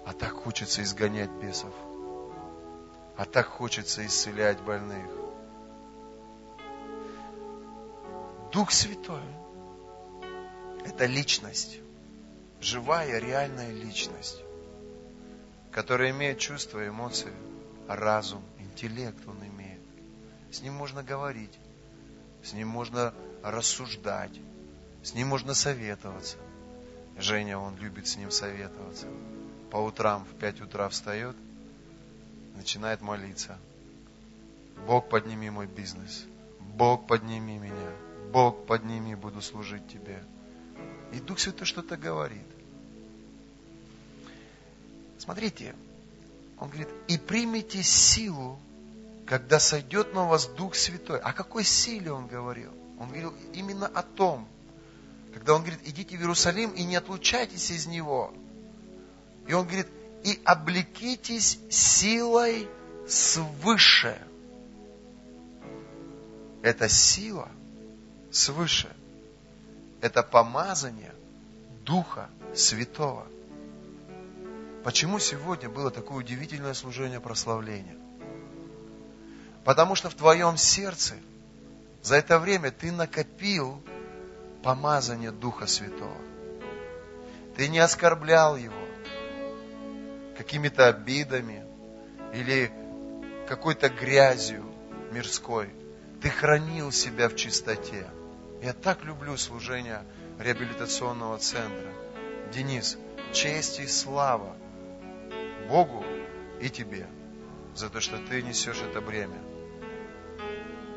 а 0.07 0.12
так 0.12 0.31
хочется 0.31 0.81
изгонять 0.85 1.31
бесов. 1.31 1.74
А 3.16 3.24
так 3.24 3.47
хочется 3.49 4.07
исцелять 4.07 4.61
больных. 4.61 5.11
Дух 8.53 8.70
Святой– 8.70 9.27
это 10.85 11.07
личность, 11.07 11.81
живая, 12.61 13.18
реальная 13.18 13.72
личность, 13.72 14.41
которая 15.72 16.12
имеет 16.12 16.39
чувства, 16.39 16.87
эмоции, 16.87 17.33
разум– 17.89 18.43
интеллект 18.61 19.18
он 19.27 19.45
имеет. 19.49 19.81
С 20.53 20.62
ним 20.62 20.74
можно 20.74 21.03
говорить, 21.03 21.59
с 22.47 22.53
ним 22.53 22.69
можно 22.69 23.13
рассуждать, 23.43 24.31
с 25.03 25.15
ним 25.15 25.29
можно 25.29 25.53
советоваться. 25.53 26.37
Женя, 27.19 27.59
он 27.59 27.77
любит 27.77 28.07
с 28.07 28.17
ним 28.17 28.31
советоваться. 28.31 29.07
По 29.71 29.79
утрам 29.79 30.25
в 30.25 30.39
пять 30.39 30.61
утра 30.61 30.89
встает, 30.89 31.37
начинает 32.55 33.01
молиться. 33.01 33.59
Бог, 34.87 35.09
подними 35.09 35.51
мой 35.51 35.67
бизнес. 35.67 36.25
Бог, 36.61 37.09
подними 37.09 37.59
меня. 37.59 37.91
Бог, 38.33 38.67
подними, 38.67 39.17
буду 39.17 39.43
служить 39.43 39.89
Тебе. 39.89 40.23
И 41.13 41.19
Дух 41.19 41.41
Святой 41.41 41.67
что-то 41.67 41.97
говорит. 41.97 42.47
Смотрите, 45.19 45.75
он 46.59 46.69
говорит, 46.69 46.89
и 47.09 47.19
примите 47.19 47.83
силу 47.83 48.59
когда 49.27 49.59
сойдет 49.59 50.14
на 50.14 50.24
вас 50.24 50.47
Дух 50.47 50.77
Святой. 50.77 51.18
О 51.18 51.33
какой 51.33 51.64
силе 51.64 52.12
он 52.12 52.29
говорил? 52.29 52.70
Он 52.99 53.09
говорил 53.09 53.35
именно 53.53 53.87
о 53.87 54.03
том, 54.03 54.49
когда 55.35 55.55
он 55.55 55.62
говорит, 55.62 55.81
идите 55.85 56.16
в 56.16 56.20
Иерусалим 56.20 56.70
и 56.70 56.85
не 56.85 56.97
отлучайтесь 56.97 57.70
из 57.70 57.87
него. 57.87 58.33
И 59.49 59.53
он 59.53 59.66
говорит, 59.66 59.89
и 60.24 60.41
облекитесь 60.45 61.59
силой 61.68 62.68
свыше. 63.09 64.18
Это 66.62 66.89
сила 66.89 67.49
свыше. 68.31 68.89
Это 70.01 70.22
помазание 70.22 71.14
Духа 71.85 72.31
Святого. 72.55 73.27
Почему 74.85 75.18
сегодня 75.18 75.68
было 75.68 75.91
такое 75.91 76.18
удивительное 76.18 76.74
служение 76.74 77.20
прославления? 77.20 78.06
Потому 79.67 79.97
что 79.97 80.09
в 80.09 80.14
твоем 80.14 80.57
сердце 80.57 81.14
за 82.01 82.14
это 82.14 82.39
время 82.39 82.71
ты 82.71 82.93
накопил 82.93 83.83
помазание 84.62 85.33
Духа 85.33 85.67
Святого. 85.67 86.21
Ты 87.57 87.67
не 87.67 87.81
оскорблял 87.81 88.57
Его 88.57 88.87
какими-то 90.39 90.87
обидами 90.87 91.64
или 92.33 92.71
какой-то 93.49 93.89
грязью 93.89 94.64
мирской. 95.11 95.69
Ты 96.23 96.31
хранил 96.31 96.93
себя 96.93 97.29
в 97.29 97.35
чистоте. 97.35 98.07
Я 98.62 98.73
так 98.73 99.03
люблю 99.03 99.37
служение 99.37 100.05
реабилитационного 100.39 101.39
центра. 101.39 101.91
Денис, 102.55 102.97
честь 103.33 103.81
и 103.81 103.89
слава 103.89 104.55
Богу 105.69 106.05
и 106.61 106.71
тебе 106.71 107.09
за 107.75 107.91
то, 107.91 108.01
что 108.01 108.17
ты 108.19 108.43
несешь 108.43 108.81
это 108.81 109.01
бремя. 109.01 109.56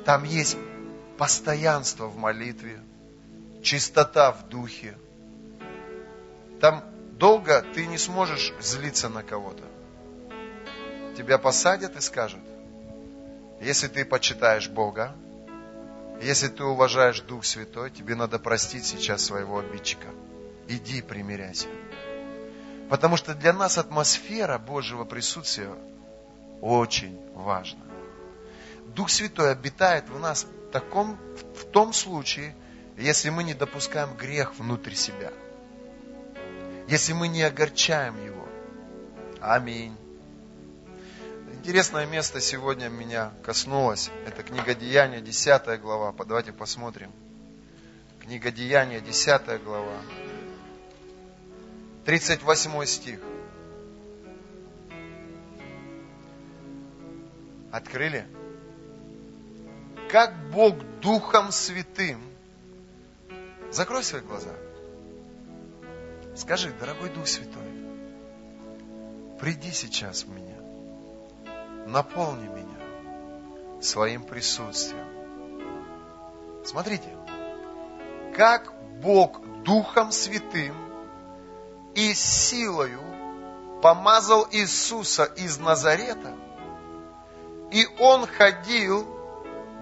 Там 0.09 0.23
есть 0.23 0.57
постоянство 1.19 2.07
в 2.07 2.17
молитве, 2.17 2.79
чистота 3.61 4.31
в 4.31 4.49
духе. 4.49 4.97
Там 6.59 6.83
долго 7.19 7.61
ты 7.75 7.85
не 7.85 7.99
сможешь 7.99 8.51
злиться 8.59 9.07
на 9.09 9.21
кого-то. 9.21 9.63
Тебя 11.15 11.37
посадят 11.37 11.95
и 11.95 12.01
скажут, 12.01 12.39
если 13.61 13.87
ты 13.87 14.03
почитаешь 14.03 14.67
Бога, 14.67 15.15
если 16.23 16.47
ты 16.47 16.63
уважаешь 16.63 17.21
Дух 17.21 17.45
Святой, 17.45 17.91
тебе 17.91 18.15
надо 18.15 18.39
простить 18.39 18.85
сейчас 18.85 19.23
своего 19.23 19.59
обидчика. 19.59 20.07
Иди 20.67 21.03
примиряйся. 21.03 21.67
Потому 22.89 23.15
что 23.15 23.35
для 23.35 23.53
нас 23.53 23.77
атмосфера 23.77 24.57
Божьего 24.57 25.05
присутствия 25.05 25.69
очень 26.61 27.15
важна. 27.35 27.88
Дух 28.95 29.09
Святой 29.09 29.51
обитает 29.51 30.09
в 30.09 30.19
нас 30.19 30.45
в, 30.45 30.71
таком, 30.71 31.17
в 31.55 31.65
том 31.65 31.93
случае, 31.93 32.55
если 32.97 33.29
мы 33.29 33.43
не 33.43 33.53
допускаем 33.53 34.15
грех 34.15 34.55
внутрь 34.55 34.93
себя. 34.93 35.31
Если 36.87 37.13
мы 37.13 37.27
не 37.27 37.43
огорчаем 37.43 38.23
его. 38.23 38.47
Аминь. 39.39 39.95
Интересное 41.53 42.05
место 42.05 42.41
сегодня 42.41 42.89
меня 42.89 43.31
коснулось. 43.43 44.09
Это 44.25 44.43
книга 44.43 44.73
Деяния, 44.73 45.21
10 45.21 45.81
глава. 45.81 46.13
Давайте 46.25 46.51
посмотрим. 46.51 47.11
Книга 48.21 48.51
Деяния, 48.51 49.01
10 49.01 49.63
глава. 49.63 49.97
38 52.05 52.85
стих. 52.85 53.19
Открыли? 57.71 58.25
Как 60.09 60.33
Бог 60.49 60.75
Духом 61.01 61.51
Святым. 61.51 62.19
Закрой 63.71 64.03
свои 64.03 64.21
глаза. 64.21 64.51
Скажи, 66.35 66.71
дорогой 66.71 67.09
Дух 67.09 67.27
Святой, 67.27 67.61
приди 69.39 69.71
сейчас 69.71 70.23
в 70.23 70.29
меня, 70.29 70.57
наполни 71.85 72.47
меня 72.47 73.81
своим 73.81 74.23
присутствием. 74.23 75.05
Смотрите, 76.65 77.15
как 78.35 78.73
Бог 79.01 79.41
Духом 79.63 80.11
Святым 80.11 80.75
и 81.93 82.13
силою 82.15 83.01
помазал 83.83 84.47
Иисуса 84.51 85.25
из 85.25 85.59
Назарета, 85.59 86.33
и 87.71 87.87
Он 87.99 88.25
ходил, 88.25 89.18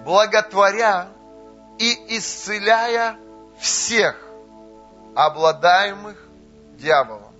благотворя 0.04 1.08
и 1.78 2.16
исцеляя 2.16 3.18
всех, 3.58 4.16
обладаемых 5.14 6.16
дьяволом, 6.76 7.34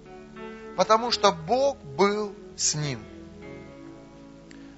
потому 0.77 1.11
что 1.11 1.33
Бог 1.33 1.79
был 1.79 2.35
с 2.57 2.75
ним. 2.75 3.05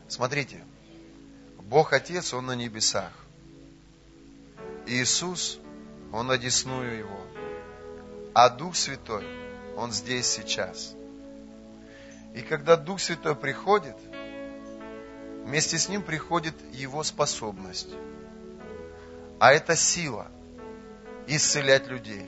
Смотрите, 0.09 0.63
Бог 1.59 1.93
Отец, 1.93 2.35
Он 2.35 2.47
на 2.47 2.57
небесах. 2.57 3.13
Иисус, 4.87 5.59
Он 6.13 6.31
одесную 6.31 6.99
Его. 6.99 7.21
А 8.35 8.51
Дух 8.51 8.77
Святой, 8.77 9.25
Он 9.77 9.93
здесь 9.93 10.27
сейчас. 10.27 10.95
И 12.35 12.43
когда 12.43 12.77
Дух 12.77 13.01
Святой 13.01 13.35
приходит, 13.35 13.97
вместе 15.45 15.79
с 15.79 15.89
Ним 15.89 16.03
приходит 16.03 16.55
Его 16.73 17.03
способность. 17.03 17.91
А 19.39 19.53
это 19.53 19.77
сила 19.77 20.29
исцелять 21.27 21.87
людей. 21.89 22.27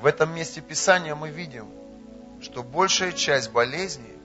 В 0.00 0.06
этом 0.06 0.34
месте 0.34 0.60
Писания 0.60 1.14
мы 1.14 1.30
видим, 1.30 1.68
что 2.40 2.62
большая 2.62 3.12
часть 3.12 3.52
болезней 3.52 4.16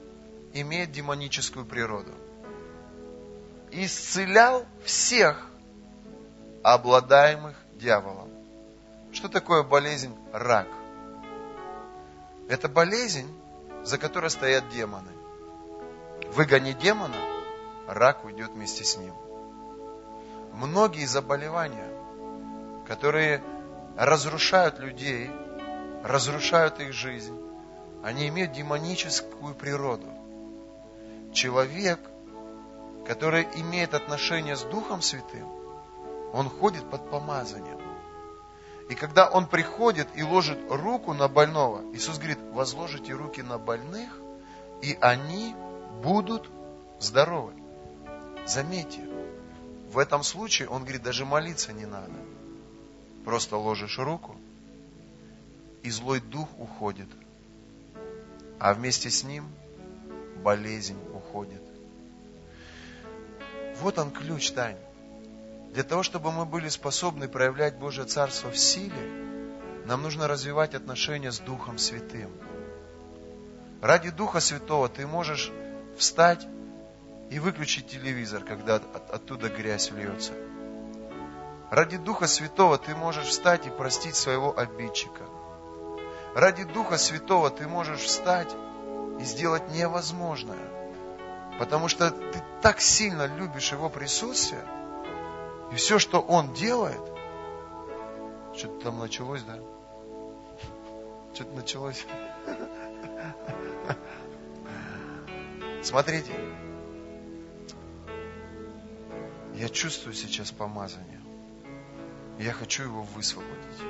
имеет 0.54 0.92
демоническую 0.92 1.66
природу. 1.66 2.12
Исцелял 3.72 4.66
всех, 4.84 5.46
обладаемых 6.64 7.56
дьяволом. 7.76 8.30
Что 9.12 9.30
такое 9.30 9.64
болезнь 9.64 10.16
рак? 10.34 10.68
Это 12.50 12.70
болезнь, 12.70 13.30
за 13.84 13.98
которой 13.98 14.30
стоят 14.30 14.70
демоны. 14.70 15.12
Выгони 16.34 16.74
демона, 16.74 17.16
рак 17.88 18.26
уйдет 18.26 18.52
вместе 18.52 18.84
с 18.84 18.98
ним. 18.98 19.14
Многие 20.54 21.06
заболевания, 21.06 21.88
которые 22.86 23.42
разрушают 23.96 24.80
людей, 24.80 25.32
разрушают 26.04 26.80
их 26.80 26.94
жизнь, 26.94 27.38
они 28.04 28.28
имеют 28.28 28.52
демоническую 28.52 29.56
природу. 29.56 30.08
Человек, 31.34 32.00
который 33.06 33.48
имеет 33.56 33.94
отношение 33.94 34.56
с 34.56 34.64
Духом 34.64 35.02
Святым, 35.02 35.48
он 36.34 36.50
ходит 36.50 36.90
под 36.90 37.10
помазанием. 37.10 37.80
И 38.90 38.96
когда 38.96 39.30
он 39.30 39.48
приходит 39.48 40.08
и 40.16 40.24
ложит 40.24 40.60
руку 40.70 41.14
на 41.14 41.28
больного, 41.28 41.82
Иисус 41.94 42.18
говорит, 42.18 42.40
возложите 42.54 43.14
руки 43.14 43.42
на 43.42 43.58
больных, 43.58 44.10
и 44.82 44.98
они 45.02 45.56
будут 46.02 46.50
здоровы. 47.00 47.54
Заметьте, 48.48 49.02
в 49.92 49.98
этом 49.98 50.24
случае, 50.24 50.70
он 50.70 50.84
говорит, 50.84 51.04
даже 51.04 51.26
молиться 51.26 51.74
не 51.74 51.86
надо. 51.86 52.14
Просто 53.26 53.58
ложишь 53.58 54.00
руку, 54.00 54.38
и 55.84 55.90
злой 55.90 56.22
дух 56.22 56.48
уходит. 56.58 57.10
А 58.58 58.74
вместе 58.74 59.10
с 59.10 59.26
ним 59.26 59.50
болезнь 60.44 60.98
уходит. 61.14 61.62
Вот 63.82 64.00
он 64.00 64.12
ключ, 64.12 64.52
Тань. 64.52 64.78
Для 65.74 65.84
того, 65.84 66.02
чтобы 66.02 66.32
мы 66.32 66.46
были 66.46 66.70
способны 66.70 67.28
проявлять 67.28 67.76
Божье 67.76 68.06
Царство 68.06 68.50
в 68.50 68.58
силе, 68.58 69.44
нам 69.86 70.02
нужно 70.02 70.26
развивать 70.30 70.74
отношения 70.74 71.34
с 71.34 71.40
Духом 71.40 71.78
Святым. 71.78 72.32
Ради 73.82 74.10
Духа 74.10 74.40
Святого 74.40 74.88
ты 74.88 75.06
можешь 75.06 75.52
встать 75.98 76.48
и 77.30 77.40
выключить 77.40 77.88
телевизор, 77.88 78.44
когда 78.44 78.76
от, 78.76 79.12
оттуда 79.12 79.50
грязь 79.50 79.92
льется. 79.92 80.34
Ради 81.70 81.98
Духа 81.98 82.28
Святого 82.28 82.78
ты 82.78 82.96
можешь 82.96 83.28
встать 83.28 83.68
и 83.68 83.70
простить 83.70 84.16
своего 84.16 84.58
обидчика. 84.58 85.24
Ради 86.36 86.64
Духа 86.64 86.98
Святого 86.98 87.50
ты 87.50 87.68
можешь 87.68 88.02
встать 88.02 88.56
и 89.20 89.24
сделать 89.24 89.70
невозможное. 89.72 90.58
Потому 91.60 91.88
что 91.88 92.12
ты 92.12 92.42
так 92.62 92.80
сильно 92.80 93.26
любишь 93.26 93.72
Его 93.72 93.90
присутствие– 93.90 94.64
и 95.72 95.76
все, 95.76 96.00
что 96.00 96.22
он 96.22 96.54
делает, 96.54 97.02
что-то 98.56 98.86
там 98.86 99.00
началось, 99.00 99.44
да? 99.44 99.60
Что-то 101.34 101.56
началось. 101.56 102.06
Смотрите, 105.84 106.32
я 109.58 109.70
чувствую 109.70 110.14
сейчас 110.14 110.52
помазание. 110.52 111.22
Я 112.40 112.54
хочу 112.54 112.84
его 112.84 113.04
высвободить. 113.04 113.82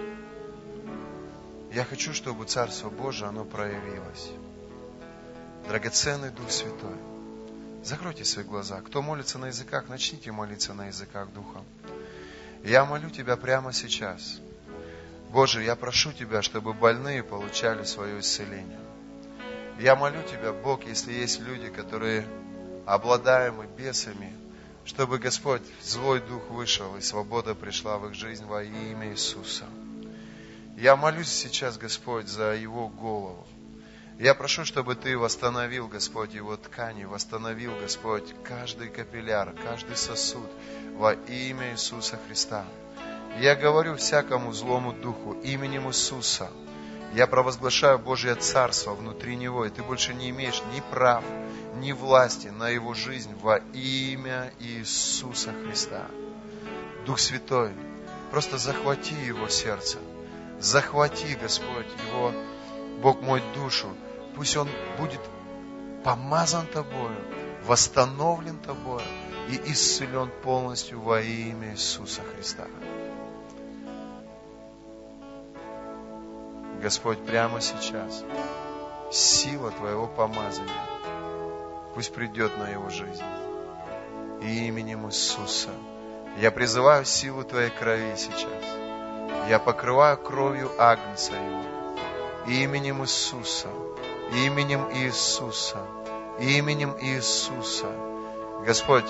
Я 1.73 1.83
хочу, 1.83 2.13
чтобы 2.13 2.45
Царство 2.45 2.89
Божие, 2.89 3.29
оно 3.29 3.43
проявилось. 3.45 4.29
Драгоценный 5.67 6.31
Дух 6.31 6.49
Святой– 6.49 6.95
Закройте 7.87 8.25
свои 8.25 8.43
глаза. 8.43 8.81
Кто 8.81 9.01
молится 9.01 9.39
на 9.39 9.45
языках, 9.45 9.87
начните 9.87 10.29
молиться 10.33 10.73
на 10.73 10.87
языках 10.87 11.29
Духа. 11.31 11.63
Я 12.65 12.83
молю 12.83 13.09
Тебя 13.09 13.37
прямо 13.37 13.71
сейчас. 13.71 14.41
Боже, 15.31 15.63
я 15.63 15.73
прошу 15.77 16.11
Тебя, 16.11 16.41
чтобы 16.41 16.73
больные 16.73 17.23
получали 17.23 17.85
свое 17.85 18.19
исцеление. 18.19 18.79
Я 19.79 19.95
молю 19.95 20.21
Тебя, 20.23 20.51
Бог, 20.51 20.85
если 20.85 21.13
есть 21.13 21.39
люди, 21.39 21.69
которые 21.69 22.27
обладаемы 22.85 23.67
бесами, 23.77 24.33
чтобы, 24.87 25.19
Господь, 25.19 25.61
злой 25.83 26.21
дух 26.21 26.49
вышел, 26.49 26.95
и 26.95 27.01
свобода 27.01 27.53
пришла 27.53 27.97
в 27.97 28.07
их 28.07 28.13
жизнь 28.13 28.45
во 28.45 28.63
имя 28.63 29.11
Иисуса. 29.11 29.65
Я 30.77 30.95
молюсь 30.95 31.27
сейчас, 31.27 31.77
Господь, 31.77 32.29
за 32.29 32.55
его 32.55 32.87
голову. 32.87 33.45
Я 34.17 34.33
прошу, 34.33 34.63
чтобы 34.63 34.95
Ты 34.95 35.17
восстановил, 35.17 35.89
Господь, 35.89 36.33
его 36.33 36.55
ткани, 36.55 37.03
восстановил, 37.03 37.73
Господь, 37.81 38.33
каждый 38.45 38.87
капилляр, 38.87 39.53
каждый 39.61 39.97
сосуд 39.97 40.49
во 40.95 41.13
имя 41.13 41.73
Иисуса 41.73 42.17
Христа. 42.25 42.65
Я 43.41 43.55
говорю 43.55 43.97
всякому 43.97 44.53
злому 44.53 44.93
духу 44.93 45.33
именем 45.43 45.89
Иисуса. 45.89 46.49
Я 47.13 47.27
провозглашаю 47.27 47.99
Божье 47.99 48.35
Царство 48.35 48.93
внутри 48.93 49.35
него, 49.35 49.65
и 49.65 49.69
ты 49.69 49.83
больше 49.83 50.13
не 50.13 50.29
имеешь 50.29 50.61
ни 50.73 50.81
прав, 50.91 51.23
ни 51.75 51.91
власти 51.91 52.47
на 52.47 52.69
его 52.69 52.93
жизнь 52.93 53.33
во 53.41 53.57
имя 53.73 54.51
Иисуса 54.59 55.53
Христа. 55.53 56.05
Дух 57.05 57.19
Святой, 57.19 57.71
просто 58.31 58.57
захвати 58.57 59.13
его 59.13 59.47
сердце, 59.47 59.97
захвати, 60.59 61.37
Господь, 61.41 61.87
его, 62.09 62.33
Бог 63.01 63.21
мой, 63.21 63.41
душу, 63.55 63.87
Пусть 64.37 64.55
он 64.55 64.69
будет 64.99 65.19
помазан 66.03 66.67
Тобою, 66.67 67.17
восстановлен 67.65 68.59
Тобою 68.59 69.01
и 69.49 69.71
исцелен 69.71 70.29
полностью 70.43 71.01
во 71.01 71.19
имя 71.19 71.71
Иисуса 71.71 72.21
Христа. 72.21 72.67
Господь, 76.81 77.25
прямо 77.25 77.61
сейчас 77.61 78.23
сила 79.11 79.71
Твоего 79.71 80.07
помазания 80.07 80.73
пусть 81.93 82.13
придет 82.13 82.57
на 82.57 82.69
его 82.69 82.89
жизнь. 82.89 83.23
И 84.41 84.67
именем 84.67 85.07
Иисуса 85.07 85.71
я 86.37 86.51
призываю 86.51 87.05
силу 87.05 87.43
Твоей 87.43 87.71
крови 87.71 88.13
сейчас. 88.15 88.63
Я 89.49 89.59
покрываю 89.59 90.17
кровью 90.17 90.69
Агнца 90.77 91.33
Его. 91.33 91.63
Именем 92.47 93.01
Иисуса 93.01 93.69
именем 94.31 94.89
Иисуса, 94.93 95.77
именем 96.39 96.95
Иисуса. 96.99 97.87
Господь, 98.65 99.09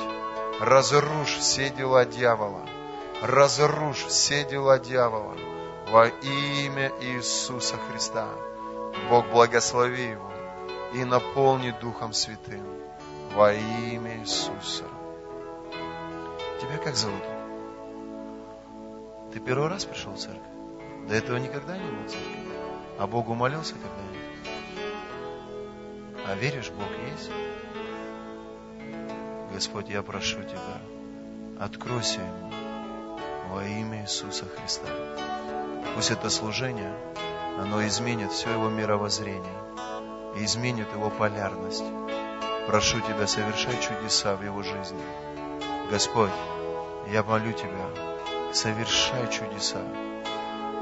разрушь 0.59 1.37
все 1.39 1.69
дела 1.69 2.05
дьявола, 2.05 2.65
разрушь 3.21 4.05
все 4.05 4.43
дела 4.43 4.79
дьявола 4.79 5.35
во 5.91 6.07
имя 6.07 6.91
Иисуса 6.99 7.77
Христа. 7.77 8.27
Бог 9.09 9.29
благослови 9.29 10.09
его 10.11 10.31
и 10.93 11.03
наполни 11.05 11.71
Духом 11.81 12.13
Святым 12.13 12.65
во 13.35 13.53
имя 13.53 14.19
Иисуса. 14.19 14.83
Тебя 16.59 16.77
как 16.83 16.95
зовут? 16.95 17.23
Ты 19.31 19.39
первый 19.39 19.69
раз 19.69 19.85
пришел 19.85 20.13
в 20.13 20.17
церковь? 20.17 20.41
До 21.07 21.15
этого 21.15 21.37
никогда 21.37 21.77
не 21.77 21.89
был 21.89 22.03
в 22.03 22.09
церкви? 22.09 22.37
А 22.99 23.07
Богу 23.07 23.33
молился 23.33 23.75
когда-нибудь? 23.75 24.17
А 26.25 26.35
веришь, 26.35 26.71
Бог 26.71 26.89
есть? 27.11 27.31
Господь, 29.53 29.87
я 29.89 30.01
прошу 30.01 30.43
Тебя, 30.43 30.81
откройся 31.59 32.19
ему 32.19 32.51
во 33.49 33.63
имя 33.63 34.01
Иисуса 34.01 34.45
Христа. 34.45 34.89
Пусть 35.95 36.11
это 36.11 36.29
служение, 36.29 36.93
оно 37.59 37.85
изменит 37.87 38.31
все 38.31 38.51
его 38.51 38.69
мировоззрение 38.69 39.59
и 40.37 40.45
изменит 40.45 40.91
его 40.93 41.09
полярность. 41.09 41.83
Прошу 42.67 42.99
Тебя, 43.01 43.27
совершай 43.27 43.79
чудеса 43.81 44.35
в 44.35 44.43
его 44.43 44.61
жизни. 44.61 45.01
Господь, 45.89 46.31
я 47.11 47.23
молю 47.23 47.53
Тебя, 47.53 47.87
совершай 48.53 49.29
чудеса. 49.31 49.81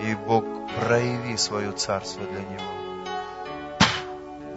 И 0.02 0.16
Бог, 0.16 0.44
прояви 0.80 1.38
свое 1.38 1.72
царство 1.72 2.26
для 2.26 2.42
него. 2.42 2.74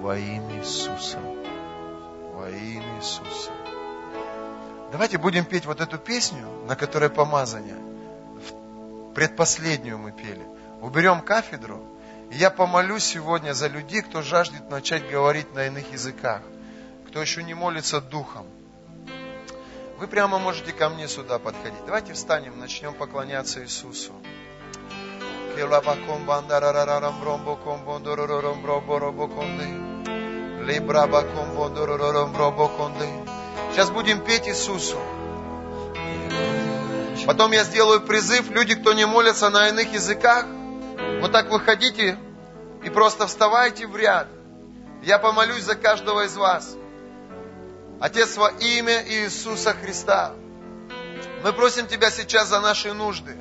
Во 0.01 0.17
имя 0.17 0.59
Иисуса. 0.59 1.19
Во 2.35 2.49
имя 2.51 2.97
Иисуса. 2.99 3.53
Давайте 4.91 5.19
будем 5.19 5.45
петь 5.45 5.67
вот 5.67 5.81
эту 5.81 5.99
песню, 5.99 6.49
на 6.67 6.75
которой 6.75 7.11
помазание. 7.11 7.77
Предпоследнюю 9.19 9.99
мы 9.99 10.13
пели. 10.13 10.47
Уберем 10.81 11.23
кафедру, 11.23 11.83
и 12.31 12.37
я 12.37 12.51
помолюсь 12.51 13.03
сегодня 13.03 13.53
за 13.53 13.67
людей, 13.67 14.01
кто 14.01 14.23
жаждет 14.23 14.71
начать 14.71 15.11
говорить 15.11 15.53
на 15.55 15.67
иных 15.67 15.91
языках, 15.93 16.41
кто 17.09 17.21
еще 17.21 17.43
не 17.43 17.53
молится 17.53 18.01
духом. 18.01 18.47
Вы 19.99 20.07
прямо 20.07 20.39
можете 20.39 20.73
ко 20.73 20.89
мне 20.89 21.09
сюда 21.09 21.41
подходить. 21.41 21.85
Давайте 21.85 22.13
встанем, 22.13 22.61
начнем 22.61 22.95
поклоняться 22.95 23.61
Иисусу. 23.65 24.13
Сейчас 33.73 33.91
будем 33.91 34.21
петь 34.21 34.47
Иисусу. 34.47 34.97
Потом 37.29 37.53
я 37.53 37.63
сделаю 37.63 38.01
призыв, 38.01 38.49
люди, 38.49 38.75
кто 38.75 38.95
не 38.95 39.05
молятся 39.05 39.51
на 39.51 39.69
иных 39.69 39.93
языках, 39.93 40.47
вот 41.21 41.31
так 41.31 41.51
выходите 41.51 42.19
и 42.83 42.89
просто 42.89 43.27
вставайте 43.27 43.87
в 43.87 43.95
ряд. 43.95 44.29
Я 45.03 45.19
помолюсь 45.19 45.65
за 45.65 45.75
каждого 45.75 46.25
из 46.25 46.35
вас. 46.39 46.75
Отец, 48.01 48.35
во 48.39 48.49
имя 48.49 49.05
Иисуса 49.07 49.75
Христа, 49.75 50.33
мы 51.45 51.53
просим 51.53 51.87
Тебя 51.87 52.11
сейчас 52.11 52.49
за 52.49 52.61
наши 52.61 52.95
нужды. 52.95 53.37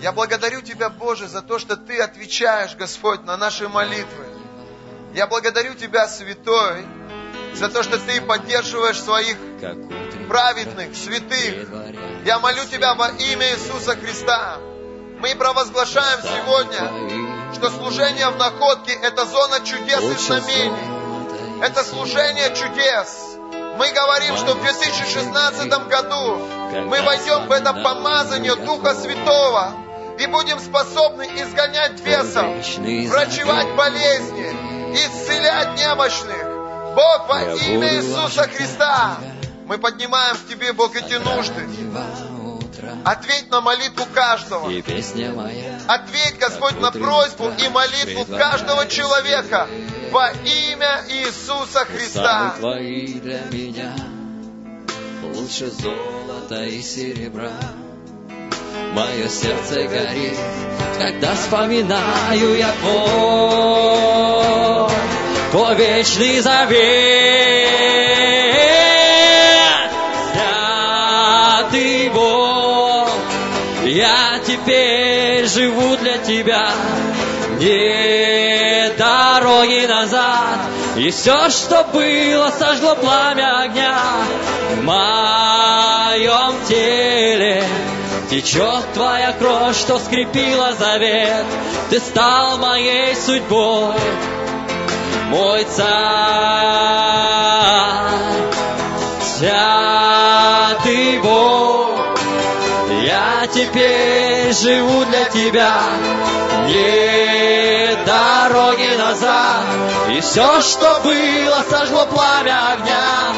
Я 0.00 0.10
благодарю 0.10 0.60
Тебя, 0.60 0.90
Боже, 0.90 1.28
за 1.28 1.40
то, 1.40 1.60
что 1.60 1.76
Ты 1.76 2.00
отвечаешь, 2.00 2.74
Господь, 2.74 3.24
на 3.24 3.36
наши 3.36 3.68
молитвы. 3.68 4.26
Я 5.14 5.28
благодарю 5.28 5.74
Тебя, 5.74 6.08
Святой, 6.08 6.84
за 7.54 7.68
то, 7.68 7.82
что 7.82 7.98
Ты 7.98 8.20
поддерживаешь 8.20 9.00
своих 9.00 9.36
праведных, 10.28 10.96
святых. 10.96 11.68
Я 12.24 12.38
молю 12.38 12.64
Тебя 12.64 12.94
во 12.94 13.08
имя 13.08 13.50
Иисуса 13.52 13.96
Христа. 13.96 14.58
Мы 15.20 15.34
провозглашаем 15.34 16.20
сегодня, 16.22 17.52
что 17.54 17.70
служение 17.70 18.28
в 18.28 18.36
находке– 18.36 18.92
это 19.02 19.24
зона 19.24 19.60
чудес 19.60 20.02
и 20.02 20.14
знамений. 20.14 21.62
Это 21.62 21.84
служение 21.84 22.48
чудес. 22.56 23.36
Мы 23.76 23.90
говорим, 23.92 24.36
что 24.36 24.54
в 24.54 24.62
2016 24.62 25.68
году 25.88 26.36
мы 26.86 27.00
войдем 27.02 27.46
в 27.46 27.52
это 27.52 27.72
помазание 27.72 28.56
Духа 28.56 28.94
Святого 28.94 29.72
и 30.18 30.26
будем 30.26 30.58
способны 30.58 31.22
изгонять 31.22 32.02
бесов, 32.02 32.46
врачевать 33.10 33.74
болезни, 33.76 34.50
исцелять 34.94 35.78
немощных. 35.78 36.51
Бог, 36.94 37.28
во 37.28 37.42
имя 37.54 37.94
Иисуса 37.96 38.48
Христа, 38.48 39.18
мы 39.66 39.78
поднимаем 39.78 40.36
в 40.36 40.48
Тебе, 40.48 40.72
Бог, 40.72 40.94
эти 40.96 41.14
нужды. 41.14 41.66
Ответь 43.04 43.50
на 43.50 43.60
молитву 43.60 44.04
каждого. 44.12 44.66
Ответь, 44.66 46.38
Господь, 46.38 46.80
на 46.80 46.90
просьбу 46.90 47.50
и 47.58 47.68
молитву 47.68 48.24
каждого 48.36 48.86
человека 48.86 49.68
во 50.10 50.30
имя 50.30 51.04
Иисуса 51.08 51.84
Христа. 51.84 52.54
Твои 52.58 53.14
для 53.20 53.40
меня 53.50 53.94
лучше 55.22 55.70
золота 55.70 56.64
и 56.64 56.82
серебра. 56.82 57.52
Мое 58.92 59.28
сердце 59.28 59.84
горит, 59.84 60.38
когда 60.98 61.34
вспоминаю 61.34 62.56
я 62.56 62.72
твой, 62.80 62.92
твой 65.52 65.74
вечный 65.76 66.40
завет. 66.40 66.72
Святый 71.62 72.08
Бог, 72.08 73.10
я 73.84 74.40
теперь 74.46 75.46
живу 75.46 75.96
для 75.98 76.16
Тебя, 76.18 76.70
нет 77.60 78.96
дороги 78.96 79.86
назад, 79.86 80.60
и 80.96 81.10
все, 81.10 81.50
что 81.50 81.84
было, 81.92 82.50
сожгло 82.58 82.94
пламя 82.96 83.60
огня. 83.64 83.98
В 84.76 84.82
моем 84.82 86.54
теле. 86.66 87.62
Течет 88.30 88.92
твоя 88.94 89.32
кровь, 89.32 89.78
что 89.78 89.98
скрепила 89.98 90.72
завет, 90.72 91.44
ты 91.90 92.00
стал 92.00 92.56
моей 92.56 93.14
судьбой, 93.14 93.94
мой 95.32 95.64
царь, 95.64 95.88
святый 99.38 101.18
Бог. 101.20 101.96
Я 103.02 103.46
теперь 103.46 104.52
живу 104.52 105.04
для 105.06 105.24
тебя, 105.24 105.74
нет 106.66 108.04
дороги 108.04 108.94
назад, 108.98 109.64
и 110.10 110.20
все, 110.20 110.60
что 110.60 111.00
было, 111.02 111.64
сожгло 111.68 112.04
пламя 112.06 112.74
огня 112.74 113.32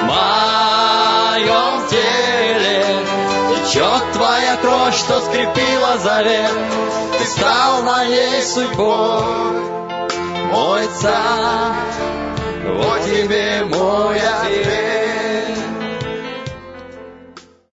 в 0.00 0.04
моем 0.04 1.86
теле. 1.90 2.84
Течет 3.50 4.12
твоя 4.14 4.56
кровь, 4.56 4.96
что 4.96 5.20
скрепила 5.20 5.98
завет, 5.98 6.52
ты 7.18 7.24
стал 7.26 7.82
моей 7.82 8.42
судьбой, 8.42 9.83
мой 10.50 10.86
царь, 11.00 11.74
вот 12.66 13.04
тебе 13.04 13.64
мой 13.64 14.18
ответ. 14.18 15.03